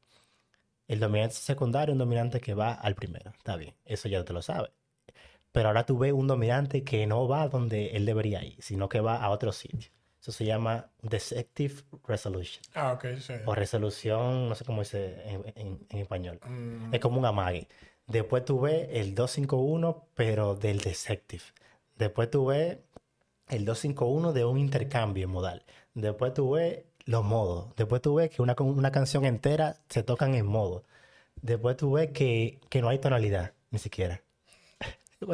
El 0.88 1.00
dominante 1.00 1.34
secundario 1.36 1.92
es 1.92 1.94
un 1.94 1.98
dominante 1.98 2.40
que 2.40 2.54
va 2.54 2.72
al 2.74 2.94
primero. 2.94 3.30
Está 3.36 3.56
bien, 3.56 3.74
eso 3.84 4.08
ya 4.08 4.24
te 4.24 4.32
lo 4.32 4.42
sabes. 4.42 4.70
Pero 5.52 5.68
ahora 5.68 5.84
tú 5.86 5.98
ves 5.98 6.12
un 6.12 6.26
dominante 6.26 6.82
que 6.82 7.06
no 7.06 7.28
va 7.28 7.48
donde 7.48 7.88
él 7.96 8.06
debería 8.06 8.42
ir, 8.44 8.56
sino 8.62 8.88
que 8.88 9.00
va 9.00 9.16
a 9.22 9.30
otro 9.30 9.52
sitio. 9.52 9.90
Eso 10.20 10.32
se 10.32 10.44
llama 10.44 10.90
Deceptive 11.02 11.82
Resolution. 12.06 12.62
Ah, 12.74 12.92
ok, 12.92 13.04
sí. 13.20 13.34
O 13.44 13.54
resolución, 13.54 14.48
no 14.48 14.54
sé 14.54 14.64
cómo 14.64 14.80
dice 14.82 15.20
en, 15.26 15.42
en- 15.56 15.86
en 15.90 15.98
español. 15.98 16.40
Mm, 16.46 16.94
Es 16.94 17.00
como 17.00 17.18
un 17.18 17.26
amague. 17.26 17.68
Después 18.06 18.44
tú 18.44 18.60
ves 18.60 18.88
el 18.92 19.14
251, 19.14 20.06
pero 20.14 20.54
del 20.54 20.78
Deceptive. 20.80 21.42
Después 21.96 22.30
tú 22.30 22.46
ves 22.46 22.78
el 23.52 23.64
251 23.64 24.32
de 24.32 24.44
un 24.44 24.58
intercambio 24.58 25.28
modal. 25.28 25.64
Después 25.94 26.34
tú 26.34 26.52
ves 26.52 26.84
los 27.04 27.24
modos. 27.24 27.74
Después 27.76 28.00
tú 28.02 28.14
ves 28.14 28.30
que 28.30 28.42
una, 28.42 28.54
una 28.58 28.90
canción 28.90 29.24
entera 29.24 29.76
se 29.88 30.02
tocan 30.02 30.34
en 30.34 30.46
modo. 30.46 30.84
Después 31.40 31.76
tú 31.76 31.92
ves 31.92 32.10
que, 32.12 32.60
que 32.68 32.80
no 32.80 32.88
hay 32.88 32.98
tonalidad, 32.98 33.52
ni 33.70 33.78
siquiera. 33.78 34.22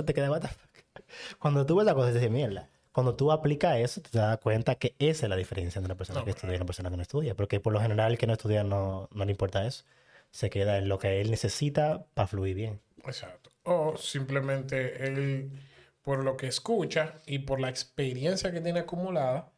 Te 0.04 0.14
quedas, 0.14 0.30
"What 0.30 0.40
the 0.40 0.48
fuck?". 0.48 1.04
Cuando 1.38 1.64
tú 1.66 1.76
ves 1.76 1.86
la 1.86 1.94
cosa, 1.94 2.12
dices, 2.12 2.30
mierda. 2.30 2.68
Cuando 2.92 3.14
tú 3.14 3.30
aplicas 3.30 3.76
eso, 3.76 4.00
te 4.00 4.18
das 4.18 4.38
cuenta 4.38 4.74
que 4.74 4.96
esa 4.98 5.26
es 5.26 5.30
la 5.30 5.36
diferencia 5.36 5.78
entre 5.78 5.92
una 5.92 5.96
persona 5.96 6.18
No, 6.18 6.24
que 6.24 6.32
estudia 6.32 6.54
y 6.54 6.56
una 6.56 6.66
persona 6.66 6.90
que 6.90 6.96
no 6.96 7.02
estudia. 7.02 7.36
Porque 7.36 7.60
por 7.60 7.72
lo 7.72 7.80
general, 7.80 8.12
el 8.12 8.18
que 8.18 8.26
no 8.26 8.32
estudia 8.32 8.64
no, 8.64 9.08
no 9.12 9.24
le 9.24 9.30
importa 9.30 9.64
eso. 9.66 9.84
Se 10.30 10.50
queda 10.50 10.78
en 10.78 10.88
lo 10.88 10.98
que 10.98 11.20
él 11.20 11.30
necesita 11.30 12.06
para 12.14 12.26
fluir 12.26 12.56
bien. 12.56 12.80
Exacto. 13.04 13.50
O 13.62 13.96
simplemente 13.96 15.06
él, 15.06 15.52
por 16.08 16.24
lo 16.24 16.38
que 16.38 16.46
escucha 16.46 17.20
y 17.26 17.40
por 17.40 17.60
la 17.60 17.68
experiencia 17.68 18.50
que 18.50 18.62
tiene 18.62 18.80
acumulada, 18.80 19.52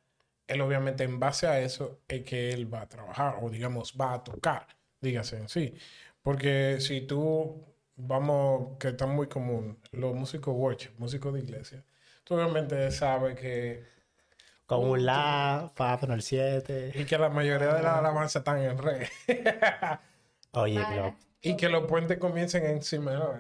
él 0.48 0.60
obviamente 0.62 1.04
en 1.04 1.20
base 1.20 1.46
a 1.46 1.60
eso 1.60 2.00
es 2.08 2.24
que 2.24 2.50
él 2.50 2.74
va 2.74 2.80
a 2.80 2.88
trabajar 2.88 3.36
o 3.40 3.50
digamos 3.50 3.94
va 3.96 4.14
a 4.14 4.24
tocar, 4.24 4.66
dígase 5.00 5.36
en 5.36 5.48
sí. 5.48 5.76
Porque 6.22 6.78
si 6.80 7.02
tú, 7.02 7.64
vamos, 7.94 8.76
que 8.80 8.88
está 8.88 9.06
muy 9.06 9.28
común, 9.28 9.78
los 9.92 10.12
músicos 10.12 10.52
worship, 10.52 10.90
músicos 10.98 11.34
de 11.34 11.38
iglesia, 11.38 11.84
tú 12.24 12.34
obviamente 12.34 12.90
sabes 12.90 13.38
que, 13.38 13.84
Con 14.66 14.88
un 14.88 15.06
la, 15.06 15.70
fa 15.76 16.00
menor 16.02 16.20
7. 16.20 16.94
y 16.96 17.04
que 17.04 17.16
la 17.16 17.28
mayoría 17.28 17.74
de 17.74 17.82
las 17.84 17.96
alabanzas 17.98 18.40
están 18.40 18.58
en 18.60 18.76
re. 18.76 19.08
Oye, 20.54 20.84
pero 20.88 21.14
Y 21.42 21.56
que 21.56 21.68
los 21.68 21.86
puentes 21.86 22.18
comiencen 22.18 22.66
en 22.66 22.82
si 22.82 22.98
menor. 22.98 23.38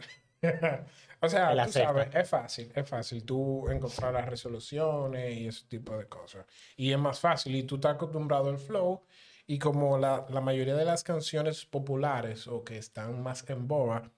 O 1.20 1.28
sea, 1.28 1.64
tú 1.66 1.72
sabes, 1.72 2.08
es 2.14 2.28
fácil, 2.28 2.72
es 2.74 2.88
fácil 2.88 3.24
tú 3.24 3.68
encontrar 3.68 4.14
las 4.14 4.26
resoluciones 4.26 5.36
y 5.36 5.46
ese 5.48 5.66
tipo 5.66 5.96
de 5.96 6.06
cosas. 6.08 6.46
Y 6.76 6.92
es 6.92 6.98
más 6.98 7.20
fácil 7.20 7.54
y 7.56 7.62
tú 7.64 7.76
estás 7.76 7.94
acostumbrado 7.94 8.48
al 8.50 8.58
flow 8.58 9.02
y 9.46 9.58
como 9.58 9.98
la, 9.98 10.26
la 10.30 10.40
mayoría 10.40 10.74
de 10.76 10.84
las 10.84 11.04
canciones 11.04 11.66
populares 11.66 12.46
o 12.48 12.64
que 12.64 12.78
están 12.78 13.22
más 13.22 13.48
en 13.50 13.68
boga 13.68 14.10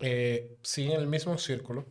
eh, 0.00 0.58
siguen 0.62 1.00
el 1.00 1.06
mismo 1.06 1.38
círculo 1.38 1.86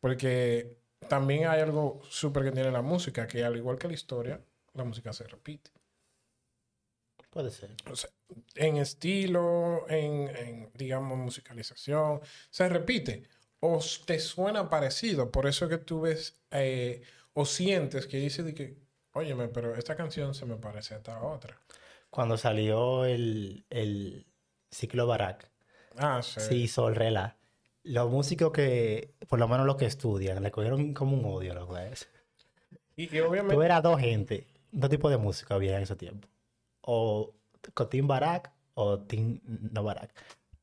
porque 0.00 0.78
también 1.08 1.46
hay 1.46 1.60
algo 1.60 2.00
súper 2.08 2.44
que 2.44 2.52
tiene 2.52 2.70
la 2.72 2.82
música 2.82 3.26
que 3.26 3.44
al 3.44 3.56
igual 3.56 3.78
que 3.78 3.88
la 3.88 3.94
historia, 3.94 4.44
la 4.74 4.84
música 4.84 5.12
se 5.12 5.24
repite. 5.28 5.70
puede 7.30 7.50
ser. 7.50 7.70
O 7.90 7.96
sea, 7.96 8.10
en 8.56 8.76
estilo, 8.76 9.86
en, 9.88 10.28
en, 10.36 10.70
digamos, 10.74 11.18
musicalización, 11.18 12.20
se 12.50 12.68
repite. 12.68 13.28
O 13.64 13.78
te 14.06 14.18
suena 14.18 14.68
parecido. 14.68 15.30
Por 15.30 15.46
eso 15.46 15.68
que 15.68 15.78
tú 15.78 16.00
ves 16.00 16.36
eh, 16.50 17.02
o 17.32 17.44
sientes 17.46 18.06
que 18.08 18.16
dices 18.16 18.44
de 18.44 18.54
que, 18.54 18.76
óyeme, 19.12 19.46
pero 19.48 19.76
esta 19.76 19.94
canción 19.94 20.34
se 20.34 20.46
me 20.46 20.56
parece 20.56 20.94
a 20.94 20.96
esta 20.96 21.22
otra. 21.22 21.56
Cuando 22.10 22.36
salió 22.36 23.04
el, 23.04 23.64
el 23.70 24.26
ciclo 24.70 25.06
Barak, 25.06 25.48
Ah, 25.96 26.20
sí. 26.22 26.40
se 26.40 26.54
hizo 26.56 26.88
el 26.88 26.96
rela. 26.96 27.36
Los 27.84 28.10
músicos 28.10 28.50
que, 28.52 29.14
por 29.28 29.38
lo 29.38 29.46
menos 29.46 29.64
los 29.66 29.76
que 29.76 29.86
estudian, 29.86 30.42
le 30.42 30.50
cogieron 30.50 30.92
como 30.94 31.16
un 31.16 31.24
odio 31.24 31.52
a 31.52 31.54
los 31.54 31.66
güeyes. 31.66 32.08
Y, 32.96 33.14
y 33.14 33.20
obviamente, 33.20 33.54
Tú 33.54 33.62
eras 33.62 33.82
dos 33.82 34.00
gente, 34.00 34.46
dos 34.72 34.90
tipos 34.90 35.10
de 35.10 35.18
música 35.18 35.54
había 35.54 35.76
en 35.76 35.82
ese 35.84 35.96
tiempo. 35.96 36.28
O 36.80 37.32
con 37.74 37.88
Team 37.88 38.08
Barak 38.08 38.50
o 38.74 38.98
Team 39.00 39.40
no 39.44 39.84
Barak. 39.84 40.12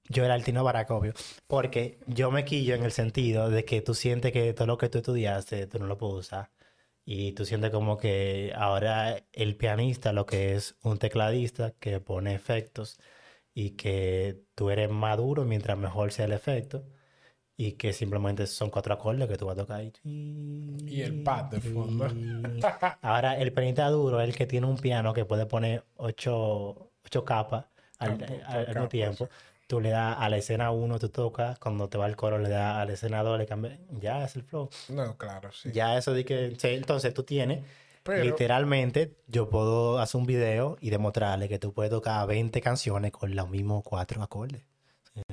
Yo 0.09 0.25
era 0.25 0.35
el 0.35 0.43
Team 0.43 0.55
no 0.55 0.63
Barak, 0.63 0.89
obvio. 0.91 1.13
Porque 1.47 1.99
yo 2.07 2.31
me 2.31 2.45
quillo 2.45 2.75
en 2.75 2.83
el 2.83 2.91
sentido 2.91 3.49
de 3.49 3.65
que 3.65 3.81
tú 3.81 3.93
sientes 3.93 4.31
que 4.31 4.53
todo 4.53 4.67
lo 4.67 4.77
que 4.77 4.89
tú 4.89 4.99
estudiaste, 4.99 5.67
tú 5.67 5.79
no 5.79 5.87
lo 5.87 5.97
puedes 5.97 6.27
usar. 6.27 6.51
Y 7.05 7.33
tú 7.33 7.45
sientes 7.45 7.71
como 7.71 7.97
que 7.97 8.53
ahora 8.55 9.23
el 9.33 9.55
pianista 9.55 10.13
lo 10.13 10.25
que 10.25 10.55
es 10.55 10.75
un 10.83 10.99
tecladista 10.99 11.71
que 11.79 11.99
pone 11.99 12.35
efectos 12.35 12.99
y 13.53 13.71
que 13.71 14.43
tú 14.55 14.69
eres 14.69 14.89
maduro 14.91 15.45
mientras 15.45 15.77
mejor 15.77 16.11
sea 16.11 16.25
el 16.25 16.33
efecto 16.33 16.85
y 17.57 17.73
que 17.73 17.93
simplemente 17.93 18.47
son 18.47 18.69
cuatro 18.69 18.93
acordes 18.93 19.27
que 19.27 19.37
tú 19.37 19.45
vas 19.47 19.57
a 19.57 19.61
tocar 19.61 19.83
y, 19.83 19.93
Y 20.87 21.01
el 21.01 21.23
pad 21.23 21.45
de 21.45 21.61
fondo. 21.61 22.07
Ahora 23.01 23.37
el 23.39 23.53
pianista 23.53 23.87
duro 23.89 24.19
es 24.21 24.29
el 24.29 24.35
que 24.35 24.45
tiene 24.45 24.67
un 24.67 24.77
piano 24.77 25.13
que 25.13 25.25
puede 25.25 25.45
poner 25.45 25.83
ocho, 25.97 26.91
ocho 27.05 27.25
capas 27.25 27.65
al, 27.97 28.11
al- 28.23 28.43
al 28.47 28.67
mismo 28.67 28.87
tiempo. 28.89 29.29
Tú 29.69 29.79
le 29.79 29.91
das 29.91 30.15
a 30.17 30.29
la 30.29 30.37
escena 30.37 30.71
1, 30.71 30.97
tú 30.97 31.09
tocas, 31.09 31.59
cuando 31.59 31.87
te 31.89 31.99
va 31.99 32.07
el 32.07 32.15
coro 32.15 32.39
le 32.39 32.49
das 32.49 32.77
a 32.77 32.85
la 32.85 32.93
escena 32.93 33.21
2, 33.21 33.37
le 33.37 33.45
cambias, 33.45 33.77
ya 34.01 34.23
es 34.23 34.35
el 34.35 34.41
flow. 34.41 34.67
no, 34.89 35.15
claro, 35.15 35.51
sí. 35.51 35.71
Ya 35.71 35.95
eso 35.95 36.11
de 36.11 36.25
que, 36.25 36.55
sí, 36.57 36.69
entonces 36.69 37.13
tú 37.13 37.21
tienes, 37.21 37.63
Pero- 38.01 38.23
literalmente, 38.23 39.13
yo 39.27 39.47
puedo 39.51 39.99
hacer 39.99 40.19
un 40.19 40.25
video 40.25 40.75
y 40.81 40.89
demostrarle 40.89 41.47
que 41.47 41.59
tú 41.59 41.71
puedes 41.71 41.91
tocar 41.91 42.25
20 42.27 42.61
canciones 42.61 43.11
con 43.11 43.35
los 43.35 43.47
mismos 43.47 43.83
cuatro 43.83 44.23
acordes. 44.23 44.63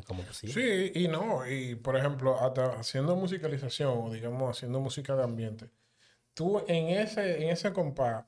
Como. 0.07 0.22
Sí, 0.30 0.93
y 0.95 1.09
no, 1.09 1.47
y 1.47 1.74
por 1.74 1.97
ejemplo, 1.97 2.39
hasta 2.39 2.78
haciendo 2.78 3.16
musicalización, 3.16 3.95
o 3.97 4.12
digamos, 4.12 4.51
haciendo 4.55 4.80
música 4.80 5.16
de 5.16 5.24
ambiente, 5.24 5.70
tú 6.34 6.62
en 6.68 6.89
ese, 6.91 7.43
en 7.43 7.49
ese 7.49 7.72
compás, 7.72 8.26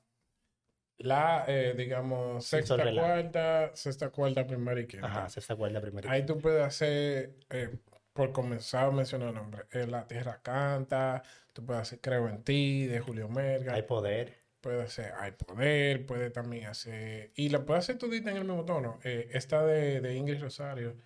la, 0.98 1.44
eh, 1.46 1.74
digamos, 1.76 2.44
sexta, 2.44 2.76
cuarta, 2.92 3.70
sexta, 3.74 4.10
cuarta, 4.10 4.46
primera 4.46 4.80
y 4.80 4.86
quinta. 4.86 5.06
Ajá, 5.06 5.28
se 5.28 5.52
acuerda 5.52 5.80
primero. 5.80 6.10
Ahí 6.10 6.24
tú 6.26 6.38
puedes 6.38 6.62
hacer, 6.62 7.34
eh, 7.50 7.76
por 8.12 8.32
comenzar 8.32 8.86
a 8.86 8.90
mencionar 8.90 9.32
nombres. 9.32 9.64
Eh, 9.72 9.86
La 9.86 10.06
Tierra 10.06 10.40
Canta, 10.42 11.22
tú 11.52 11.64
puedes 11.64 11.82
hacer 11.82 12.00
Creo 12.00 12.28
en 12.28 12.42
Ti, 12.42 12.86
de 12.86 12.98
Julio 13.00 13.28
Merga. 13.28 13.74
Hay 13.74 13.82
poder. 13.82 14.34
Puede 14.60 14.82
hacer 14.82 15.12
Hay 15.20 15.30
Poder, 15.32 16.04
puede 16.04 16.30
también 16.30 16.66
hacer... 16.66 17.30
Y 17.36 17.48
la 17.50 17.64
puede 17.64 17.78
hacer 17.78 17.96
todita 17.96 18.30
en 18.32 18.38
el 18.38 18.44
mismo 18.44 18.64
tono. 18.64 18.98
Eh, 19.04 19.28
esta 19.32 19.64
de, 19.64 20.00
de 20.00 20.14
Ingrid 20.16 20.40
Rosario. 20.42 20.96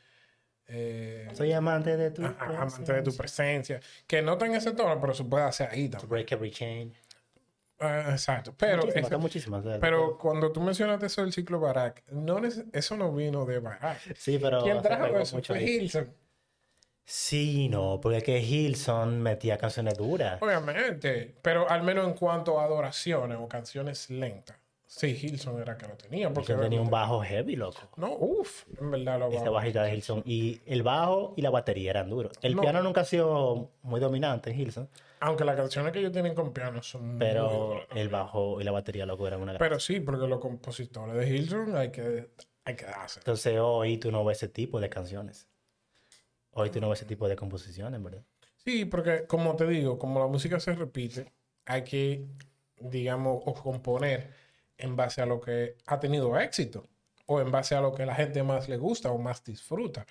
eh, 0.68 1.28
Soy 1.34 1.53
amante 1.53 1.99
de 1.99 2.11
tu 2.12 2.24
ajá, 2.24 2.62
amante 2.62 2.93
de 2.95 3.03
tu 3.03 3.14
presencia. 3.14 3.78
Que 4.07 4.22
no 4.22 4.32
está 4.32 4.47
en 4.47 4.55
ese 4.55 4.72
tono, 4.72 4.99
pero 4.99 5.12
se 5.12 5.24
puede 5.24 5.45
hacer 5.45 5.68
ahí 5.70 5.86
To 5.90 5.99
también. 5.99 6.09
break 6.09 6.32
every 6.32 6.51
chain. 6.51 6.95
Ah, 7.82 8.10
exacto. 8.12 8.54
Pero, 8.56 8.82
muchísimas, 9.18 9.64
esa- 9.64 9.80
pero 9.80 10.16
cuando 10.18 10.52
tú 10.52 10.60
mencionaste 10.60 11.06
eso 11.06 11.22
del 11.22 11.32
ciclo 11.32 11.58
Barack, 11.60 12.04
no 12.10 12.40
eso 12.72 12.96
no 12.96 13.12
vino 13.12 13.44
de 13.44 13.58
Barack. 13.58 14.14
Sí, 14.16 14.38
pero. 14.40 14.62
¿Quién 14.62 14.80
trajo 14.80 15.06
eso? 15.18 15.36
mucho 15.36 15.54
Fue. 15.54 15.62
Hilson. 15.62 16.14
Sí, 17.04 17.68
no, 17.68 17.98
porque 18.00 18.18
es 18.18 18.24
que 18.24 18.40
Hilson 18.40 19.20
metía 19.20 19.58
canciones 19.58 19.98
duras. 19.98 20.40
Obviamente. 20.40 21.34
Pero 21.42 21.68
al 21.68 21.82
menos 21.82 22.06
en 22.06 22.14
cuanto 22.14 22.60
a 22.60 22.64
adoraciones 22.64 23.38
o 23.40 23.48
canciones 23.48 24.08
lentas. 24.08 24.56
Sí, 24.86 25.18
Hilson 25.20 25.60
era 25.60 25.76
que 25.76 25.88
lo 25.88 25.94
tenía. 25.94 26.30
Porque 26.32 26.52
Hilson 26.52 26.64
tenía 26.64 26.80
un 26.80 26.90
bajo 26.90 27.20
heavy, 27.22 27.56
loco. 27.56 27.80
No, 27.96 28.12
uff, 28.14 28.64
en 28.78 28.90
verdad 28.90 29.18
lo 29.18 29.28
Esa 29.28 29.38
bajos. 29.40 29.54
bajita 29.54 29.82
de 29.82 29.94
Hilson. 29.94 30.22
Y 30.26 30.60
el 30.66 30.82
bajo 30.82 31.34
y 31.36 31.42
la 31.42 31.50
batería 31.50 31.90
eran 31.90 32.08
duros. 32.10 32.32
El 32.42 32.54
No. 32.54 32.60
piano 32.62 32.82
nunca 32.82 33.00
ha 33.00 33.04
sido 33.04 33.70
muy 33.82 34.00
dominante 34.00 34.50
en 34.50 34.60
Hilson, 34.60 34.88
Aunque 35.24 35.44
las 35.44 35.54
canciones 35.54 35.92
que 35.92 36.00
ellos 36.00 36.10
tienen 36.10 36.34
con 36.34 36.52
piano 36.52 36.82
son 36.82 37.16
pero 37.16 37.86
el 37.94 38.08
bajo 38.08 38.60
y 38.60 38.64
la 38.64 38.72
batería, 38.72 39.06
loco, 39.06 39.24
eran 39.28 39.40
una 39.40 39.56
Pero 39.56 39.78
sí, 39.78 40.00
porque 40.00 40.26
los 40.26 40.40
compositores 40.40 41.14
de 41.14 41.28
Hilson 41.28 41.76
hay 41.76 41.92
que, 41.92 42.30
hay 42.64 42.74
que 42.74 42.84
darse. 42.86 43.20
Entonces 43.20 43.56
hoy 43.60 43.98
tú 43.98 44.10
no 44.10 44.24
ves 44.24 44.38
ese 44.38 44.48
tipo 44.48 44.80
de 44.80 44.90
canciones. 44.90 45.46
Hoy 46.50 46.70
tú 46.70 46.80
no 46.80 46.88
ves 46.88 46.98
ese 46.98 47.06
tipo 47.06 47.28
de 47.28 47.36
composiciones, 47.36 48.02
¿verdad? 48.02 48.24
Sí, 48.56 48.84
porque 48.84 49.24
como 49.28 49.54
te 49.54 49.64
digo, 49.68 49.96
como 49.96 50.18
la 50.18 50.26
música 50.26 50.58
se 50.58 50.74
repite, 50.74 51.32
hay 51.66 51.84
que, 51.84 52.26
digamos, 52.80 53.42
o 53.46 53.54
componer 53.54 54.28
en 54.76 54.96
base 54.96 55.22
a 55.22 55.26
lo 55.26 55.40
que 55.40 55.76
ha 55.86 56.00
tenido 56.00 56.36
éxito 56.36 56.82
o 57.26 57.40
en 57.40 57.52
base 57.52 57.76
a 57.76 57.80
lo 57.80 57.94
que 57.94 58.04
la 58.06 58.16
gente 58.16 58.42
más 58.42 58.68
le 58.68 58.76
gusta 58.76 59.12
o 59.12 59.18
más 59.18 59.44
disfruta. 59.44 60.04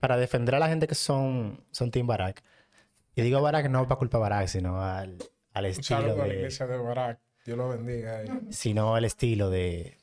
Para 0.00 0.18
defender 0.18 0.54
a 0.54 0.58
la 0.58 0.68
gente 0.68 0.86
que 0.86 0.94
son, 0.94 1.64
son 1.70 1.90
Team 1.90 2.06
Barack. 2.06 2.42
Y 3.14 3.22
digo 3.22 3.40
Barack 3.40 3.68
no 3.68 3.86
para 3.86 3.98
culpa 3.98 4.18
de 4.18 4.22
Barack, 4.22 4.48
sino 4.48 4.82
al, 4.82 5.18
al 5.52 5.66
estilo 5.66 5.98
a 5.98 6.16
la 6.16 6.24
de... 6.24 6.34
iglesia 6.36 6.66
de 6.66 6.76
Barack. 6.76 7.20
Dios 7.44 7.58
lo 7.58 7.68
bendiga. 7.68 8.22
eh. 8.22 8.28
sino 8.50 8.96
el 8.96 9.04
estilo 9.04 9.50
de, 9.50 9.98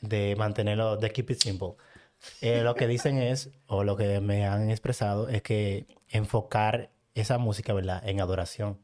de 0.00 0.34
mantenerlo, 0.36 0.96
de 0.96 1.10
keep 1.10 1.30
it 1.30 1.38
simple. 1.42 1.74
Eh, 2.40 2.62
lo 2.62 2.74
que 2.74 2.86
dicen 2.86 3.18
es, 3.18 3.50
o 3.66 3.84
lo 3.84 3.96
que 3.96 4.20
me 4.20 4.46
han 4.46 4.70
expresado, 4.70 5.28
es 5.28 5.42
que 5.42 5.86
enfocar 6.08 6.90
esa 7.14 7.38
música, 7.38 7.72
¿verdad?, 7.72 8.06
en 8.08 8.20
adoración. 8.20 8.78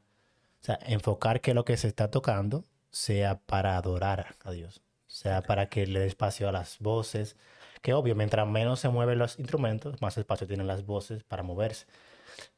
O 0.61 0.64
sea, 0.67 0.79
enfocar 0.87 1.41
que 1.41 1.55
lo 1.55 1.64
que 1.64 1.77
se 1.77 1.87
está 1.89 2.11
tocando 2.11 2.64
sea 2.91 3.39
para 3.41 3.77
adorar 3.77 4.37
a 4.45 4.51
Dios. 4.53 4.83
O 5.07 5.11
sea, 5.11 5.43
para 5.43 5.69
que 5.69 5.87
le 5.87 6.01
dé 6.01 6.07
espacio 6.07 6.49
a 6.49 6.53
las 6.53 6.79
voces. 6.79 7.37
Que 7.83 7.95
obvio, 7.95 8.14
mientras 8.14 8.47
menos 8.49 8.81
se 8.81 8.89
mueven 8.89 9.19
los 9.19 9.39
instrumentos, 9.39 10.01
más 10.03 10.19
espacio 10.19 10.47
tienen 10.47 10.67
las 10.67 10.85
voces 10.85 11.23
para 11.23 11.43
moverse. 11.43 11.87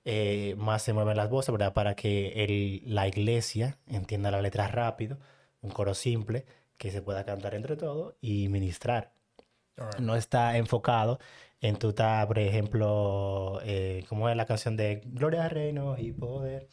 Eh, 0.04 0.54
más 0.58 0.82
se 0.82 0.92
mueven 0.92 1.16
las 1.16 1.28
voces, 1.30 1.52
¿verdad? 1.52 1.72
Para 1.72 1.94
que 1.94 2.44
el- 2.44 2.82
la 2.94 3.06
iglesia 3.08 3.78
entienda 3.86 4.30
la 4.30 4.42
letra 4.42 4.68
rápido, 4.68 5.18
un 5.60 5.70
coro 5.70 5.94
simple, 5.94 6.46
que 6.76 6.90
se 6.90 7.02
pueda 7.02 7.24
cantar 7.24 7.54
entre 7.54 7.76
todos 7.76 8.14
y 8.20 8.48
ministrar. 8.48 9.12
No 10.00 10.16
está 10.16 10.56
enfocado 10.56 11.18
en 11.60 11.76
tu, 11.76 11.92
ta- 11.92 12.24
por 12.26 12.38
ejemplo, 12.38 13.60
eh, 13.64 14.04
¿cómo 14.08 14.28
es 14.28 14.36
la 14.36 14.46
canción 14.46 14.76
de 14.76 15.02
Gloria, 15.04 15.48
Reino 15.48 15.96
y 15.98 16.12
Poder? 16.12 16.68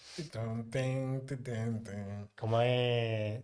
¿Cómo 2.35 2.61
es? 2.61 3.43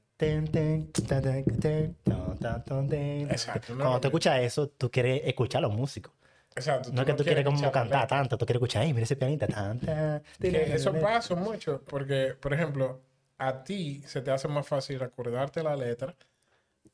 Exacto, 3.31 3.73
Cuando 3.75 3.99
tú 4.01 4.07
escuchas 4.07 4.39
eso, 4.41 4.67
tú 4.69 4.91
quieres 4.91 5.21
escuchar 5.25 5.59
a 5.63 5.67
los 5.67 5.75
músicos. 5.75 6.13
No 6.91 7.01
es 7.01 7.05
que 7.05 7.13
tú 7.13 7.23
quieres 7.23 7.45
como 7.45 7.71
cantar 7.71 8.07
tanto, 8.07 8.37
tú 8.37 8.45
quieres 8.45 8.59
escuchar, 8.59 8.83
ay, 8.83 8.93
mira 8.93 9.03
ese 9.03 9.15
pianista, 9.15 9.47
tan, 9.47 9.79
tan, 9.79 10.21
Que 10.39 10.75
eso 10.75 10.93
pasa 10.93 11.35
mucho 11.35 11.81
porque, 11.87 12.35
por 12.39 12.53
ejemplo, 12.53 13.01
a 13.37 13.63
ti 13.63 14.03
se 14.05 14.21
te 14.21 14.31
hace 14.31 14.47
más 14.47 14.67
fácil 14.67 15.01
acordarte 15.01 15.63
la 15.63 15.75
letra 15.75 16.15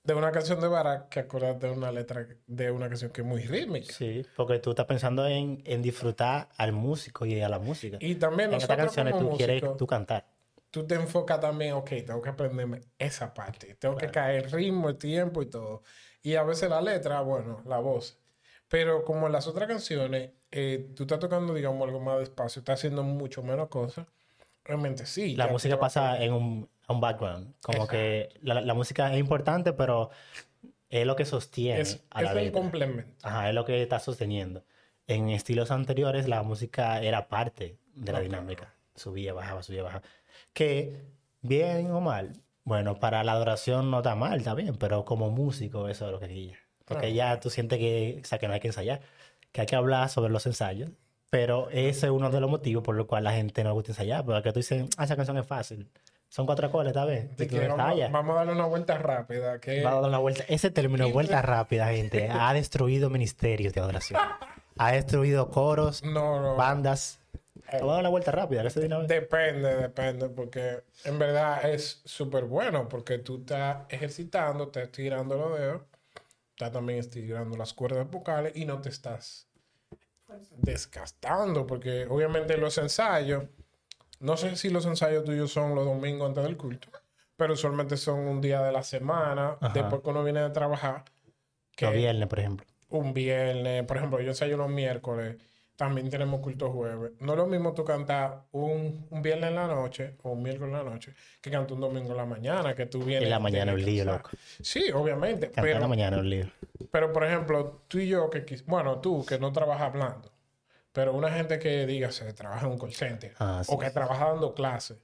de 0.04 0.14
una 0.14 0.32
canción 0.32 0.62
de 0.62 0.68
Barack 0.68 1.10
que 1.10 1.20
acordarte 1.20 1.68
de 1.68 1.74
una 1.74 1.92
letra 1.92 2.26
de 2.46 2.72
una 2.72 2.88
canción 2.88 3.12
que 3.12 3.22
es 3.22 3.28
muy 3.28 3.42
rítmica. 3.42 3.92
Sí, 3.94 4.26
porque 4.36 4.60
tú 4.60 4.70
estás 4.70 4.86
pensando 4.86 5.28
en, 5.28 5.62
en 5.66 5.82
disfrutar 5.82 6.50
al 6.58 6.72
músico 6.72 7.26
y 7.26 7.42
a 7.42 7.50
la 7.50 7.60
música. 7.60 7.98
Y 8.00 8.16
también 8.16 8.52
en 8.54 8.58
estas 8.58 8.78
canciones 8.78 9.14
como 9.14 9.32
tú 9.32 9.38
quieres 9.38 9.62
músicos, 9.64 9.78
tú 9.78 9.88
cantar. 9.88 10.26
tú 10.72 10.86
te 10.88 10.96
enfocas 10.96 11.40
también, 11.42 11.74
ok, 11.74 11.90
tengo 12.06 12.22
que 12.22 12.30
aprenderme 12.30 12.82
esa 12.98 13.34
parte, 13.34 13.76
tengo 13.76 13.98
que 13.98 14.10
caer 14.10 14.46
el 14.46 14.52
ritmo, 14.52 14.90
el 14.90 14.98
tiempo 14.98 15.42
y 15.42 15.48
todo. 15.48 15.84
Y 16.22 16.36
a 16.36 16.44
veces 16.44 16.70
la 16.70 16.82
letra, 16.82 17.22
bueno, 17.22 17.62
la 17.66 17.80
voz. 17.80 18.18
Pero 18.70 19.06
como 19.06 19.28
en 19.28 19.32
las 19.34 19.48
otras 19.48 19.68
canciones, 19.68 20.32
eh, 20.52 20.92
tú 20.96 21.04
estás 21.04 21.20
tocando, 21.20 21.54
digamos, 21.54 21.86
algo 21.88 22.00
más 22.00 22.20
despacio, 22.20 22.60
estás 22.60 22.80
haciendo 22.80 23.04
mucho 23.04 23.42
menos 23.44 23.70
cosas. 23.70 24.08
Realmente 24.64 25.06
sí. 25.06 25.36
La 25.36 25.48
música 25.48 25.80
pasa 25.80 26.22
en 26.22 26.34
un, 26.34 26.70
un 26.90 27.00
background. 27.02 27.56
Como 27.62 27.88
que 27.88 28.30
la, 28.42 28.60
la 28.62 28.74
música 28.74 29.14
es 29.14 29.20
importante, 29.20 29.72
pero 29.74 30.10
es 30.90 31.06
lo 31.06 31.16
que 31.16 31.26
sostiene 31.26 31.80
Es, 31.82 32.04
a 32.10 32.22
la 32.22 32.30
es 32.32 32.36
letra. 32.36 32.62
complemento. 32.62 33.14
Ajá, 33.28 33.50
es 33.50 33.56
lo 33.56 33.64
que 33.66 33.82
está 33.82 34.00
sosteniendo. 34.00 34.66
En 35.08 35.30
estilos 35.30 35.72
anteriores, 35.72 36.28
la 36.28 36.44
música 36.44 37.02
era 37.02 37.30
parte 37.30 37.78
de 37.96 38.12
la 38.12 38.20
dinámica. 38.20 38.74
Subía, 38.96 39.34
bajaba, 39.34 39.64
subía, 39.64 39.84
bajaba. 39.84 40.04
Que, 40.54 41.06
bien 41.42 41.92
o 41.92 42.02
mal, 42.02 42.34
bueno, 42.66 43.00
para 43.00 43.24
la 43.24 43.32
adoración 43.34 43.90
no 43.92 44.00
está 44.00 44.16
mal, 44.16 44.40
está 44.40 44.54
bien, 44.54 44.76
pero 44.76 45.06
como 45.06 45.30
músico 45.32 45.88
eso 45.88 46.06
es 46.08 46.12
lo 46.12 46.20
que 46.20 46.28
guía. 46.28 46.60
Porque 46.88 47.12
Claro. 47.14 47.36
ya 47.36 47.40
tú 47.40 47.50
sientes 47.50 47.78
que, 47.80 48.20
o 48.24 48.26
sea, 48.26 48.40
que 48.40 48.48
no 48.48 48.54
hay 48.54 48.60
que 48.60 48.68
ensayar, 48.68 49.02
que 49.52 49.62
hay 49.62 49.68
que 49.68 49.76
hablar 49.76 50.10
sobre 50.10 50.32
los 50.32 50.46
ensayos. 50.46 50.90
Pero 51.30 51.70
ese 51.72 52.06
es 52.08 52.12
uno 52.12 52.30
de 52.30 52.40
los 52.40 52.50
motivos 52.50 52.84
por 52.84 52.96
los 52.96 53.06
cuales 53.06 53.26
la 53.26 53.34
gente 53.38 53.62
no 53.64 53.72
le 53.72 53.74
gusta 53.74 53.92
ensayar. 53.92 54.24
Porque 54.24 54.52
tú 54.54 54.60
dices, 54.60 54.86
ah, 54.98 55.04
esa 55.04 55.16
canción 55.18 55.38
es 55.38 55.46
fácil. 55.46 55.90
Son 56.30 56.46
cuatro 56.46 56.68
acordes. 56.68 56.96
Así 56.96 57.26
Y 57.38 57.48
tú 57.48 57.56
que 57.58 57.68
vamos, 57.68 58.00
vamos 58.12 58.34
a 58.34 58.38
darle 58.40 58.54
una 58.54 58.66
vuelta 58.66 58.98
rápida. 58.98 59.60
Que 59.60 59.84
Va 59.84 59.92
a 59.92 59.96
dar 59.96 60.10
una 60.10 60.18
vuelta. 60.20 60.44
Ese 60.48 60.72
término, 60.72 61.10
vuelta 61.12 61.42
rápida, 61.42 61.88
gente, 61.90 62.30
ha 62.32 62.54
destruido 62.54 63.10
ministerios 63.10 63.74
de 63.74 63.82
adoración. 63.82 64.20
Ha 64.78 64.92
destruido 64.92 65.50
coros, 65.50 66.04
no, 66.04 66.42
no. 66.42 66.56
bandas. 66.56 67.20
Eh, 67.72 67.78
Vamos 67.80 67.90
a 67.90 67.94
dar 67.94 68.00
una 68.02 68.10
vuelta 68.10 68.32
rápida. 68.32 68.64
que 68.64 68.70
se 68.70 68.86
una 68.86 69.00
vez. 69.00 69.08
Depende, 69.10 69.76
depende, 69.76 70.30
porque 70.30 70.84
en 71.04 71.20
verdad 71.20 71.70
es 71.70 72.02
súper 72.06 72.46
bueno, 72.46 72.88
porque 72.88 73.18
tú 73.20 73.40
estás 73.40 73.80
ejercitando, 73.90 74.66
estás 74.66 74.84
estirando 74.84 75.36
los 75.38 75.58
dedos, 75.60 75.82
estás 76.58 76.72
también 76.72 76.98
estirando 76.98 77.56
las 77.56 77.72
cuerdas 77.76 78.10
vocales 78.10 78.52
y 78.56 78.66
no 78.66 78.82
te 78.82 78.90
estás 78.90 79.48
desgastando, 80.58 81.68
porque 81.68 82.08
obviamente 82.10 82.58
los 82.58 82.76
ensayos, 82.80 83.44
no 84.20 84.36
sé 84.38 84.56
si 84.56 84.72
los 84.72 84.88
ensayos 84.88 85.24
tuyos 85.24 85.52
son 85.52 85.76
los 85.76 85.86
domingos 85.86 86.30
antes 86.30 86.44
del 86.44 86.58
culto, 86.58 86.90
pero 87.36 87.54
usualmente 87.54 87.96
son 87.96 88.22
un 88.22 88.42
día 88.42 88.64
de 88.64 88.72
la 88.72 88.82
semana, 88.82 89.58
Ajá. 89.62 89.72
después 89.72 90.02
que 90.02 90.10
uno 90.10 90.24
viene 90.24 90.42
de 90.42 90.50
trabajar, 90.50 91.06
que 91.76 91.86
Los 91.86 91.94
viernes, 91.94 92.28
por 92.28 92.40
ejemplo. 92.40 92.66
un 92.90 93.14
viernes, 93.14 93.84
por 93.84 93.98
ejemplo, 93.98 94.20
yo 94.20 94.30
ensayo 94.30 94.58
los 94.58 94.70
miércoles, 94.70 95.38
también 95.78 96.10
tenemos 96.10 96.42
culto 96.42 96.70
jueves. 96.72 97.12
No 97.22 97.34
es 97.34 97.38
lo 97.38 97.46
mismo 97.46 97.74
tú 97.74 97.86
cantar 97.86 98.44
un, 98.52 99.08
un 99.10 99.22
viernes 99.22 99.50
en 99.52 99.56
la 99.56 99.68
noche 99.68 100.16
o 100.24 100.32
un 100.32 100.44
miércoles 100.44 100.74
en 100.76 100.84
la 100.86 100.92
noche 100.92 101.14
que 101.40 101.50
cantar 101.50 101.74
un 101.74 101.82
domingo 101.82 102.12
en 102.12 102.18
la 102.18 102.26
mañana, 102.26 102.76
que 102.76 102.88
tú 102.88 103.00
vienes. 103.04 103.24
En 103.24 103.30
la 103.30 103.40
mañana 103.40 103.74
tienes 103.76 103.86
un 103.86 103.92
lío, 103.94 104.06
loco. 104.06 104.32
Sí, 104.62 104.92
obviamente, 104.92 105.52
Cantar 105.52 105.68
en 105.76 105.80
la 105.82 105.88
mañana 105.88 106.18
un 106.18 106.30
lío. 106.30 106.48
pero 106.92 107.14
por 107.14 107.24
ejemplo, 107.24 107.84
tú 107.88 108.00
y 108.00 108.08
yo, 108.10 108.30
que 108.30 108.44
bueno, 108.66 109.00
tú 109.00 109.24
que 109.26 109.38
no 109.40 109.54
trabajas 109.54 109.84
hablando, 109.84 110.32
pero 110.92 111.14
una 111.14 111.32
gente 111.32 111.60
que 111.60 111.86
diga 111.86 112.12
se 112.12 112.34
trabaja 112.34 112.66
en 112.66 112.72
un 112.72 112.80
call 112.80 112.94
center 112.94 113.34
Ah, 113.38 113.62
sí, 113.64 113.72
o 113.74 113.78
que 113.78 113.92
trabaja 113.92 114.30
dando 114.30 114.54
clases 114.56 114.98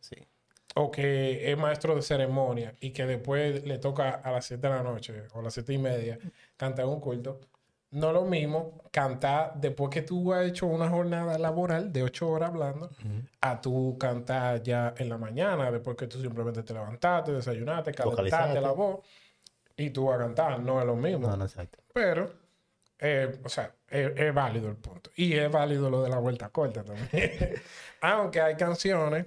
o 0.76 0.90
que 0.90 1.52
es 1.52 1.56
maestro 1.56 1.94
de 1.96 2.02
ceremonia 2.02 2.74
y 2.80 2.90
que 2.90 3.06
después 3.06 3.64
le 3.64 3.78
toca 3.78 4.10
a 4.10 4.32
las 4.32 4.46
7 4.46 4.68
de 4.68 4.74
la 4.74 4.82
noche 4.82 5.14
o 5.34 5.40
a 5.40 5.44
las 5.44 5.54
7 5.54 5.72
y 5.72 5.78
media 5.78 6.18
cantar 6.58 6.86
un 6.88 7.00
culto, 7.00 7.40
no 7.94 8.08
es 8.08 8.14
lo 8.14 8.26
mismo 8.26 8.82
cantar 8.92 9.54
después 9.56 9.90
que 9.90 10.02
tú 10.02 10.34
has 10.34 10.46
hecho 10.46 10.66
una 10.68 10.90
jornada 10.90 11.38
laboral 11.38 11.92
de 11.94 12.04
8 12.04 12.28
horas 12.30 12.50
hablando, 12.50 12.90
a 13.42 13.62
tú 13.62 13.98
cantar 14.00 14.62
ya 14.62 14.94
en 14.98 15.10
la 15.10 15.18
mañana, 15.18 15.72
después 15.72 15.96
que 15.98 16.08
tú 16.08 16.20
simplemente 16.22 16.62
te 16.64 16.74
levantaste, 16.74 17.32
desayunaste, 17.32 17.92
calentaste 17.94 18.62
la 18.62 18.72
voz 18.72 19.00
y 19.78 19.90
tú 19.90 20.06
vas 20.06 20.20
a 20.20 20.24
cantar, 20.24 20.60
no 20.60 20.80
es 20.80 20.86
lo 20.86 20.96
mismo. 20.96 21.28
No, 21.28 21.38
no, 21.38 21.46
exacto. 21.46 21.80
Pero, 21.94 22.32
eh, 23.00 23.40
o 23.44 23.50
sea, 23.50 23.74
es, 23.90 24.12
es 24.16 24.34
válido 24.34 24.70
el 24.70 24.76
punto. 24.76 25.10
Y 25.16 25.34
es 25.34 25.52
válido 25.52 25.90
lo 25.90 26.04
de 26.04 26.10
la 26.10 26.18
vuelta 26.20 26.50
corta 26.50 26.84
también. 26.84 27.10
Aunque 28.02 28.42
hay 28.42 28.56
canciones 28.56 29.26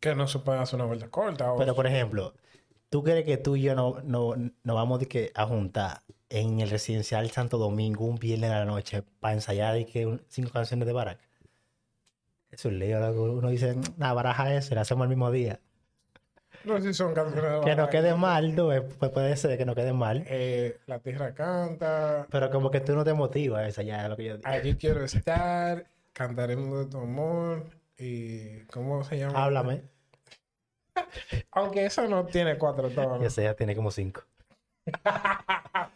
que 0.00 0.14
no 0.14 0.26
se 0.28 0.38
pueden 0.38 0.62
hacer 0.62 0.76
una 0.76 0.84
vuelta 0.86 1.08
corta. 1.08 1.52
o- 1.52 1.58
Pero, 1.58 1.74
por 1.74 1.86
ejemplo, 1.86 2.34
¿tú 2.90 3.02
crees 3.02 3.24
que 3.24 3.36
tú 3.36 3.56
y 3.56 3.62
yo 3.62 3.74
no, 3.74 4.00
no, 4.04 4.34
no 4.62 4.74
vamos 4.74 5.00
de 5.00 5.06
que 5.06 5.32
a 5.34 5.46
juntar 5.46 6.02
en 6.30 6.60
el 6.60 6.70
residencial 6.70 7.30
Santo 7.30 7.58
Domingo 7.58 8.04
un 8.04 8.16
viernes 8.16 8.50
a 8.50 8.60
la 8.60 8.64
noche 8.64 9.02
para 9.20 9.34
ensayar 9.34 9.74
de 9.74 9.86
que 9.86 10.06
un- 10.06 10.22
cinco 10.28 10.50
canciones 10.52 10.86
de 10.86 10.92
Barack? 10.92 11.18
Es 12.50 12.64
un 12.64 12.78
lío, 12.78 12.98
loco. 13.00 13.24
Uno 13.24 13.50
dice, 13.50 13.76
la 13.98 14.12
baraja 14.14 14.54
esa, 14.54 14.74
la 14.74 14.80
hacemos 14.82 15.04
el 15.04 15.10
mismo 15.10 15.30
día. 15.30 15.60
No 16.64 16.80
si 16.80 16.92
son 16.92 17.14
canciones 17.14 17.42
de 17.42 17.60
Que 17.60 17.76
no 17.76 17.88
quede 17.88 18.14
mal, 18.14 18.52
ves, 18.52 18.82
pues 18.98 19.10
puede 19.10 19.36
ser 19.36 19.56
que 19.58 19.64
no 19.64 19.74
quede 19.74 19.92
mal. 19.92 20.24
Eh, 20.26 20.78
la 20.86 20.98
tierra 20.98 21.34
canta. 21.34 22.26
Pero 22.30 22.50
como 22.50 22.70
que 22.70 22.80
tú 22.80 22.94
no 22.94 23.04
te 23.04 23.12
motivas, 23.12 23.68
esa 23.68 23.82
ya 23.82 24.02
es 24.04 24.08
lo 24.08 24.16
que 24.16 24.24
yo 24.24 24.36
digo. 24.38 24.48
Allí 24.48 24.74
quiero 24.74 25.04
estar. 25.04 25.86
Cantaremos 26.12 26.78
de 26.80 26.86
tu 26.86 26.98
amor. 26.98 27.66
Y. 27.98 28.60
¿Cómo 28.72 29.04
se 29.04 29.18
llama? 29.18 29.44
Háblame. 29.44 29.82
Aunque 31.52 31.86
esa 31.86 32.06
no 32.06 32.24
tiene 32.26 32.56
cuatro 32.58 32.90
tonos. 32.90 33.22
Esa 33.24 33.42
ya 33.42 33.54
tiene 33.54 33.74
como 33.76 33.90
cinco. 33.90 34.22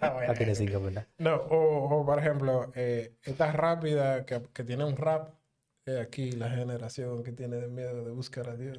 Ya 0.00 0.34
tiene 0.34 0.54
cinco, 0.54 0.80
¿verdad? 0.80 1.06
No, 1.18 1.34
o, 1.36 2.00
o, 2.00 2.06
por 2.06 2.18
ejemplo, 2.18 2.70
eh, 2.74 3.16
esta 3.22 3.50
rápida 3.52 4.24
que, 4.24 4.42
que 4.52 4.64
tiene 4.64 4.84
un 4.84 4.96
rap. 4.96 5.34
eh, 5.86 6.00
aquí 6.00 6.32
la 6.32 6.50
generación 6.50 7.22
que 7.22 7.32
tiene 7.32 7.56
de 7.56 7.68
miedo 7.68 8.04
de 8.04 8.10
buscar 8.12 8.48
a 8.48 8.56
Dios. 8.56 8.78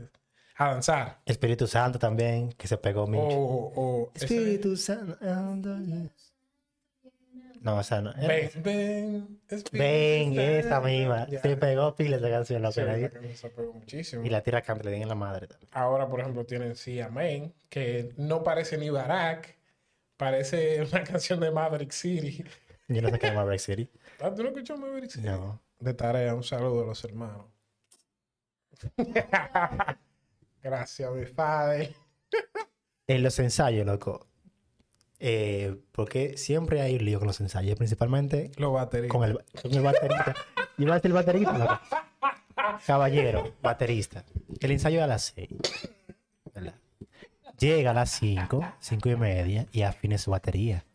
A 0.55 0.69
danzar. 0.71 1.21
Espíritu 1.25 1.67
Santo 1.67 1.97
también, 1.99 2.51
que 2.53 2.67
se 2.67 2.77
pegó 2.77 3.07
mucho. 3.07 3.37
o 3.37 4.11
Espíritu 4.13 4.77
Santo. 4.77 5.17
No, 7.63 7.79
esa 7.79 8.01
no. 8.01 8.13
Ven, 8.15 8.51
ven. 8.57 9.39
Espíritu 9.47 9.77
Ven, 9.77 10.37
esa 10.37 10.81
misma. 10.81 11.27
Se 11.27 11.55
pegó 11.55 11.95
pila 11.95 12.17
esa 12.17 12.29
canción, 12.29 12.61
Sí, 12.73 12.81
esa 12.81 13.09
canción 13.09 13.35
se 13.37 13.49
pegó 13.49 13.73
muchísimo. 13.73 14.25
Y 14.25 14.29
la 14.29 14.43
tira 14.43 14.61
canta, 14.61 14.83
le 14.83 14.91
den 14.91 15.03
en 15.03 15.07
la 15.07 15.15
madre 15.15 15.47
también. 15.47 15.69
Ahora, 15.71 16.09
por 16.09 16.19
ejemplo, 16.19 16.45
tienen 16.45 16.75
Sí 16.75 16.99
Amén, 16.99 17.53
que 17.69 18.11
no 18.17 18.43
parece 18.43 18.77
ni 18.77 18.89
Barack, 18.89 19.55
parece 20.17 20.81
una 20.81 21.03
canción 21.05 21.39
de 21.39 21.51
Maverick 21.51 21.91
City. 21.91 22.43
Yo 22.89 23.01
no 23.01 23.09
sé 23.09 23.17
qué 23.17 23.27
es 23.27 23.33
Maverick 23.33 23.61
City. 23.61 23.89
Ah, 24.19 24.33
¿Tú 24.33 24.43
no 24.43 24.49
escuchas 24.49 24.77
Maverick 24.79 25.09
City? 25.09 25.25
No. 25.25 25.61
De 25.79 25.93
tarea, 25.93 26.35
un 26.35 26.43
saludo 26.43 26.83
a 26.83 26.85
los 26.85 27.03
hermanos. 27.03 27.45
Gracias, 30.61 31.11
mi 31.11 31.25
padre. 31.25 31.93
En 33.07 33.23
los 33.23 33.37
ensayos, 33.39 33.85
loco. 33.85 34.27
Eh, 35.19 35.77
porque 35.91 36.37
siempre 36.37 36.81
hay 36.81 36.95
un 36.95 37.05
lío 37.05 37.19
con 37.19 37.27
los 37.27 37.39
ensayos, 37.41 37.77
principalmente 37.77 38.51
Los 38.57 38.73
bateristas. 38.73 39.11
con 39.17 39.29
el, 39.29 39.39
con 39.61 39.73
el 39.73 39.81
baterista. 39.81 40.33
Iba 40.77 40.93
a 40.93 40.95
decir 40.95 41.13
baterista. 41.13 41.81
Caballero, 42.85 43.53
baterista. 43.61 44.25
El 44.59 44.71
ensayo 44.71 44.97
es 44.99 45.03
a 45.03 45.07
las 45.07 45.33
6. 45.35 45.49
¿verdad? 46.53 46.75
Llega 47.59 47.91
a 47.91 47.93
las 47.93 48.09
5, 48.11 48.61
5 48.79 49.09
y 49.09 49.15
media 49.15 49.67
y 49.71 49.83
afine 49.83 50.17
su 50.17 50.31
batería. 50.31 50.85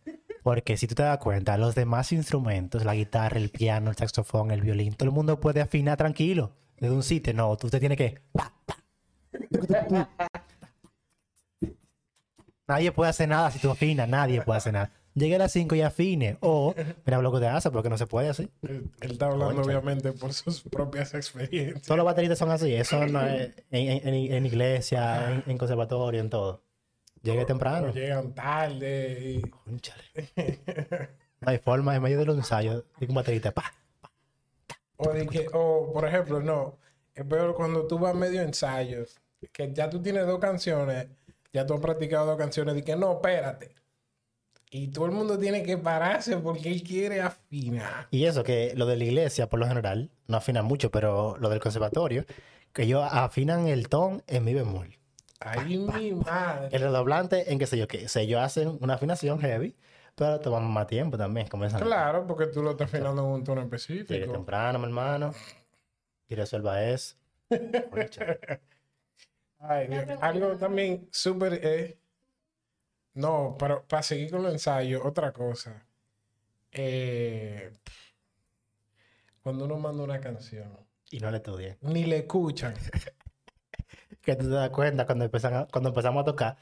Porque 0.42 0.76
si 0.76 0.86
tú 0.86 0.94
te 0.94 1.02
das 1.02 1.18
cuenta, 1.18 1.56
los 1.58 1.74
demás 1.74 2.12
instrumentos, 2.12 2.84
la 2.84 2.94
guitarra, 2.94 3.38
el 3.38 3.50
piano, 3.50 3.90
el 3.90 3.96
saxofón, 3.96 4.50
el 4.50 4.62
violín, 4.62 4.94
todo 4.94 5.08
el 5.08 5.14
mundo 5.14 5.38
puede 5.40 5.60
afinar 5.60 5.96
tranquilo. 5.96 6.52
Desde 6.78 6.94
un 6.94 7.02
sitio, 7.02 7.34
no, 7.34 7.56
tú 7.56 7.68
te 7.68 7.80
tienes 7.80 7.98
que. 7.98 8.20
pa, 8.32 8.52
pa, 8.64 8.76
tucu, 9.32 9.66
tucu, 9.66 9.66
tucu. 9.66 10.06
Nadie 12.68 12.92
puede 12.92 13.10
hacer 13.10 13.28
nada 13.28 13.50
si 13.50 13.58
tú 13.58 13.70
afinas, 13.70 14.08
nadie 14.08 14.42
puede 14.42 14.58
hacer 14.58 14.72
nada. 14.74 14.90
Llegue 15.14 15.34
a 15.34 15.38
las 15.38 15.52
5 15.52 15.74
y 15.74 15.80
afine. 15.80 16.36
O, 16.40 16.74
mira 17.04 17.20
lo 17.20 17.32
que 17.32 17.40
te 17.40 17.48
hace, 17.48 17.70
porque 17.72 17.88
no 17.88 17.98
se 17.98 18.06
puede 18.06 18.28
así. 18.28 18.48
Él, 18.62 18.88
él 19.00 19.10
está 19.12 19.26
hablando, 19.26 19.62
obviamente, 19.62 20.12
por 20.12 20.32
sus 20.32 20.60
propias 20.62 21.12
experiencias. 21.14 21.82
Todos 21.82 21.96
los 21.96 22.04
bateristas 22.06 22.38
son 22.38 22.50
así. 22.50 22.72
Eso 22.74 23.04
no 23.06 23.26
es 23.26 23.52
en, 23.70 24.06
en- 24.06 24.32
en- 24.32 24.46
iglesia, 24.46 25.32
en, 25.32 25.44
en 25.50 25.58
conservatorio, 25.58 26.20
en 26.20 26.30
todo. 26.30 26.62
Llegue 27.22 27.44
temprano. 27.46 27.88
O 27.88 27.92
llegan 27.92 28.32
tarde. 28.32 29.40
y-. 29.42 29.42
No 31.40 31.50
hay 31.50 31.58
forma 31.58 31.96
en 31.96 32.02
medio 32.02 32.18
de 32.18 32.26
los 32.26 32.36
ensayos 32.36 32.84
de 33.00 33.06
que 33.06 33.10
un 33.12 33.16
baterista. 33.16 33.52
¡pa! 33.52 33.72
O, 34.96 35.08
de 35.12 35.26
que, 35.26 35.46
o, 35.52 35.90
por 35.92 36.06
ejemplo, 36.06 36.40
no. 36.40 36.78
Es 37.14 37.24
peor 37.24 37.54
cuando 37.56 37.86
tú 37.86 37.98
vas 37.98 38.14
medio 38.14 38.42
ensayo, 38.42 39.04
que 39.52 39.72
ya 39.72 39.90
tú 39.90 40.00
tienes 40.00 40.26
dos 40.26 40.38
canciones, 40.38 41.08
ya 41.52 41.66
tú 41.66 41.74
has 41.74 41.80
practicado 41.80 42.36
canciones, 42.36 42.76
y 42.76 42.82
que 42.82 42.96
no, 42.96 43.12
espérate. 43.12 43.74
Y 44.70 44.88
todo 44.88 45.06
el 45.06 45.12
mundo 45.12 45.38
tiene 45.38 45.62
que 45.62 45.78
pararse 45.78 46.36
porque 46.36 46.70
él 46.70 46.82
quiere 46.82 47.22
afinar. 47.22 48.08
Y 48.10 48.24
eso, 48.26 48.44
que 48.44 48.74
lo 48.76 48.84
de 48.84 48.96
la 48.96 49.04
iglesia, 49.04 49.48
por 49.48 49.58
lo 49.58 49.66
general, 49.66 50.10
no 50.26 50.36
afinan 50.36 50.66
mucho, 50.66 50.90
pero 50.90 51.36
lo 51.38 51.48
del 51.48 51.60
conservatorio, 51.60 52.26
que 52.74 52.82
ellos 52.82 53.02
afinan 53.10 53.66
el 53.66 53.88
ton 53.88 54.22
en 54.26 54.44
mi 54.44 54.52
bemol. 54.52 54.94
Ay, 55.40 55.78
mi 55.78 56.12
madre. 56.12 56.68
El 56.72 56.82
redoblante 56.82 57.50
en 57.50 57.58
qué 57.58 57.66
sé 57.66 57.78
yo. 57.78 57.86
O 57.86 58.08
sea, 58.08 58.22
ellos 58.22 58.42
hacen 58.42 58.76
una 58.80 58.94
afinación 58.94 59.40
heavy, 59.40 59.74
pero 60.14 60.38
toman 60.40 60.64
más 60.64 60.86
tiempo 60.86 61.16
también. 61.16 61.46
Comienzan 61.46 61.80
Claro, 61.80 62.26
porque 62.26 62.46
tú 62.48 62.62
lo 62.62 62.72
estás 62.72 62.92
afinando 62.92 63.22
en 63.22 63.28
un 63.28 63.44
tono 63.44 63.62
Llegue 63.62 63.76
específico. 63.76 64.32
temprano, 64.32 64.78
mi 64.78 64.84
hermano. 64.86 65.32
Y 66.28 66.34
resuelva 66.34 66.84
eso. 66.84 67.16
Ay, 69.60 69.86
Dios. 69.88 70.04
Algo 70.20 70.56
también 70.56 71.08
súper... 71.12 71.60
eh, 71.62 71.98
No, 73.14 73.56
pero 73.58 73.86
para 73.86 74.02
seguir 74.02 74.30
con 74.30 74.42
los 74.42 74.52
ensayos, 74.52 75.02
otra 75.04 75.32
cosa. 75.32 75.86
Eh, 76.72 77.72
Cuando 79.42 79.64
uno 79.64 79.78
manda 79.78 80.04
una 80.04 80.20
canción, 80.20 80.70
y 81.10 81.18
no 81.20 81.30
le 81.30 81.38
estudié. 81.38 81.76
ni 81.80 82.04
le 82.04 82.18
escuchan. 82.18 82.74
Que 84.22 84.36
tú 84.36 84.44
te 84.44 84.50
das 84.54 84.70
cuenta 84.70 85.06
cuando, 85.06 85.24
empezan 85.24 85.54
a- 85.54 85.66
cuando 85.66 85.88
empezamos 85.90 86.22
a 86.22 86.24
tocar, 86.24 86.56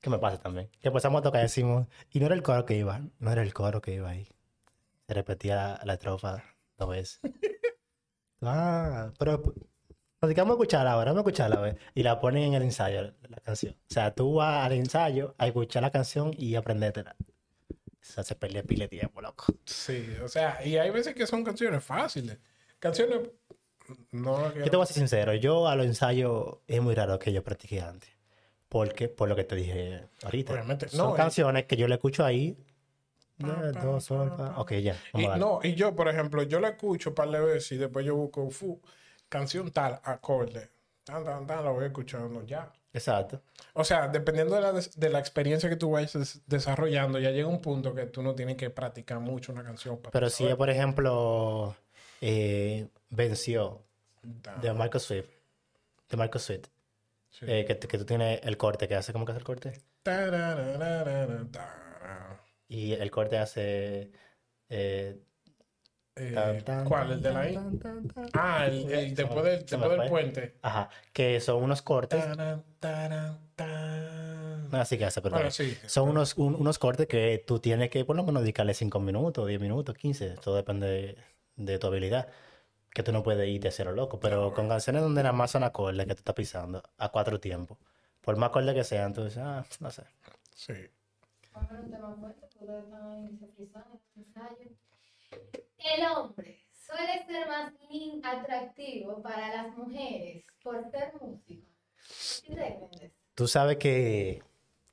que 0.00 0.10
me 0.10 0.18
pasa 0.18 0.38
también, 0.40 0.68
que 0.80 0.88
empezamos 0.88 1.20
a 1.20 1.22
tocar 1.22 1.40
y 1.40 1.44
decimos, 1.44 1.88
y 2.10 2.20
no 2.20 2.26
era 2.26 2.34
el 2.36 2.42
coro 2.42 2.64
que 2.66 2.76
iba, 2.76 3.02
no 3.20 3.32
era 3.32 3.42
el 3.42 3.54
coro 3.54 3.80
que 3.82 3.94
iba 3.94 4.10
ahí. 4.10 4.28
Se 5.08 5.14
repetía 5.14 5.56
la, 5.56 5.80
la 5.84 5.94
estrofa 5.94 6.44
dos 6.78 6.90
veces. 6.90 7.20
ah, 8.42 9.12
pero 9.18 9.42
nos 10.22 10.28
dedicamos 10.28 10.52
a 10.52 10.54
escucharla 10.54 10.92
ahora, 10.92 11.10
vamos 11.10 11.26
a 11.26 11.28
escucharla, 11.28 11.60
¿ves? 11.60 11.76
Y 11.96 12.04
la 12.04 12.20
ponen 12.20 12.44
en 12.44 12.54
el 12.54 12.62
ensayo, 12.62 13.12
la 13.28 13.36
canción. 13.42 13.74
O 13.74 13.92
sea, 13.92 14.14
tú 14.14 14.34
vas 14.34 14.64
al 14.64 14.72
ensayo 14.72 15.34
a 15.36 15.48
escuchar 15.48 15.82
la 15.82 15.90
canción 15.90 16.30
y 16.38 16.54
aprendértela. 16.54 17.16
O 17.18 17.74
sea, 18.00 18.22
se 18.22 18.36
pelea 18.36 18.62
pile 18.62 18.86
tiempo, 18.86 19.20
loco. 19.20 19.46
Sí, 19.64 20.06
o 20.22 20.28
sea, 20.28 20.64
y 20.64 20.76
hay 20.76 20.90
veces 20.90 21.16
que 21.16 21.26
son 21.26 21.42
canciones 21.42 21.82
fáciles. 21.82 22.38
Canciones... 22.78 23.18
No, 24.12 24.54
Yo 24.54 24.70
te 24.70 24.76
voy 24.76 24.84
a 24.84 24.86
ser 24.86 24.94
sincero, 24.94 25.34
yo 25.34 25.66
a 25.66 25.74
los 25.74 25.86
ensayos 25.86 26.58
es 26.68 26.80
muy 26.80 26.94
raro 26.94 27.18
que 27.18 27.32
yo 27.32 27.42
practique 27.42 27.80
antes. 27.80 28.08
Porque, 28.68 29.08
por 29.08 29.28
lo 29.28 29.34
que 29.34 29.42
te 29.42 29.56
dije 29.56 30.04
ahorita. 30.22 30.52
Obviamente, 30.52 30.88
Son 30.88 31.10
no, 31.10 31.14
canciones 31.14 31.64
que 31.64 31.76
yo 31.76 31.88
le 31.88 31.94
escucho 31.96 32.24
ahí. 32.24 32.56
Pa, 33.38 33.70
eh, 33.70 33.72
pa. 33.74 34.54
Ok, 34.56 34.72
ya. 34.74 34.96
Y, 35.14 35.26
no, 35.26 35.58
y 35.64 35.74
yo, 35.74 35.96
por 35.96 36.08
ejemplo, 36.08 36.44
yo 36.44 36.60
la 36.60 36.68
escucho 36.68 37.12
par 37.12 37.28
de 37.28 37.40
veces 37.40 37.72
y 37.72 37.76
después 37.76 38.06
yo 38.06 38.14
busco 38.14 38.48
fu, 38.50 38.80
canción 39.32 39.70
tal, 39.72 40.00
acorde. 40.04 40.68
Tan, 41.02 41.24
tan, 41.24 41.46
tan, 41.48 41.64
la 41.64 41.70
voy 41.72 41.86
escuchando 41.86 42.44
ya. 42.46 42.72
Exacto. 42.92 43.40
O 43.72 43.82
sea, 43.84 44.06
dependiendo 44.08 44.54
de 44.54 44.60
la, 44.60 44.72
de 44.72 45.08
la 45.08 45.18
experiencia 45.18 45.68
que 45.68 45.76
tú 45.76 45.90
vayas 45.90 46.12
des- 46.12 46.42
desarrollando, 46.46 47.18
ya 47.18 47.30
llega 47.30 47.48
un 47.48 47.60
punto 47.62 47.94
que 47.94 48.04
tú 48.06 48.22
no 48.22 48.34
tienes 48.34 48.56
que 48.56 48.68
practicar 48.70 49.18
mucho 49.18 49.50
una 49.52 49.64
canción. 49.64 49.96
para 49.96 50.12
Pero 50.12 50.28
si, 50.30 50.44
por 50.54 50.68
ejemplo, 50.70 51.74
eh, 52.20 52.86
venció 53.08 53.82
de 54.60 54.72
Marco 54.74 54.98
Swift, 55.00 55.30
de 56.10 56.16
Marco 56.16 56.38
Swift, 56.38 56.66
Sí. 57.30 57.46
eh, 57.48 57.64
que, 57.64 57.78
que 57.78 57.96
tú 57.98 58.04
tienes 58.04 58.40
el 58.44 58.58
corte, 58.58 58.86
que 58.86 58.94
hace, 58.94 59.12
¿cómo 59.14 59.24
que 59.24 59.32
hace 59.32 59.38
el 59.38 59.44
corte? 59.44 59.80
Y 62.68 62.92
el 62.92 63.10
corte 63.10 63.38
hace... 63.38 64.10
eh, 64.68 65.18
Eh, 66.14 66.32
tan, 66.34 66.62
tan, 66.64 66.84
¿Cuál? 66.84 67.12
¿El 67.12 67.22
de 67.22 67.32
la 67.32 67.50
I? 67.50 67.54
tan, 67.54 67.78
tan, 67.78 68.08
tan. 68.08 68.28
Ah, 68.34 68.66
el, 68.66 68.90
el 68.92 69.14
después 69.14 69.44
del, 69.44 69.64
después 69.64 69.90
del 69.90 70.08
puente. 70.08 70.54
Ajá, 70.62 70.90
que 71.12 71.40
son 71.40 71.62
unos 71.62 71.80
cortes. 71.80 72.22
Taran, 72.22 72.62
taran, 73.56 74.68
así 74.72 74.98
que 74.98 75.06
hace, 75.06 75.22
perdón. 75.22 75.38
Bueno, 75.40 75.50
sí. 75.50 75.76
Son 75.86 76.08
unos, 76.10 76.36
un- 76.36 76.54
unos 76.54 76.78
cortes 76.78 77.06
que 77.06 77.42
tú 77.46 77.60
tienes 77.60 77.88
que 77.90 78.04
por 78.04 78.16
lo 78.16 78.24
menos 78.24 78.42
dedicarle 78.42 78.74
5 78.74 79.00
minutos, 79.00 79.46
10 79.48 79.60
minutos, 79.60 79.96
15, 79.96 80.30
todo 80.42 80.56
depende 80.56 80.86
de, 80.86 81.16
de 81.56 81.78
tu 81.78 81.86
habilidad. 81.86 82.28
Que 82.94 83.02
tú 83.02 83.10
no 83.12 83.22
puedes 83.22 83.48
ir 83.48 83.60
de 83.62 83.70
cero 83.70 83.92
loco, 83.92 84.20
pero 84.20 84.52
con 84.52 84.68
canciones 84.68 85.00
donde 85.02 85.22
nada 85.22 85.32
más 85.32 85.50
son 85.52 85.64
acordes 85.64 86.06
que 86.06 86.14
tú 86.14 86.18
estás 86.20 86.34
pisando 86.34 86.82
a 86.98 87.08
cuatro 87.10 87.40
tiempos, 87.40 87.78
por 88.20 88.36
más 88.36 88.50
acordes 88.50 88.74
que 88.74 88.84
sean, 88.84 89.14
tú 89.14 89.24
dices, 89.24 89.38
ah, 89.42 89.64
no 89.80 89.90
sé. 89.90 90.02
Sí. 90.54 90.74
El 95.84 96.04
hombre 96.06 96.64
suele 96.72 97.24
ser 97.26 97.48
más 97.48 97.72
atractivo 98.24 99.22
para 99.22 99.48
las 99.48 99.76
mujeres 99.76 100.44
por 100.62 100.90
ser 100.90 101.12
músico. 101.20 101.66
¿Qué 102.46 102.54
te 102.54 102.78
crees? 102.96 103.12
Tú 103.34 103.48
sabes 103.48 103.78
que 103.78 104.42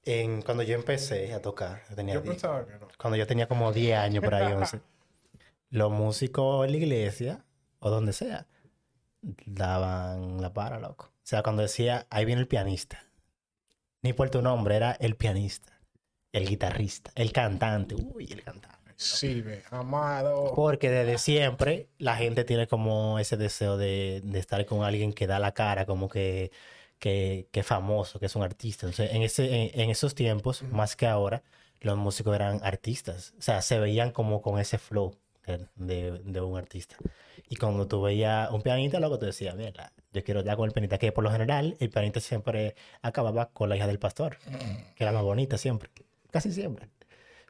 en, 0.06 0.42
cuando 0.42 0.64
yo 0.64 0.76
empecé 0.76 1.34
a 1.34 1.42
tocar, 1.42 1.84
yo 1.90 1.96
tenía 1.96 2.16
Yo 2.16 2.22
10 2.22 2.34
pensaba 2.36 2.66
que 2.66 2.74
no. 2.74 2.88
cuando 2.98 3.18
yo 3.18 3.28
tenía 3.28 3.48
como 3.48 3.72
10 3.72 3.98
años 3.98 4.24
por 4.24 4.34
ahí, 4.34 4.54
11, 4.54 4.82
los 5.70 5.92
músicos 5.92 6.66
en 6.66 6.72
la 6.72 6.78
iglesia 6.78 7.46
o 7.80 7.90
donde 7.90 8.14
sea 8.14 8.48
daban 9.22 10.42
la 10.42 10.54
para, 10.54 10.80
loco. 10.80 11.06
O 11.06 11.30
sea, 11.30 11.44
cuando 11.44 11.62
decía, 11.62 12.08
ahí 12.10 12.26
viene 12.26 12.42
el 12.42 12.48
pianista, 12.48 13.04
ni 14.02 14.14
por 14.14 14.30
tu 14.30 14.42
nombre, 14.42 14.76
era 14.76 14.94
el 14.94 15.16
pianista, 15.16 15.80
el 16.32 16.48
guitarrista, 16.48 17.12
el 17.16 17.32
cantante, 17.32 17.96
uy, 17.96 18.28
el 18.32 18.44
cantante. 18.44 18.79
Sibe, 19.00 19.64
amado. 19.72 20.54
Porque 20.56 20.90
desde 20.90 21.18
siempre 21.18 21.88
la 22.00 22.18
gente 22.18 22.44
tiene 22.44 22.68
como 22.68 23.18
ese 23.18 23.38
deseo 23.38 23.78
de, 23.78 24.22
de 24.24 24.40
estar 24.40 24.66
con 24.66 24.84
alguien 24.84 25.14
que 25.14 25.26
da 25.26 25.40
la 25.40 25.54
cara, 25.54 25.86
como 25.86 26.10
que, 26.10 26.52
que, 27.00 27.48
que 27.52 27.62
es 27.62 27.66
famoso, 27.66 28.20
que 28.20 28.26
es 28.26 28.36
un 28.36 28.44
artista. 28.44 28.86
Entonces, 28.88 29.16
en, 29.16 29.22
ese, 29.22 29.46
en, 29.74 29.80
en 29.82 29.90
esos 29.90 30.16
tiempos, 30.16 30.64
más 30.64 30.96
que 30.98 31.08
ahora, 31.08 31.44
los 31.80 31.98
músicos 31.98 32.36
eran 32.36 32.60
artistas. 32.62 33.34
O 33.40 33.42
sea, 33.42 33.62
se 33.62 33.80
veían 33.80 34.12
como 34.12 34.42
con 34.42 34.60
ese 34.60 34.78
flow 34.78 35.16
de, 35.46 35.66
de- 35.76 36.20
de 36.20 36.42
un 36.42 36.58
artista. 36.58 36.98
Y 37.48 37.56
cuando 37.56 37.88
tú 37.88 38.02
veías 38.02 38.52
un 38.52 38.62
pianista, 38.62 39.00
luego 39.00 39.18
tú 39.18 39.26
decías, 39.28 39.56
mira, 39.56 39.94
yo 40.12 40.24
quiero 40.26 40.42
ya 40.44 40.58
con 40.58 40.66
el 40.68 40.74
pianista, 40.74 40.98
que 40.98 41.14
por 41.14 41.24
lo 41.24 41.32
general 41.32 41.78
el 41.80 41.90
pianista 41.90 42.20
siempre 42.20 42.76
acababa 43.02 43.50
con 43.50 43.70
la 43.70 43.78
hija 43.78 43.88
del 43.88 43.98
pastor, 43.98 44.38
que 44.96 45.04
era 45.06 45.14
más 45.14 45.24
bonita 45.24 45.58
siempre, 45.58 45.90
casi 46.32 46.52
siempre. 46.52 46.90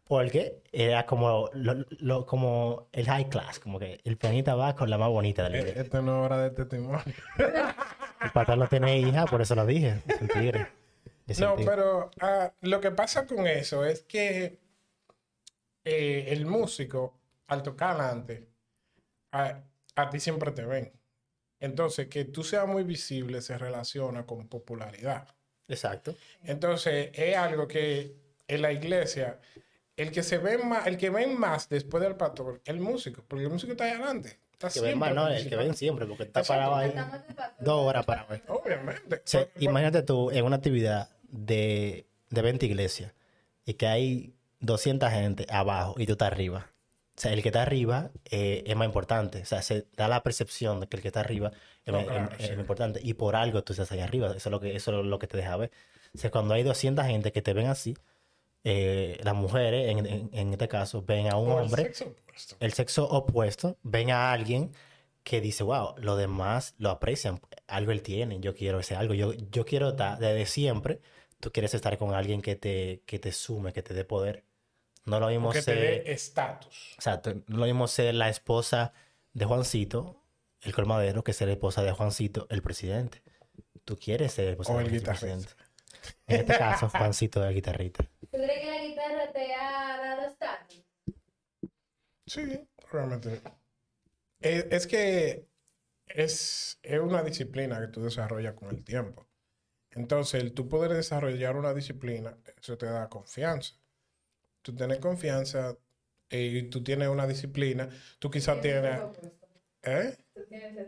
Porque 0.09 0.63
era 0.71 1.05
como, 1.05 1.51
lo- 1.53 1.85
lo- 1.99 2.25
como 2.25 2.89
el 2.91 3.05
high 3.05 3.29
class, 3.29 3.59
como 3.59 3.77
que 3.77 4.01
el 4.03 4.17
pianista 4.17 4.55
va 4.55 4.75
con 4.75 4.89
la 4.89 4.97
más 4.97 5.09
bonita 5.09 5.43
de 5.43 5.49
la 5.51 5.57
Eh, 5.57 5.59
iglesia. 5.59 5.81
Esta 5.83 6.01
no 6.01 6.25
es 6.25 6.31
de 6.41 6.49
testimonio. 6.49 7.03
El 8.21 8.31
pastor 8.31 8.57
no 8.57 8.67
tiene 8.67 8.99
hija, 8.99 9.25
por 9.27 9.41
eso 9.41 9.53
lo 9.55 9.65
dije. 9.67 10.01
es 10.07 10.19
un 10.21 10.27
tigre. 10.27 10.67
Es 11.27 11.37
un 11.39 11.45
No, 11.45 11.55
tigre. 11.55 11.71
pero 11.71 12.09
ah, 12.21 12.51
lo 12.61 12.81
que 12.81 12.89
pasa 12.91 13.27
con 13.27 13.45
eso 13.47 13.85
es 13.85 14.01
que 14.01 14.59
eh, 15.85 16.25
el 16.29 16.45
músico, 16.45 17.19
al 17.47 17.61
tocar 17.63 18.01
antes, 18.01 18.47
a, 19.31 19.61
a 19.95 20.09
ti 20.09 20.19
siempre 20.19 20.51
te 20.51 20.65
ven. 20.65 20.91
Entonces, 21.59 22.07
que 22.07 22.25
tú 22.25 22.43
seas 22.43 22.67
muy 22.67 22.83
visible 22.83 23.41
se 23.41 23.57
relaciona 23.57 24.25
con 24.25 24.47
popularidad. 24.47 25.27
Exacto. 25.67 26.15
Entonces, 26.43 27.11
es 27.13 27.37
algo 27.37 27.67
que 27.67 28.15
en 28.47 28.61
la 28.61 28.71
iglesia, 28.71 29.39
el 30.01 30.11
que 30.11 30.23
se 30.23 30.37
ve 30.37 30.57
más, 30.57 30.87
el 30.87 30.97
que 30.97 31.09
ven 31.09 31.39
más 31.39 31.69
después 31.69 32.01
del 32.03 32.15
pastor, 32.15 32.61
el 32.65 32.79
músico, 32.79 33.23
porque 33.27 33.45
el 33.45 33.51
músico 33.51 33.71
está 33.73 33.85
ahí 33.85 33.91
adelante. 33.91 34.39
Está 34.53 34.69
Que 34.69 34.81
ven 34.81 34.99
más, 34.99 35.13
¿no? 35.13 35.27
El 35.27 35.47
que 35.47 35.55
ven 35.55 35.73
siempre, 35.73 36.05
porque 36.05 36.23
está 36.23 36.43
parado 36.43 36.75
ahí 36.75 36.93
dos 37.59 37.85
horas 37.87 38.05
para 38.05 38.25
ver. 38.25 38.43
Obviamente. 38.47 39.15
O 39.17 39.21
sea, 39.23 39.47
imagínate 39.59 40.01
tú 40.03 40.31
en 40.31 40.43
una 40.43 40.57
actividad 40.57 41.09
de, 41.23 42.05
de 42.29 42.41
20 42.41 42.65
iglesias 42.65 43.13
y 43.65 43.75
que 43.75 43.87
hay 43.87 44.33
200 44.59 45.09
gente 45.11 45.45
abajo 45.49 45.95
y 45.97 46.05
tú 46.05 46.13
estás 46.13 46.27
arriba. 46.31 46.67
O 47.17 47.21
sea, 47.21 47.31
el 47.33 47.41
que 47.41 47.49
está 47.49 47.61
arriba 47.61 48.11
eh, 48.31 48.63
es 48.65 48.75
más 48.75 48.85
importante. 48.85 49.41
O 49.41 49.45
sea, 49.45 49.61
se 49.61 49.85
da 49.95 50.07
la 50.09 50.23
percepción 50.23 50.79
de 50.81 50.87
que 50.87 50.97
el 50.97 51.01
que 51.03 51.07
está 51.09 51.19
arriba 51.21 51.51
es, 51.85 51.91
No, 51.93 51.99
más- 51.99 52.07
claro, 52.07 52.29
es- 52.33 52.39
es 52.39 52.45
sí. 52.47 52.51
más 52.53 52.59
importante. 52.61 52.99
Y 53.03 53.13
por 53.13 53.35
algo 53.37 53.61
tú 53.63 53.73
estás 53.73 53.91
ahí 53.93 53.99
arriba. 54.01 54.27
Eso 54.27 54.49
es 54.49 54.51
lo 54.51 54.59
que, 54.59 54.75
eso 54.75 54.99
es 54.99 55.05
lo 55.05 55.19
que 55.19 55.27
te 55.27 55.37
deja 55.37 55.55
ver. 55.57 55.71
O 56.13 56.17
sea, 56.17 56.31
cuando 56.31 56.53
hay 56.53 56.63
200 56.63 57.05
gente 57.05 57.31
que 57.31 57.41
te 57.41 57.53
ven 57.53 57.67
así, 57.67 57.95
eh, 58.63 59.19
las 59.23 59.35
mujeres, 59.35 59.89
en, 59.89 60.05
en- 60.05 60.29
en 60.33 60.51
este 60.53 60.67
caso, 60.67 61.01
ven 61.03 61.31
a 61.31 61.37
un 61.37 61.49
o 61.51 61.57
el 61.59 61.65
hombre 61.65 61.83
sexo 61.83 62.05
opuesto. 62.05 62.55
el 62.59 62.73
sexo 62.73 63.07
opuesto, 63.09 63.77
ven 63.83 64.11
a 64.11 64.31
alguien 64.31 64.71
que 65.23 65.41
dice, 65.41 65.63
wow, 65.63 65.95
los 65.97 66.17
demás 66.17 66.75
lo 66.77 66.89
aprecian, 66.89 67.39
algo 67.67 67.91
él 67.91 68.01
tiene, 68.01 68.39
yo 68.39 68.55
quiero 68.55 68.79
ese 68.79 68.95
algo, 68.95 69.13
yo, 69.13 69.33
yo 69.33 69.65
quiero 69.65 69.89
estar, 69.89 70.17
desde 70.17 70.45
siempre, 70.45 71.01
tú 71.39 71.51
quieres 71.51 71.73
estar 71.73 71.97
con 71.97 72.13
alguien 72.13 72.41
que 72.41 72.55
te, 72.55 73.01
que 73.05 73.19
te 73.19 73.31
sume, 73.31 73.71
que 73.73 73.81
te 73.83 73.93
dé 73.93 74.03
poder. 74.05 74.43
No 75.05 75.19
lo 75.19 75.27
mismo 75.29 75.51
Que 75.51 75.61
te 75.61 75.75
dé 75.75 76.11
estatus. 76.11 76.91
exacto, 76.95 77.33
no 77.47 77.57
lo 77.57 77.65
mismo 77.65 77.87
ser 77.87 78.13
la 78.15 78.29
esposa 78.29 78.91
de 79.33 79.45
Juancito, 79.45 80.21
el 80.61 80.73
colmadero, 80.73 81.23
que 81.23 81.31
ser 81.33 81.47
la 81.47 81.53
esposa 81.53 81.81
de 81.83 81.91
Juancito, 81.91 82.45
el 82.49 82.61
presidente. 82.61 83.21
Tú 83.85 83.97
quieres 83.97 84.33
ser 84.33 84.45
la 84.45 84.51
esposa 84.51 84.73
O 84.73 84.77
del 84.79 84.93
el 84.93 85.01
presidente. 85.01 85.47
En 86.27 86.41
este 86.41 86.57
caso, 86.57 86.89
Juancito 86.89 87.43
el 87.45 87.53
guitarrista. 87.55 88.05
¿Tú 88.31 88.37
crees 88.37 88.59
que 88.59 88.65
la 88.65 88.83
guitarra 88.83 89.31
te 89.31 89.53
ha 89.53 89.97
dado 89.97 90.27
estatus? 90.27 90.83
Sí, 92.25 92.67
realmente. 92.91 93.41
Es, 94.39 94.65
es 94.69 94.87
que 94.87 95.47
es, 96.05 96.79
es 96.83 96.99
una 96.99 97.23
disciplina 97.23 97.79
que 97.79 97.87
tú 97.87 98.03
desarrollas 98.03 98.53
con 98.53 98.69
el 98.69 98.83
tiempo. 98.83 99.27
Entonces, 99.91 100.41
el 100.41 100.53
tú 100.53 100.69
poder 100.69 100.93
desarrollar 100.93 101.55
una 101.55 101.73
disciplina, 101.73 102.37
eso 102.61 102.77
te 102.77 102.85
da 102.85 103.09
confianza. 103.09 103.73
Tú 104.61 104.75
tienes 104.75 104.99
confianza 104.99 105.75
eh, 106.29 106.41
y 106.41 106.69
tú 106.69 106.83
tienes 106.83 107.07
una 107.09 107.25
disciplina, 107.25 107.89
tú 108.19 108.29
quizás 108.29 108.61
tienes... 108.61 109.01
¿Eh? 109.81 110.15
Tú 110.33 110.41
tienes. 110.47 110.87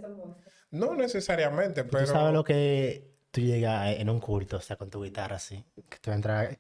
No 0.69 0.95
necesariamente, 0.95 1.83
Tú 1.83 1.89
pero... 1.91 2.05
sabes 2.05 2.33
lo 2.33 2.43
que 2.43 3.09
tú 3.31 3.41
llegas 3.41 3.97
en 3.97 4.09
un 4.09 4.19
culto, 4.19 4.57
o 4.57 4.61
sea, 4.61 4.75
con 4.75 4.89
tu 4.89 5.03
guitarra 5.03 5.37
así, 5.37 5.65
que 5.89 5.97
tú 5.99 6.11
entras 6.11 6.57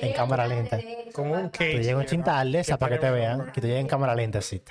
En 0.00 0.12
cámara 0.12 0.46
lenta. 0.46 0.78
Con 1.12 1.30
un 1.30 1.48
cake. 1.48 1.76
Tú 1.76 1.82
llegas 1.82 2.00
un 2.00 2.06
chin 2.06 2.22
tarde, 2.22 2.62
para 2.78 2.94
que 2.96 3.00
te 3.00 3.10
vean, 3.10 3.52
que 3.52 3.60
tú 3.60 3.66
llegues 3.66 3.80
en 3.80 3.86
cámara 3.88 4.14
lenta 4.14 4.38
así. 4.38 4.62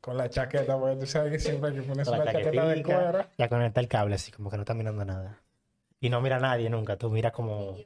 Con 0.00 0.16
la 0.16 0.30
chaqueta, 0.30 0.78
porque 0.78 0.96
tú 0.96 1.06
sabes 1.06 1.32
que 1.32 1.38
siempre 1.38 1.70
hay 1.70 1.76
que 1.76 1.82
ponerse 1.82 2.10
con 2.10 2.20
una 2.20 2.24
la 2.26 2.32
chaqueta 2.32 2.66
de 2.68 2.82
cuero. 2.82 3.26
ya 3.36 3.48
conecta 3.48 3.80
el 3.80 3.88
cable 3.88 4.14
así, 4.14 4.30
como 4.30 4.50
que 4.50 4.56
no 4.56 4.62
está 4.62 4.74
mirando 4.74 5.04
nada. 5.04 5.40
Y 6.00 6.10
no 6.10 6.20
mira 6.20 6.36
a 6.36 6.40
nadie 6.40 6.70
nunca, 6.70 6.96
tú 6.96 7.10
miras 7.10 7.32
como 7.32 7.76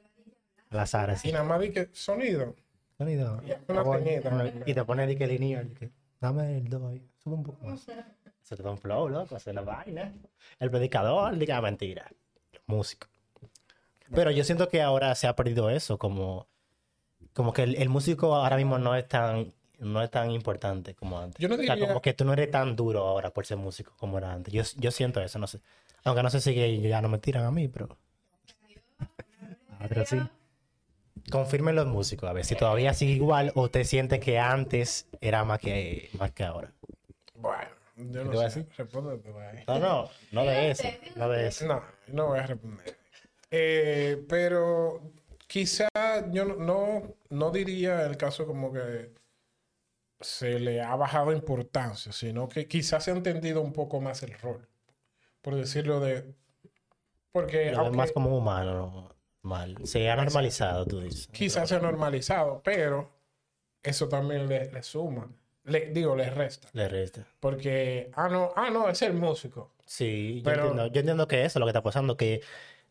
al 0.69 0.79
azar 0.79 1.09
Y 1.09 1.13
así. 1.13 1.31
nada 1.31 1.43
más 1.45 1.59
di 1.59 1.71
que 1.71 1.89
sonido. 1.93 2.55
Sonido. 2.97 3.41
Y 3.45 4.69
Y 4.69 4.73
te 4.73 4.83
pone 4.85 5.07
de 5.07 5.15
que 5.17 5.27
lineal, 5.27 5.71
dame 6.19 6.57
el 6.57 6.69
do 6.69 6.89
ahí, 6.89 7.01
sube 7.23 7.35
un 7.35 7.43
poco 7.43 7.65
más. 7.65 7.85
Se 8.43 8.55
te 8.55 8.63
da 8.63 8.71
un 8.71 8.77
flow, 8.77 9.07
loco, 9.07 9.35
hace 9.35 9.53
la 9.53 9.61
vaina. 9.61 10.11
El 10.59 10.69
predicador, 10.69 11.37
diga 11.37 11.61
mentira. 11.61 12.11
Los 12.51 12.63
músicos. 12.67 13.09
Pero 14.13 14.31
yo 14.31 14.43
siento 14.43 14.67
que 14.69 14.81
ahora 14.81 15.13
se 15.15 15.27
ha 15.27 15.35
perdido 15.35 15.69
eso, 15.69 15.97
como, 15.97 16.47
como 17.33 17.53
que 17.53 17.63
el, 17.63 17.75
el 17.75 17.89
músico 17.89 18.35
ahora 18.35 18.57
mismo 18.57 18.77
no 18.77 18.95
es 18.95 19.07
tan, 19.07 19.53
no 19.79 20.01
es 20.01 20.11
tan 20.11 20.31
importante 20.31 20.93
como 20.95 21.19
antes. 21.19 21.39
Yo 21.41 21.47
no 21.49 21.55
O 21.55 21.57
sea, 21.57 21.75
diría- 21.75 21.87
como 21.87 22.01
que 22.01 22.13
tú 22.13 22.25
no 22.25 22.33
eres 22.33 22.51
tan 22.51 22.75
duro 22.75 23.01
ahora 23.07 23.29
por 23.31 23.45
ser 23.45 23.57
músico 23.57 23.93
como 23.97 24.17
era 24.17 24.31
antes. 24.33 24.53
Yo, 24.53 24.63
yo 24.77 24.91
siento 24.91 25.21
eso, 25.21 25.39
no 25.39 25.47
sé. 25.47 25.59
Aunque 26.03 26.23
no 26.23 26.29
sé 26.29 26.41
si 26.41 26.53
que 26.53 26.81
ya 26.81 27.01
no 27.01 27.09
me 27.09 27.19
tiran 27.19 27.45
a 27.45 27.51
mí, 27.51 27.67
pero. 27.67 27.97
Ah, 29.79 29.85
pero 29.89 30.05
sí. 30.05 30.21
Confirmen 31.31 31.75
los 31.75 31.87
músicos, 31.87 32.29
a 32.29 32.33
ver 32.33 32.45
si 32.45 32.55
todavía 32.55 32.93
sigue 32.93 33.13
igual 33.13 33.51
o 33.55 33.69
te 33.69 33.83
sientes 33.83 34.19
que 34.19 34.37
antes 34.37 35.07
era 35.21 35.43
más 35.43 35.59
que, 35.59 36.09
más 36.19 36.31
que 36.31 36.43
ahora. 36.43 36.71
Bueno, 37.33 37.69
yo 37.97 38.23
no 38.25 38.49
sé. 38.49 38.67
ahí. 39.51 39.63
No, 39.67 39.79
no, 39.79 40.09
no 40.31 40.43
de 40.45 40.69
eso, 40.71 40.83
no 41.15 41.29
de 41.29 41.47
eso. 41.47 41.65
No, 41.65 41.81
no 42.07 42.27
voy 42.27 42.39
a 42.39 42.45
responder. 42.45 42.95
Eh, 43.51 44.25
pero 44.29 45.01
quizá 45.47 45.89
yo 46.31 46.45
no, 46.45 46.55
no, 46.55 47.15
no 47.29 47.51
diría 47.51 48.05
el 48.05 48.17
caso 48.17 48.45
como 48.45 48.71
que 48.71 49.11
se 50.21 50.59
le 50.59 50.81
ha 50.81 50.95
bajado 50.95 51.33
importancia, 51.33 52.11
sino 52.11 52.47
que 52.47 52.67
quizás 52.67 53.03
se 53.03 53.11
ha 53.11 53.15
entendido 53.15 53.61
un 53.61 53.73
poco 53.73 53.99
más 53.99 54.23
el 54.23 54.33
rol, 54.39 54.67
por 55.41 55.55
decirlo 55.55 55.99
de... 55.99 56.33
Porque 57.31 57.71
aunque 57.71 57.97
más 57.97 58.11
como 58.11 58.37
humano, 58.37 58.73
¿no? 58.73 59.11
mal. 59.41 59.75
Se 59.83 60.09
ha 60.09 60.15
normalizado, 60.15 60.85
tú 60.85 61.01
dices. 61.01 61.27
quizás 61.27 61.69
se 61.69 61.75
ha 61.75 61.79
normalizado, 61.79 62.61
pero 62.63 63.09
eso 63.83 64.07
también 64.07 64.47
le, 64.47 64.71
le 64.71 64.83
suma, 64.83 65.29
le, 65.63 65.87
digo, 65.87 66.15
le 66.15 66.29
resta. 66.29 66.69
Le 66.73 66.87
resta. 66.87 67.25
Porque, 67.39 68.11
ah, 68.15 68.29
no, 68.29 68.51
ah, 68.55 68.69
no, 68.69 68.89
es 68.89 69.01
el 69.01 69.13
músico. 69.13 69.71
Sí, 69.85 70.41
yo, 70.43 70.51
entiendo, 70.51 70.87
yo 70.87 70.99
entiendo 70.99 71.27
que 71.27 71.45
eso 71.45 71.57
es 71.57 71.59
lo 71.59 71.65
que 71.65 71.71
está 71.71 71.83
pasando, 71.83 72.17
que 72.17 72.41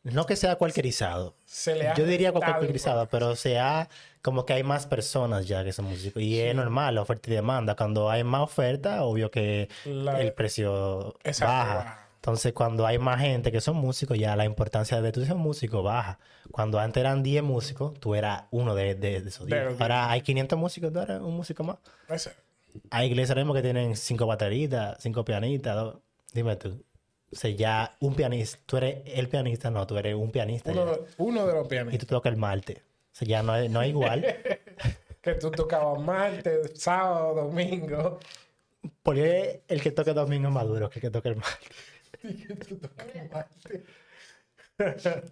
no 0.03 0.27
que 0.27 0.37
sea 0.37 0.57
cualquierizado. 0.57 1.35
Se 1.47 1.75
le 1.77 1.89
ha 1.89 1.95
Yo 1.95 2.05
diría 2.07 2.33
cualquierizado, 2.33 3.07
pero 3.09 3.37
sea 3.37 3.89
como 4.23 4.45
que 4.47 4.53
hay 4.55 4.63
más 4.63 4.87
personas 4.87 5.47
ya 5.47 5.65
que 5.65 5.73
son 5.73 5.87
músicos. 5.87 6.23
Y 6.23 6.41
es 6.41 6.55
normal, 6.55 6.95
la 6.95 7.03
oferta 7.03 7.31
y 7.31 7.35
demanda. 7.35 7.75
Cuando 7.75 8.11
hay 8.11 8.25
más 8.25 8.43
oferta, 8.43 9.03
obvio 9.05 9.31
que 9.31 9.69
La- 9.85 10.21
el 10.21 10.33
precio 10.33 11.17
Exacto, 11.25 11.55
baja. 11.55 12.07
Entonces, 12.17 12.53
cuando 12.53 12.87
hay 12.87 12.99
más 12.99 13.19
gente 13.21 13.51
que 13.51 13.63
son 13.63 13.77
músicos, 13.77 14.19
ya 14.19 14.37
la 14.37 14.45
importancia 14.45 15.01
de 15.01 15.11
tú 15.11 15.25
ser 15.25 15.37
músico 15.37 15.83
baja. 15.83 16.19
Cuando 16.51 16.79
antes 16.79 17.01
eran 17.01 17.23
10 17.23 17.43
músicos, 17.43 17.99
tú 17.99 18.15
eras 18.15 18.45
uno 18.51 18.75
de, 18.75 18.95
de- 18.95 19.23
de 19.23 19.29
esos 19.31 19.47
De 19.47 19.57
10. 19.57 19.73
los 19.73 19.81
Ahora 19.81 20.11
hay 20.11 20.21
500 20.21 20.59
músicos, 20.59 20.93
tú 20.93 20.99
eres 21.01 21.19
un 21.21 21.35
músico 21.35 21.65
más. 21.65 21.79
Hay 22.91 23.07
iglesias 23.09 23.37
mismo 23.37 23.55
que 23.55 23.63
tienen 23.63 23.97
5 23.97 24.27
bateristas, 24.27 24.97
5 25.01 25.25
pianistas. 25.25 25.75
dos- 25.77 25.97
Dime 26.35 26.57
tú. 26.57 26.85
O 27.33 27.37
sea, 27.37 27.51
ya 27.51 27.97
un 28.01 28.15
pianista, 28.15 28.59
tú 28.67 28.77
eres 28.79 29.03
el 29.07 29.29
pianista, 29.29 29.71
no, 29.71 29.87
tú 29.87 29.97
eres 29.97 30.15
un 30.15 30.31
pianista. 30.33 30.73
uno, 30.73 30.87
de- 30.87 31.01
uno 31.19 31.47
de 31.47 31.55
los 31.55 31.67
Y 31.67 31.69
pianistas. 31.69 32.01
tú 32.01 32.07
tocas 32.17 32.33
el 32.33 32.39
martes. 32.39 32.79
O 32.79 32.83
sea, 33.13 33.29
ya 33.29 33.43
no 33.43 33.55
es, 33.57 33.71
no 33.71 33.83
es 33.83 33.89
igual. 33.89 34.25
Que 35.23 35.35
tú 35.35 35.51
tocabas 35.51 36.01
martes, 36.01 36.71
sábado, 36.81 37.35
domingo. 37.35 38.19
Porque 39.03 39.63
el 39.69 39.83
que 39.83 39.91
toca 39.91 40.15
domingo 40.15 40.49
es 40.49 40.55
más 40.55 40.67
duro 40.67 40.89
que 40.89 40.99
el 40.99 41.03
que 41.03 41.11
toca 41.11 41.29
el 41.29 41.37
martes. 41.37 41.77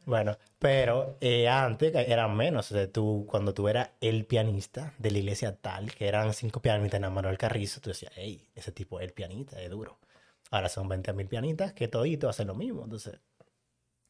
Bueno, 0.05 0.37
pero 0.59 1.17
eh, 1.23 1.49
antes 1.49 1.95
eran 1.95 2.37
menos. 2.37 2.71
O 2.71 2.75
sea, 2.75 2.91
tú, 2.93 3.27
cuando 3.31 3.55
tú 3.55 3.67
eras 3.69 3.91
el 4.03 4.27
pianista 4.27 4.93
de 4.99 5.11
la 5.11 5.19
iglesia 5.19 5.57
tal, 5.57 5.91
que 5.95 6.07
eran 6.07 6.35
cinco 6.35 6.61
pianistas 6.61 7.03
en 7.03 7.13
Manuel 7.13 7.39
Carrizo, 7.39 7.81
tú 7.81 7.89
decías, 7.91 8.13
hey, 8.15 8.47
ese 8.55 8.73
tipo 8.73 9.01
es 9.01 9.07
el 9.07 9.13
pianista, 9.15 9.61
es 9.63 9.71
duro. 9.71 9.99
Ahora 10.51 10.69
son 10.69 10.89
20 10.89 11.13
mil 11.13 11.27
pianistas 11.27 11.73
que 11.73 11.89
toditos 11.89 12.31
hacen 12.31 12.47
lo 12.49 12.55
mismo. 12.55 12.85
Entonces, 12.85 13.21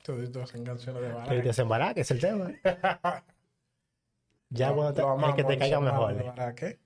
Toditos 0.02 0.42
hacen 0.44 0.64
canciones 0.64 1.02
de 1.02 1.08
baladas. 1.08 1.28
toditos 1.28 1.50
hacen 1.50 1.68
baraca, 1.68 2.00
es 2.00 2.10
el 2.10 2.20
tema. 2.20 2.50
Ya 4.50 4.72
cuando 4.72 4.94
te, 4.94 5.02
Lo 5.02 5.14
el 5.28 5.34
que 5.34 5.44
te 5.44 5.52
amamos, 5.52 5.58
caiga 5.58 5.80
mejor. 5.80 6.24
Baraque. 6.24 6.78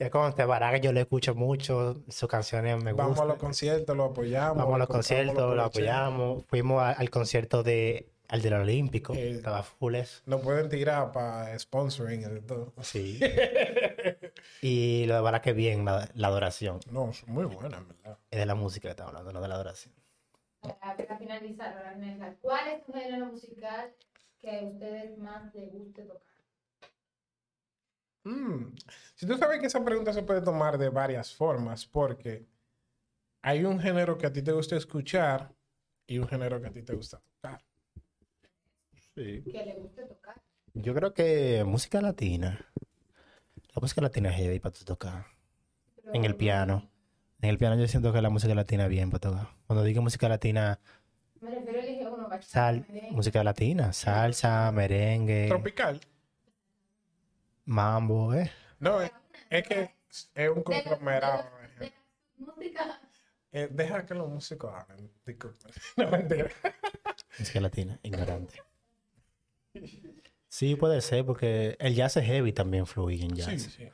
Es 0.00 0.10
como 0.10 0.34
te 0.34 0.44
Baraga, 0.44 0.78
yo 0.78 0.92
lo 0.92 0.98
escucho 0.98 1.36
mucho, 1.36 2.02
sus 2.08 2.28
canciones 2.28 2.82
me 2.82 2.92
Vamos 2.92 3.04
a 3.04 3.06
gustan. 3.22 3.28
los 3.28 3.36
conciertos, 3.36 3.96
lo 3.96 4.04
apoyamos. 4.06 4.56
Vamos 4.56 4.74
a 4.74 4.78
los 4.78 4.88
conciertos, 4.88 5.54
lo 5.54 5.62
apoyamos. 5.62 6.44
Fuimos 6.46 6.82
a- 6.82 6.90
al 6.92 7.10
concierto 7.10 7.62
de 7.62 8.10
al 8.28 8.42
del 8.42 8.54
Olímpico, 8.54 9.12
Eh, 9.14 9.30
estaba 9.32 9.62
full 9.62 9.94
eso. 9.96 10.20
Nos 10.26 10.40
pueden 10.40 10.68
tirar 10.68 11.12
para 11.12 11.56
sponsoring 11.58 12.22
y 12.38 12.40
todo. 12.40 12.72
Sí. 12.80 13.20
y 14.60 15.06
lo 15.06 15.14
de 15.14 15.20
Baraga 15.20 15.52
bien, 15.52 15.84
la, 15.84 16.08
la 16.14 16.28
adoración. 16.28 16.80
No, 16.90 17.12
son 17.12 17.32
muy 17.32 17.44
buenas, 17.44 17.80
en 17.80 17.88
verdad. 17.88 18.18
Es 18.30 18.38
de 18.38 18.46
la 18.46 18.54
música 18.54 18.88
que 18.88 18.90
estamos 18.90 19.10
hablando, 19.10 19.32
no 19.32 19.40
de 19.40 19.48
la 19.48 19.54
adoración. 19.54 19.94
Para, 20.62 20.96
para 20.96 21.18
finalizar, 21.18 21.74
para 21.74 21.94
finalizar, 21.94 22.36
¿cuál 22.40 22.68
es 22.68 22.84
tu 22.84 22.92
género 22.92 23.26
musical 23.26 23.94
que 24.40 24.58
a 24.58 24.62
ustedes 24.64 25.18
más 25.18 25.54
les 25.54 25.72
guste 25.72 26.02
tocar? 26.04 26.34
Mm. 28.24 28.74
Si 29.14 29.26
tú 29.26 29.36
sabes 29.36 29.60
que 29.60 29.66
esa 29.66 29.84
pregunta 29.84 30.12
se 30.12 30.22
puede 30.22 30.42
tomar 30.42 30.78
de 30.78 30.88
varias 30.90 31.34
formas, 31.34 31.86
porque 31.86 32.46
hay 33.42 33.64
un 33.64 33.80
género 33.80 34.18
que 34.18 34.26
a 34.26 34.32
ti 34.32 34.42
te 34.42 34.52
gusta 34.52 34.76
escuchar 34.76 35.54
y 36.06 36.18
un 36.18 36.28
género 36.28 36.60
que 36.60 36.68
a 36.68 36.72
ti 36.72 36.82
te 36.82 36.94
gusta 36.94 37.20
tocar. 37.20 37.62
Sí. 39.14 39.42
Que 39.44 39.64
les 39.64 39.76
guste 39.78 40.04
tocar. 40.06 40.40
Yo 40.74 40.94
creo 40.94 41.12
que 41.14 41.64
música 41.64 42.00
latina. 42.00 42.72
La 43.74 43.80
música 43.80 44.00
latina 44.00 44.30
es 44.30 44.36
heavy 44.36 44.58
para 44.58 44.74
tu 44.74 44.84
tocar. 44.84 45.26
Pero 45.96 46.10
En 46.12 46.24
el 46.24 46.36
piano. 46.36 46.90
En 47.40 47.50
el 47.50 47.58
piano 47.58 47.76
yo 47.76 47.86
siento 47.88 48.12
que 48.12 48.20
la 48.20 48.30
música 48.30 48.54
latina 48.54 48.84
es 48.84 48.90
bien 48.90 49.10
para 49.10 49.20
tocar. 49.20 49.48
Cuando 49.66 49.84
digo 49.84 50.02
música 50.02 50.28
latina, 50.28 50.78
Me 51.40 51.50
refiero 51.50 51.78
a 51.78 51.82
elegir 51.82 52.06
uno, 52.08 52.28
bachata, 52.28 52.46
sal, 52.46 52.80
merengue. 52.88 53.10
música 53.16 53.44
latina, 53.44 53.92
salsa, 53.92 54.70
merengue, 54.72 55.46
Tropical. 55.48 56.00
mambo, 57.64 58.34
¿eh? 58.34 58.50
No, 58.80 59.00
es, 59.00 59.10
es 59.48 59.66
que 59.66 59.90
es 60.34 60.50
un 60.50 60.62
conglomerado. 60.62 61.44
de 61.44 61.68
los- 61.68 61.78
de 61.78 61.84
las 61.86 61.92
música 62.56 63.00
Eh, 63.52 63.68
deja 63.70 64.06
que 64.06 64.14
los 64.14 64.28
músicos 64.28 64.72
hablen. 64.74 65.10
Disculpe. 65.26 65.66
No 65.96 66.10
mentira. 66.10 66.48
Música 67.38 67.60
latina, 67.60 67.98
ignorante. 68.02 68.62
Sí, 70.50 70.74
puede 70.74 71.00
ser, 71.00 71.24
porque 71.24 71.76
el 71.78 71.94
jazz 71.94 72.16
es 72.16 72.24
heavy 72.26 72.52
también 72.52 72.84
fluye 72.84 73.24
en 73.24 73.36
jazz. 73.36 73.46
Sí, 73.62 73.70
sí. 73.70 73.88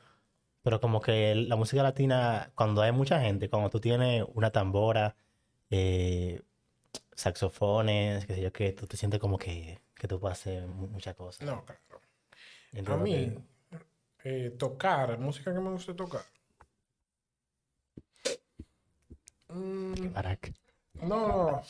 Pero 0.63 0.81
como 0.81 0.99
que 1.01 1.35
la 1.35 1.55
música 1.55 1.83
latina, 1.83 2.51
cuando 2.55 2.81
hay 2.81 2.91
mucha 2.91 3.21
gente, 3.21 3.47
cuando 3.47 3.69
tú 3.69 3.79
tienes 3.79 4.25
una 4.33 4.49
tambora, 4.51 5.15
eh, 5.69 6.41
saxofones, 7.13 8.25
qué 8.25 8.33
sé 8.33 8.41
yo, 8.41 8.51
que 8.51 8.71
tú 8.73 8.87
te 8.87 8.97
sientes 8.97 9.19
como 9.19 9.37
que, 9.37 9.79
que 9.93 10.07
tú 10.07 10.19
puedes 10.19 10.39
hacer 10.39 10.65
mu- 10.67 10.87
muchas 10.87 11.15
cosas. 11.15 11.45
No, 11.45 11.63
claro. 11.63 11.81
A 11.91 12.77
Entiendo 12.77 13.03
mí, 13.03 13.43
que- 14.23 14.47
eh, 14.47 14.49
tocar, 14.49 15.17
música 15.19 15.53
que 15.53 15.59
me 15.59 15.69
gusta 15.69 15.95
tocar. 15.95 16.23
Mm, 19.49 19.93
no, 21.01 21.27
no. 21.27 21.61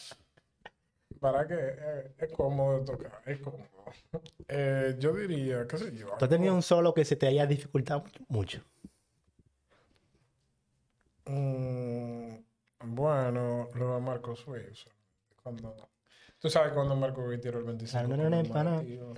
Para 1.19 1.47
que 1.47 1.55
eh, 1.55 2.11
es 2.17 2.31
cómodo 2.31 2.83
tocar, 2.83 3.21
es 3.25 3.39
cómodo. 3.39 3.65
Eh, 4.49 4.95
yo 4.99 5.13
diría, 5.13 5.65
qué 5.67 5.77
sé 5.77 5.95
yo. 5.95 6.07
¿Tú 6.17 6.25
has 6.25 6.29
tenido 6.29 6.53
un 6.53 6.61
solo 6.61 6.93
que 6.93 7.03
se 7.05 7.15
te 7.15 7.27
haya 7.27 7.45
dificultado 7.45 8.03
mucho? 8.27 8.61
Mm, 11.25 12.35
bueno, 12.85 13.69
lo 13.75 13.95
de 13.95 14.01
Marco 14.01 14.35
Suiz. 14.35 14.85
Cuando, 15.43 15.75
tú 16.39 16.49
sabes 16.49 16.73
cuando 16.73 16.95
Marco 16.95 17.23
Suiz 17.25 17.41
tiró 17.41 17.59
el 17.59 17.65
25. 17.65 18.07
con 18.09 18.33
el 18.33 18.49
martillo. 18.49 19.13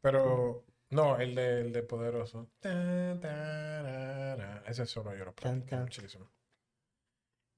Pero, 0.00 0.64
no, 0.90 1.18
el 1.18 1.34
de, 1.34 1.60
el 1.62 1.72
de 1.72 1.82
Poderoso. 1.82 2.48
Ese 4.66 4.86
solo 4.86 5.14
yo 5.16 5.24
lo 5.24 5.32
tan. 5.32 5.64
muchísimo. 5.82 6.28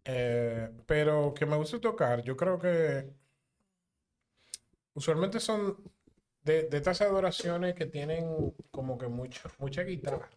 Eh, 0.05 0.71
pero 0.87 1.33
que 1.35 1.47
me 1.47 1.57
gusta 1.57 1.81
tocar, 1.81 2.23
yo 2.23 2.37
creo 2.37 2.59
que 2.59 3.07
usualmente 4.95 5.39
son 5.41 5.79
de, 6.43 6.65
de 6.65 6.77
estas 6.77 7.01
adoraciones 7.03 7.75
que 7.75 7.87
tienen 7.87 8.55
como 8.71 8.99
que 8.99 9.09
mucho, 9.09 9.49
mucha 9.59 9.83
guitarra. 9.83 10.29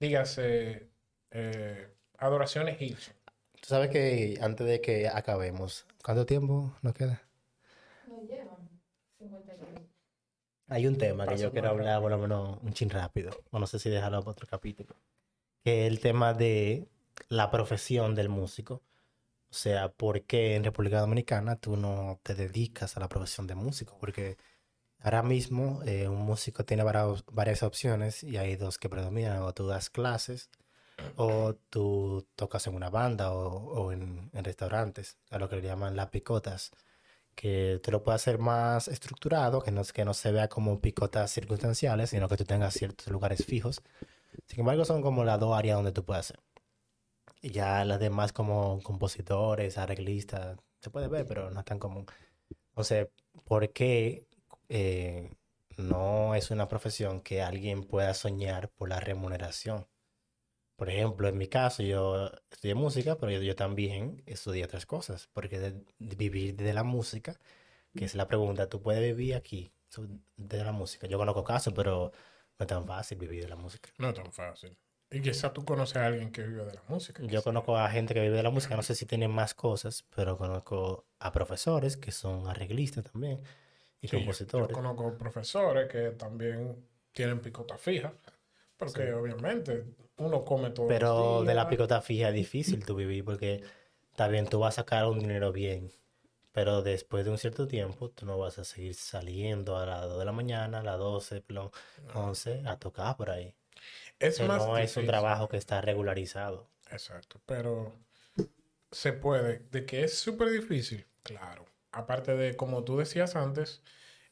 Dígase, 0.00 0.88
eh, 1.30 1.88
adoraciones 2.18 2.80
Hilson. 2.80 3.14
Tú 3.60 3.68
sabes 3.68 3.90
que 3.90 4.38
antes 4.40 4.66
de 4.66 4.80
que 4.80 5.08
acabemos, 5.08 5.86
¿cuánto 6.02 6.26
tiempo 6.26 6.74
nos 6.82 6.94
queda? 6.94 7.22
no 8.06 8.22
llevan 8.22 8.68
50 9.18 9.54
minutos. 9.54 9.82
Hay 10.68 10.86
un 10.86 10.96
tema 10.96 11.26
que 11.26 11.36
yo 11.36 11.50
quiero 11.52 11.70
hablar, 11.70 12.00
por 12.00 12.10
lo 12.10 12.18
menos 12.18 12.58
un 12.62 12.72
chin 12.72 12.90
rápido. 12.90 13.30
O 13.50 13.58
no 13.58 13.66
sé 13.66 13.78
si 13.78 13.90
dejarlo 13.90 14.20
para 14.20 14.32
otro 14.32 14.46
capítulo. 14.46 14.94
Que 15.62 15.86
es 15.86 15.92
el 15.92 16.00
tema 16.00 16.34
de 16.34 16.88
la 17.28 17.50
profesión 17.50 18.14
del 18.14 18.28
músico. 18.28 18.82
O 19.54 19.56
sea, 19.56 19.88
¿por 19.88 20.22
qué 20.24 20.56
en 20.56 20.64
República 20.64 20.98
Dominicana 21.00 21.54
tú 21.54 21.76
no 21.76 22.18
te 22.24 22.34
dedicas 22.34 22.96
a 22.96 23.00
la 23.00 23.08
profesión 23.08 23.46
de 23.46 23.54
músico? 23.54 23.96
Porque 24.00 24.36
ahora 25.00 25.22
mismo 25.22 25.80
eh, 25.86 26.08
un 26.08 26.22
músico 26.22 26.64
tiene 26.64 26.82
varias, 26.82 27.24
varias 27.32 27.62
opciones 27.62 28.24
y 28.24 28.36
hay 28.36 28.56
dos 28.56 28.78
que 28.78 28.88
predominan. 28.88 29.42
O 29.42 29.54
tú 29.54 29.68
das 29.68 29.90
clases 29.90 30.50
o 31.16 31.54
tú 31.70 32.26
tocas 32.36 32.66
en 32.66 32.74
una 32.74 32.90
banda 32.90 33.32
o, 33.32 33.48
o 33.48 33.92
en, 33.92 34.30
en 34.34 34.44
restaurantes, 34.44 35.18
a 35.30 35.38
lo 35.38 35.48
que 35.48 35.56
le 35.56 35.62
llaman 35.62 35.96
las 35.96 36.08
picotas 36.08 36.72
que 37.36 37.80
tú 37.82 37.92
lo 37.92 38.02
puedas 38.02 38.22
hacer 38.22 38.38
más 38.38 38.88
estructurado, 38.88 39.62
que 39.62 39.70
no, 39.70 39.84
que 39.84 40.04
no 40.04 40.14
se 40.14 40.32
vea 40.32 40.48
como 40.48 40.80
picotas 40.80 41.30
circunstanciales, 41.32 42.10
sino 42.10 42.28
que 42.28 42.36
tú 42.36 42.44
tengas 42.44 42.74
ciertos 42.74 43.08
lugares 43.08 43.44
fijos. 43.46 43.82
Sin 44.48 44.60
embargo, 44.60 44.84
son 44.84 45.02
como 45.02 45.24
las 45.24 45.40
dos 45.40 45.56
áreas 45.56 45.76
donde 45.76 45.92
tú 45.92 46.04
puedes 46.04 46.26
hacer. 46.30 46.40
Y 47.44 47.50
ya 47.50 47.84
las 47.84 48.00
demás 48.00 48.32
como 48.32 48.80
compositores, 48.82 49.76
arreglistas, 49.76 50.56
se 50.80 50.88
puede 50.88 51.08
ver, 51.08 51.26
pero 51.26 51.50
no 51.50 51.60
es 51.60 51.66
tan 51.66 51.78
común. 51.78 52.06
Entonces, 52.70 53.08
¿por 53.44 53.70
qué 53.70 54.26
eh, 54.70 55.30
no 55.76 56.34
es 56.34 56.50
una 56.50 56.68
profesión 56.68 57.20
que 57.20 57.42
alguien 57.42 57.84
pueda 57.84 58.14
soñar 58.14 58.70
por 58.70 58.88
la 58.88 58.98
remuneración? 58.98 59.86
Por 60.76 60.88
ejemplo, 60.88 61.28
en 61.28 61.36
mi 61.36 61.48
caso, 61.48 61.82
yo 61.82 62.30
estudié 62.50 62.74
música, 62.74 63.16
pero 63.18 63.30
yo, 63.30 63.42
yo 63.42 63.54
también 63.54 64.22
estudié 64.24 64.64
otras 64.64 64.86
cosas, 64.86 65.28
porque 65.34 65.58
de, 65.58 65.72
de 65.98 66.16
vivir 66.16 66.56
de 66.56 66.72
la 66.72 66.82
música, 66.82 67.38
que 67.94 68.06
es 68.06 68.14
la 68.14 68.26
pregunta, 68.26 68.70
¿tú 68.70 68.80
puedes 68.80 69.02
vivir 69.02 69.34
aquí 69.34 69.70
de 70.38 70.64
la 70.64 70.72
música? 70.72 71.06
Yo 71.08 71.18
conozco 71.18 71.44
casos, 71.44 71.74
pero 71.74 72.10
no 72.58 72.64
es 72.64 72.68
tan 72.68 72.86
fácil 72.86 73.18
vivir 73.18 73.42
de 73.42 73.50
la 73.50 73.56
música. 73.56 73.90
No 73.98 74.08
es 74.08 74.14
tan 74.14 74.32
fácil. 74.32 74.78
Y 75.14 75.20
quizá 75.20 75.52
tú 75.52 75.64
conoces 75.64 75.96
a 75.96 76.06
alguien 76.06 76.32
que 76.32 76.42
vive 76.42 76.64
de 76.64 76.74
la 76.74 76.82
música. 76.88 77.22
Yo 77.22 77.28
quizá. 77.28 77.42
conozco 77.42 77.76
a 77.76 77.88
gente 77.88 78.14
que 78.14 78.20
vive 78.20 78.36
de 78.36 78.42
la 78.42 78.50
música, 78.50 78.74
no 78.74 78.82
sé 78.82 78.94
si 78.94 79.06
tienen 79.06 79.30
más 79.30 79.54
cosas, 79.54 80.04
pero 80.14 80.36
conozco 80.36 81.06
a 81.20 81.30
profesores 81.30 81.96
que 81.96 82.10
son 82.10 82.48
arreglistas 82.48 83.04
también 83.04 83.40
y 84.00 84.08
Sí, 84.08 84.16
compositores. 84.16 84.68
Yo, 84.68 84.74
conozco 84.74 85.16
profesores 85.16 85.88
que 85.88 86.10
también 86.10 86.84
tienen 87.12 87.40
picota 87.40 87.78
fija, 87.78 88.12
porque 88.76 89.12
obviamente 89.12 89.84
uno 90.16 90.44
come 90.44 90.70
todo. 90.70 90.88
Pero 90.88 91.44
de 91.44 91.54
la 91.54 91.68
picota 91.68 92.00
fija 92.00 92.28
es 92.28 92.34
difícil 92.34 92.84
tú 92.84 92.96
vivir 92.96 93.24
porque 93.24 93.62
bien, 94.30 94.46
tú 94.46 94.58
vas 94.58 94.74
a 94.74 94.82
sacar 94.82 95.06
un 95.06 95.20
dinero 95.20 95.52
bien, 95.52 95.92
pero 96.52 96.82
después 96.82 97.24
de 97.24 97.30
un 97.30 97.38
cierto 97.38 97.66
tiempo 97.66 98.10
tú 98.10 98.26
no 98.26 98.38
vas 98.38 98.58
a 98.58 98.64
seguir 98.64 98.94
saliendo 98.94 99.76
a 99.76 99.86
las 99.86 100.02
2 100.02 100.18
de 100.18 100.24
la 100.24 100.32
mañana, 100.32 100.80
a 100.80 100.82
las 100.82 100.98
12, 100.98 101.40
perdón, 101.40 101.70
11, 102.14 102.62
a 102.66 102.78
tocar 102.78 103.16
por 103.16 103.30
ahí. 103.30 103.54
Es 104.18 104.38
Que 104.38 104.44
más 104.44 104.66
no 104.66 104.78
es 104.78 104.96
un 104.96 105.06
trabajo 105.06 105.48
que 105.48 105.56
está 105.56 105.80
regularizado. 105.80 106.68
Exacto, 106.90 107.40
pero 107.46 107.92
se 108.90 109.12
puede. 109.12 109.60
De 109.70 109.84
que 109.86 110.04
es 110.04 110.18
súper 110.18 110.50
difícil, 110.50 111.06
claro. 111.22 111.66
Aparte 111.92 112.36
de, 112.36 112.56
como 112.56 112.84
tú 112.84 112.98
decías 112.98 113.36
antes, 113.36 113.82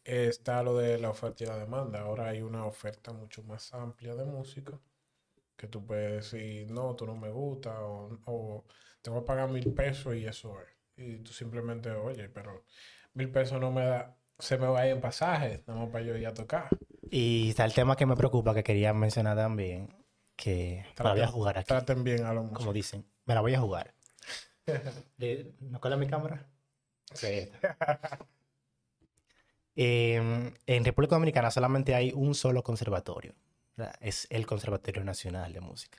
eh, 0.05 0.27
está 0.29 0.63
lo 0.63 0.77
de 0.77 0.99
la 0.99 1.11
oferta 1.11 1.45
y 1.45 1.47
la 1.47 1.59
demanda. 1.59 2.01
Ahora 2.01 2.29
hay 2.29 2.43
una 2.43 2.67
oferta 2.67 3.13
mucho 3.13 3.43
más 3.45 3.73
amplia 3.75 4.15
de 4.15 4.25
música 4.25 4.81
que 5.57 5.69
tú 5.69 5.87
puedes 5.87 6.33
decir, 6.33 6.71
no, 6.71 6.97
tú 6.97 7.07
no 7.07 7.17
me 7.17 7.31
gusta 7.31 7.81
o, 7.83 8.19
o 8.27 8.65
te 9.03 9.11
voy 9.11 9.23
a 9.23 9.25
pagar 9.27 9.51
mil 9.51 9.73
pesos 9.75 10.15
y 10.17 10.27
eso 10.27 10.59
es. 10.61 10.69
Y 10.97 11.19
tú 11.19 11.33
simplemente, 11.33 11.91
oye, 11.93 12.29
pero 12.29 12.65
mil 13.15 13.31
pesos 13.31 13.61
no 13.61 13.71
me 13.71 13.87
da, 13.87 14.17
se 14.39 14.59
me 14.59 14.67
va 14.67 14.81
a 14.81 14.87
ir 14.87 14.93
en 14.95 15.01
pasajes, 15.01 15.67
nada 15.69 15.81
más 15.81 15.91
para 15.91 16.05
yo 16.05 16.17
ir 16.17 16.27
a 16.27 16.35
tocar. 16.35 16.69
Y 17.11 17.51
está 17.51 17.65
el 17.65 17.75
tema 17.75 17.97
que 17.97 18.07
me 18.07 18.17
preocupa, 18.17 18.55
que 18.55 18.63
quería 18.63 18.93
mencionar 18.93 19.37
también, 19.37 19.89
que 20.37 20.85
me 20.99 21.05
la 21.05 21.13
voy 21.13 21.21
a 21.23 21.27
jugar 21.27 21.59
aquí, 21.59 21.69
Traten 21.69 22.05
bien 22.05 22.25
a 22.25 22.33
los 22.33 22.45
como 22.45 22.53
músicos. 22.53 22.75
dicen, 22.75 23.07
me 23.25 23.35
la 23.35 23.41
voy 23.41 23.55
a 23.55 23.61
jugar. 23.61 23.95
¿No 25.61 25.81
cola 25.81 25.97
mi 25.97 26.07
cámara? 26.07 26.47
Sí. 27.15 27.51
Em, 29.75 30.53
en 30.67 30.85
República 30.85 31.15
Dominicana 31.15 31.51
solamente 31.51 31.95
hay 31.95 32.13
un 32.15 32.35
solo 32.35 32.63
conservatorio. 32.63 33.35
Es 34.01 34.27
el 34.29 34.47
Conservatorio 34.47 35.03
Nacional 35.03 35.55
de 35.55 35.61
Música. 35.61 35.99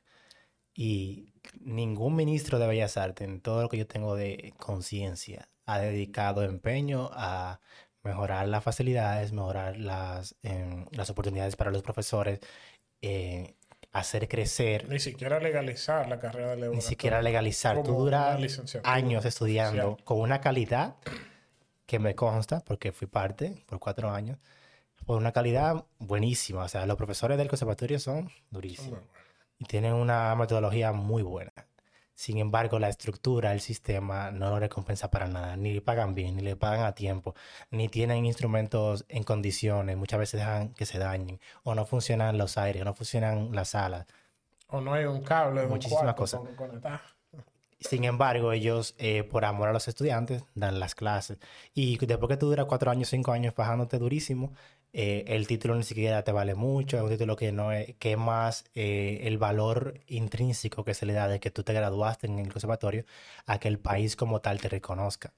Y 0.76 1.34
ningún 1.60 2.16
ministro 2.16 2.60
de 2.60 2.68
Bellas 2.68 2.98
Artes, 2.98 3.28
en 3.28 3.42
todo 3.42 3.64
lo 3.64 3.70
que 3.70 3.78
yo 3.78 3.88
tengo 3.88 4.16
de 4.16 4.54
conciencia, 4.58 5.48
ha 5.66 5.80
dedicado 5.80 6.44
empeño 6.44 7.10
a 7.14 7.60
mejorar 8.04 8.48
las 8.48 8.64
facilidades, 8.64 9.32
mejorar 9.32 9.78
las, 9.78 10.36
em, 10.44 10.86
las 10.92 11.10
oportunidades 11.10 11.56
para 11.56 11.72
los 11.72 11.82
profesores, 11.82 12.40
eh, 13.02 13.56
hacer 13.92 14.28
crecer, 14.28 14.90
Ni 14.90 15.00
siquiera 15.00 15.40
legalizar 15.40 16.10
la 16.10 16.20
carrera 16.20 16.50
de 16.50 16.56
ni 16.56 16.62
laboratorio. 16.62 16.90
siquiera 16.90 17.22
legalizar. 17.22 17.82
Tú 17.84 17.94
duras 17.94 18.40
años 18.84 19.24
estudiando 19.26 19.98
con 20.04 20.20
una 20.20 20.42
calidad 20.42 20.96
que 21.86 22.00
me 22.00 22.16
consta, 22.16 22.62
porque 22.62 22.92
fui 22.92 23.08
parte 23.08 23.64
por 23.68 23.80
cuatro 23.80 24.10
años, 24.10 24.40
por 25.06 25.18
una 25.18 25.32
calidad 25.32 25.86
buenísima. 26.00 26.64
O 26.64 26.68
sea, 26.68 26.86
los 26.86 26.98
profesores 26.98 27.38
del 27.38 27.50
conservatorio 27.50 28.00
son 28.00 28.32
durísimos 28.50 29.00
y 29.60 29.66
tienen 29.66 29.94
una 29.94 30.36
metodología 30.36 30.92
muy 30.92 31.22
buena. 31.22 31.52
Sin 32.16 32.38
embargo, 32.38 32.78
la 32.80 32.90
estructura, 32.90 33.54
el 33.54 33.60
sistema 33.60 34.30
no 34.32 34.50
lo 34.52 34.60
recompensa 34.60 35.10
para 35.10 35.28
nada. 35.28 35.58
Ni 35.58 35.74
le 35.74 35.82
pagan 35.82 36.14
bien, 36.14 36.36
ni 36.36 36.42
le 36.44 36.56
pagan 36.56 36.86
a 36.86 36.94
tiempo, 36.94 37.34
ni 37.72 37.90
tienen 37.90 38.26
instrumentos 38.26 39.04
en 39.10 39.24
condiciones. 39.24 39.98
Muchas 39.98 40.20
veces 40.20 40.40
dejan 40.40 40.70
que 40.76 40.86
se 40.86 41.00
dañen, 41.00 41.40
o 41.64 41.74
no 41.76 41.86
funcionan 41.86 42.38
los 42.38 42.58
aires, 42.58 42.82
o 42.84 42.86
no 42.86 42.94
funcionan 42.94 43.54
las 43.56 43.70
salas. 43.70 44.06
O 44.68 44.80
no 44.80 44.94
hay 44.94 45.06
un 45.06 45.22
cable 45.24 45.64
un 45.64 45.70
Muchísimas 45.70 46.04
cuarto 46.04 46.22
cosas. 46.22 46.40
con- 46.42 46.56
conectar. 46.56 47.02
Sin 47.80 48.06
embargo, 48.06 48.54
ellos, 48.54 48.96
eh, 48.98 49.24
por 49.24 49.44
amor 49.44 49.68
a 49.68 49.74
los 49.74 49.88
estudiantes, 49.90 50.44
dan 50.56 50.80
las 50.80 50.96
clases. 50.96 51.38
Y 51.74 51.98
después 52.06 52.30
que 52.30 52.38
tú 52.38 52.48
duras 52.48 52.66
cuatro 52.66 52.90
años, 52.90 53.10
cinco 53.10 53.34
años 53.34 53.54
bajándote 53.56 53.98
durísimo, 54.00 54.54
eh, 54.94 55.26
el 55.28 55.48
título 55.48 55.76
ni 55.76 55.84
siquiera 55.84 56.24
te 56.24 56.32
vale 56.32 56.56
mucho. 56.56 56.98
Es 56.98 57.04
un 57.04 57.10
título 57.10 57.36
que 57.36 57.52
no 57.52 57.72
es, 57.72 57.96
que 57.98 58.14
es 58.14 58.18
más 58.18 58.66
eh, 58.76 59.22
el 59.24 59.38
valor 59.38 60.00
intrínseco 60.08 60.86
que 60.86 60.94
se 60.94 61.06
le 61.06 61.14
da 61.14 61.28
de 61.28 61.40
que 61.40 61.52
tú 61.52 61.64
te 61.64 61.74
graduaste 61.74 62.28
en 62.28 62.40
el 62.40 62.52
conservatorio 62.52 63.06
a 63.46 63.60
que 63.60 63.68
el 63.68 63.80
país 63.80 64.16
como 64.16 64.42
tal 64.42 64.62
te 64.62 64.70
reconozca. 64.70 65.34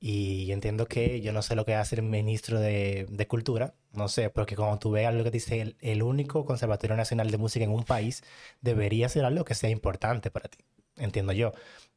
Y 0.00 0.50
entiendo 0.52 0.86
que 0.86 1.20
yo 1.20 1.32
no 1.32 1.42
sé 1.42 1.54
lo 1.54 1.64
que 1.64 1.74
hace 1.76 1.96
el 1.96 2.02
ministro 2.02 2.60
de, 2.60 3.06
de 3.08 3.28
Cultura, 3.28 3.74
no 3.92 4.08
sé, 4.08 4.30
porque 4.30 4.56
cuando 4.56 4.78
tú 4.78 4.90
veas 4.90 5.14
lo 5.14 5.22
que 5.24 5.30
dice 5.30 5.60
el, 5.60 5.76
el 5.80 6.02
único 6.02 6.44
conservatorio 6.44 6.96
nacional 6.96 7.30
de 7.30 7.38
música 7.38 7.64
en 7.64 7.70
un 7.72 7.84
país, 7.84 8.24
debería 8.60 9.08
ser 9.08 9.24
algo 9.24 9.44
que 9.44 9.54
sea 9.54 9.70
importante 9.70 10.30
para 10.30 10.48
ti, 10.48 10.58
entiendo 10.96 11.32
yo. 11.32 11.52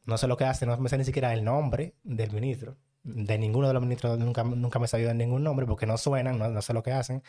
No 0.06 0.18
sé 0.20 0.28
lo 0.28 0.38
que 0.38 0.46
hace, 0.46 0.66
no 0.68 0.78
me 0.78 0.90
sé 0.90 0.98
ni 1.00 1.06
siquiera 1.06 1.34
el 1.34 1.44
nombre 1.44 1.96
del 2.04 2.32
ministro, 2.32 2.78
de 3.06 3.38
ninguno 3.38 3.68
de 3.68 3.74
los 3.74 3.82
ministros, 3.84 4.20
nunca, 4.20 4.44
nunca 4.44 4.80
me 4.80 4.86
he 4.86 4.88
sabido 4.90 5.10
de 5.10 5.16
ningún 5.16 5.44
nombre 5.44 5.66
porque 5.66 5.86
no 5.86 5.98
suenan, 5.98 6.38
no, 6.40 6.50
no 6.50 6.62
sé 6.62 6.74
lo 6.74 6.84
que 6.84 6.92
hacen. 6.92 7.24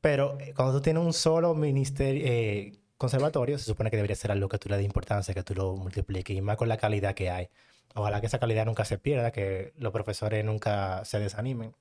Pero 0.00 0.38
eh, 0.40 0.54
cuando 0.54 0.74
tú 0.74 0.82
tienes 0.82 1.02
un 1.02 1.12
solo 1.12 1.54
ministerio, 1.54 2.22
eh, 2.26 2.72
conservatorio, 2.98 3.58
se 3.58 3.64
supone 3.66 3.90
que 3.90 3.96
debería 3.96 4.16
ser 4.16 4.32
algo 4.32 4.48
que 4.48 4.58
tú 4.58 4.68
le 4.68 4.76
des 4.76 4.86
importancia, 4.86 5.34
que 5.34 5.42
tú 5.42 5.54
lo 5.54 5.76
multipliques, 5.76 6.36
y 6.36 6.40
más 6.40 6.56
con 6.56 6.68
la 6.68 6.76
calidad 6.78 7.14
que 7.14 7.30
hay. 7.30 7.48
Ojalá 7.94 8.20
que 8.20 8.26
esa 8.26 8.38
calidad 8.38 8.66
nunca 8.66 8.84
se 8.84 8.98
pierda, 8.98 9.32
que 9.32 9.72
los 9.78 9.92
profesores 9.92 10.44
nunca 10.44 11.04
se 11.04 11.18
desanimen, 11.20 11.74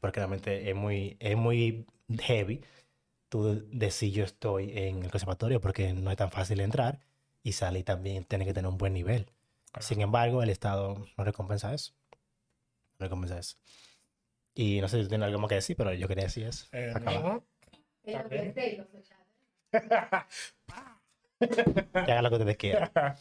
porque 0.00 0.20
realmente 0.20 0.70
es 0.70 0.76
muy, 0.76 1.16
es 1.20 1.36
muy 1.36 1.86
heavy 2.20 2.62
tú 3.28 3.66
decir 3.72 4.12
yo 4.12 4.24
estoy 4.24 4.72
en 4.76 5.04
el 5.04 5.10
conservatorio 5.10 5.60
porque 5.60 5.94
no 5.94 6.10
es 6.10 6.18
tan 6.18 6.30
fácil 6.30 6.60
entrar 6.60 7.00
y 7.42 7.52
salir 7.52 7.84
también 7.84 8.24
tiene 8.24 8.44
que 8.44 8.54
tener 8.54 8.70
un 8.70 8.78
buen 8.78 8.92
nivel. 8.92 9.30
Sin 9.80 10.02
embargo, 10.02 10.42
el 10.42 10.50
Estado 10.50 11.06
no 11.16 11.24
recompensa 11.24 11.72
eso. 11.74 11.94
Eso. 13.04 13.56
Y 14.54 14.80
no 14.80 14.88
sé 14.88 14.96
si 14.98 15.02
tú 15.04 15.08
tienes 15.10 15.26
algo 15.26 15.38
más 15.38 15.48
que 15.48 15.54
decir, 15.56 15.76
pero 15.76 15.92
yo 15.94 16.06
quería 16.08 16.24
decir 16.24 16.46
eso. 16.46 16.66
Eh, 16.72 16.92
no. 17.02 17.44
Hagan 21.94 22.22
lo 22.24 22.30
que 22.30 22.36
ustedes 22.36 22.56
quieran. 22.56 22.90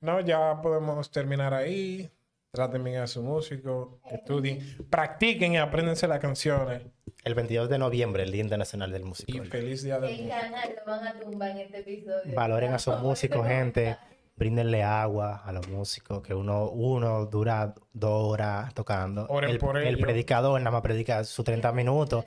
No, 0.00 0.20
ya 0.20 0.60
podemos 0.60 1.10
terminar 1.10 1.54
ahí. 1.54 2.10
Traten 2.50 2.84
bien 2.84 2.98
a 2.98 3.06
su 3.06 3.22
músico, 3.22 4.00
estudien, 4.10 4.58
practiquen 4.90 5.54
y 5.54 5.56
apréndense 5.56 6.06
las 6.06 6.20
canciones. 6.20 6.82
El 7.24 7.34
22 7.34 7.70
de 7.70 7.78
noviembre, 7.78 8.22
el 8.22 8.30
Día 8.30 8.42
Internacional 8.42 8.92
del 8.92 9.00
Y 9.00 9.04
Músico. 9.06 9.44
feliz 9.46 9.82
día 9.82 9.98
del 9.98 10.10
El 10.10 10.16
músico. 10.18 10.36
canal 10.40 10.74
lo 10.76 10.84
van 10.92 11.06
a 11.06 11.18
tumbar 11.18 11.50
en 11.52 11.56
este 11.58 11.78
episodio. 11.78 12.34
Valoren 12.34 12.74
a 12.74 12.78
sus 12.78 12.98
músicos, 13.00 13.46
gente. 13.46 13.96
Bríndenle 14.36 14.82
agua 14.82 15.42
a 15.44 15.52
los 15.52 15.68
músicos, 15.68 16.20
que 16.22 16.34
uno, 16.34 16.68
uno 16.70 17.26
dura 17.26 17.72
dos 17.92 18.32
horas 18.32 18.74
tocando. 18.74 19.26
Oren 19.28 19.50
el, 19.50 19.58
por 19.58 19.76
el 19.76 19.98
predicador 19.98 20.60
nada 20.60 20.72
más 20.72 20.82
predica 20.82 21.22
sus 21.22 21.44
30 21.44 21.70
minutos. 21.72 22.24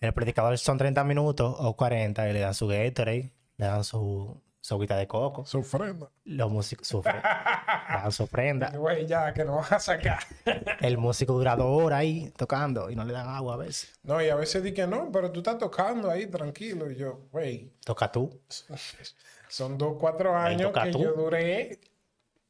El 0.00 0.12
predicador 0.12 0.58
son 0.58 0.76
30 0.76 1.02
minutos 1.04 1.56
o 1.58 1.74
40 1.76 2.28
y 2.28 2.32
le 2.34 2.40
dan 2.40 2.52
su 2.52 2.66
Gatorade, 2.66 3.32
le 3.56 3.66
dan 3.66 3.84
su, 3.84 4.38
su 4.60 4.74
agüita 4.74 4.96
de 4.98 5.06
coco. 5.06 5.46
Su 5.46 5.60
ofrenda. 5.60 6.10
Los 6.24 6.50
músicos 6.50 6.88
sufren, 6.88 7.16
le 7.16 7.22
dan 7.22 8.12
su 8.12 8.22
ofrenda. 8.24 8.70
Güey, 8.76 9.06
ya, 9.06 9.32
que 9.32 9.44
nos 9.44 9.56
vas 9.56 9.72
a 9.72 9.78
sacar. 9.78 10.18
El 10.80 10.98
músico 10.98 11.32
dura 11.32 11.56
dos 11.56 11.82
horas 11.82 12.00
ahí 12.00 12.32
tocando 12.36 12.90
y 12.90 12.96
no 12.96 13.04
le 13.04 13.14
dan 13.14 13.28
agua 13.28 13.54
a 13.54 13.56
veces. 13.58 13.98
No, 14.02 14.22
y 14.22 14.28
a 14.28 14.34
veces 14.34 14.62
di 14.62 14.74
que 14.74 14.86
no, 14.86 15.10
pero 15.10 15.32
tú 15.32 15.40
estás 15.40 15.56
tocando 15.56 16.10
ahí 16.10 16.26
tranquilo. 16.26 16.90
Y 16.90 16.96
yo, 16.96 17.28
güey, 17.30 17.72
Toca 17.84 18.12
tú. 18.12 18.40
son 19.54 19.78
dos, 19.78 19.96
cuatro 20.00 20.36
años 20.36 20.72
que 20.72 20.90
tú. 20.90 20.98
yo 20.98 21.12
duré 21.12 21.78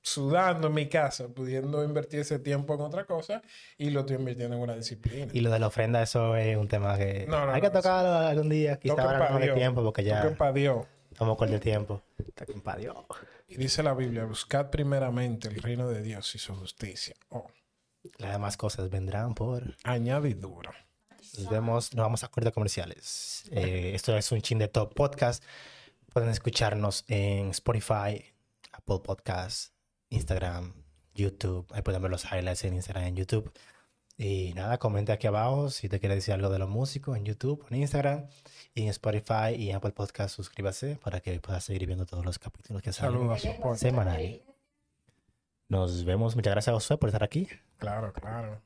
sudando 0.00 0.68
en 0.68 0.74
mi 0.74 0.88
casa, 0.88 1.28
pudiendo 1.28 1.84
invertir 1.84 2.20
ese 2.20 2.38
tiempo 2.38 2.74
en 2.74 2.80
otra 2.80 3.04
cosa 3.04 3.42
y 3.76 3.90
lo 3.90 4.00
estoy 4.00 4.16
invirtiendo 4.16 4.56
en 4.56 4.62
una 4.62 4.74
disciplina. 4.74 5.30
Y 5.32 5.40
lo 5.40 5.50
de 5.50 5.58
la 5.58 5.66
ofrenda, 5.66 6.02
eso 6.02 6.34
es 6.36 6.56
un 6.56 6.66
tema 6.66 6.96
que 6.96 7.26
No, 7.28 7.44
no, 7.44 7.52
hay 7.52 7.60
no, 7.60 7.68
que 7.68 7.76
tocarlo 7.76 8.10
algún 8.26 8.48
día. 8.48 8.78
Quizá 8.78 8.94
ahora 8.94 9.30
no 9.30 9.36
hay 9.36 9.52
tiempo 9.52 9.82
porque 9.82 10.02
ya 10.02 10.24
estamos 11.10 11.36
con 11.36 11.52
el 11.52 11.60
tiempo. 11.60 12.02
Dios. 12.78 12.96
Y 13.48 13.56
dice 13.56 13.82
la 13.82 13.92
Biblia, 13.92 14.24
buscad 14.24 14.70
primeramente 14.70 15.48
el 15.48 15.62
reino 15.62 15.88
de 15.88 16.00
Dios 16.00 16.34
y 16.34 16.38
su 16.38 16.54
justicia. 16.54 17.14
Oh, 17.28 17.46
Las 18.16 18.32
demás 18.32 18.56
cosas 18.56 18.88
vendrán 18.88 19.34
por. 19.34 19.76
añadidura. 19.84 20.72
Nos 21.38 21.50
vemos, 21.50 21.94
nos 21.94 22.02
vamos 22.02 22.24
a 22.24 22.28
cortes 22.28 22.52
comerciales. 22.52 23.44
Eh, 23.50 23.92
esto 23.94 24.16
es 24.16 24.30
un 24.32 24.40
chin 24.40 24.58
de 24.58 24.68
top 24.68 24.94
podcast. 24.94 25.42
Pueden 26.14 26.30
escucharnos 26.30 27.04
en 27.08 27.50
Spotify, 27.50 28.24
Apple 28.70 29.00
Podcasts, 29.02 29.74
Instagram, 30.10 30.72
YouTube. 31.12 31.66
Ahí 31.72 31.82
pueden 31.82 32.00
ver 32.02 32.10
los 32.12 32.24
highlights 32.24 32.62
en 32.62 32.74
Instagram 32.74 33.06
y 33.06 33.08
en 33.08 33.16
YouTube. 33.16 33.52
Y 34.16 34.52
nada, 34.54 34.78
comenta 34.78 35.14
aquí 35.14 35.26
abajo 35.26 35.70
si 35.70 35.88
te 35.88 35.98
quieres 35.98 36.18
decir 36.18 36.34
algo 36.34 36.50
de 36.50 36.60
los 36.60 36.68
músicos 36.68 37.16
en 37.16 37.24
YouTube, 37.24 37.66
en 37.68 37.78
Instagram, 37.78 38.28
y 38.74 38.82
en 38.82 38.90
Spotify 38.90 39.56
y 39.56 39.70
en 39.70 39.76
Apple 39.76 39.90
Podcasts. 39.90 40.36
Suscríbase 40.36 41.00
para 41.02 41.18
que 41.18 41.40
puedas 41.40 41.64
seguir 41.64 41.84
viendo 41.84 42.06
todos 42.06 42.24
los 42.24 42.38
capítulos 42.38 42.80
que 42.80 42.92
salen 42.92 43.26
podcast. 43.26 43.82
semanal. 43.82 44.40
Nos 45.68 46.04
vemos. 46.04 46.36
Muchas 46.36 46.52
gracias 46.52 46.72
a 46.72 46.76
Josué 46.76 46.96
por 46.96 47.08
estar 47.08 47.24
aquí. 47.24 47.48
Claro, 47.78 48.12
claro. 48.12 48.62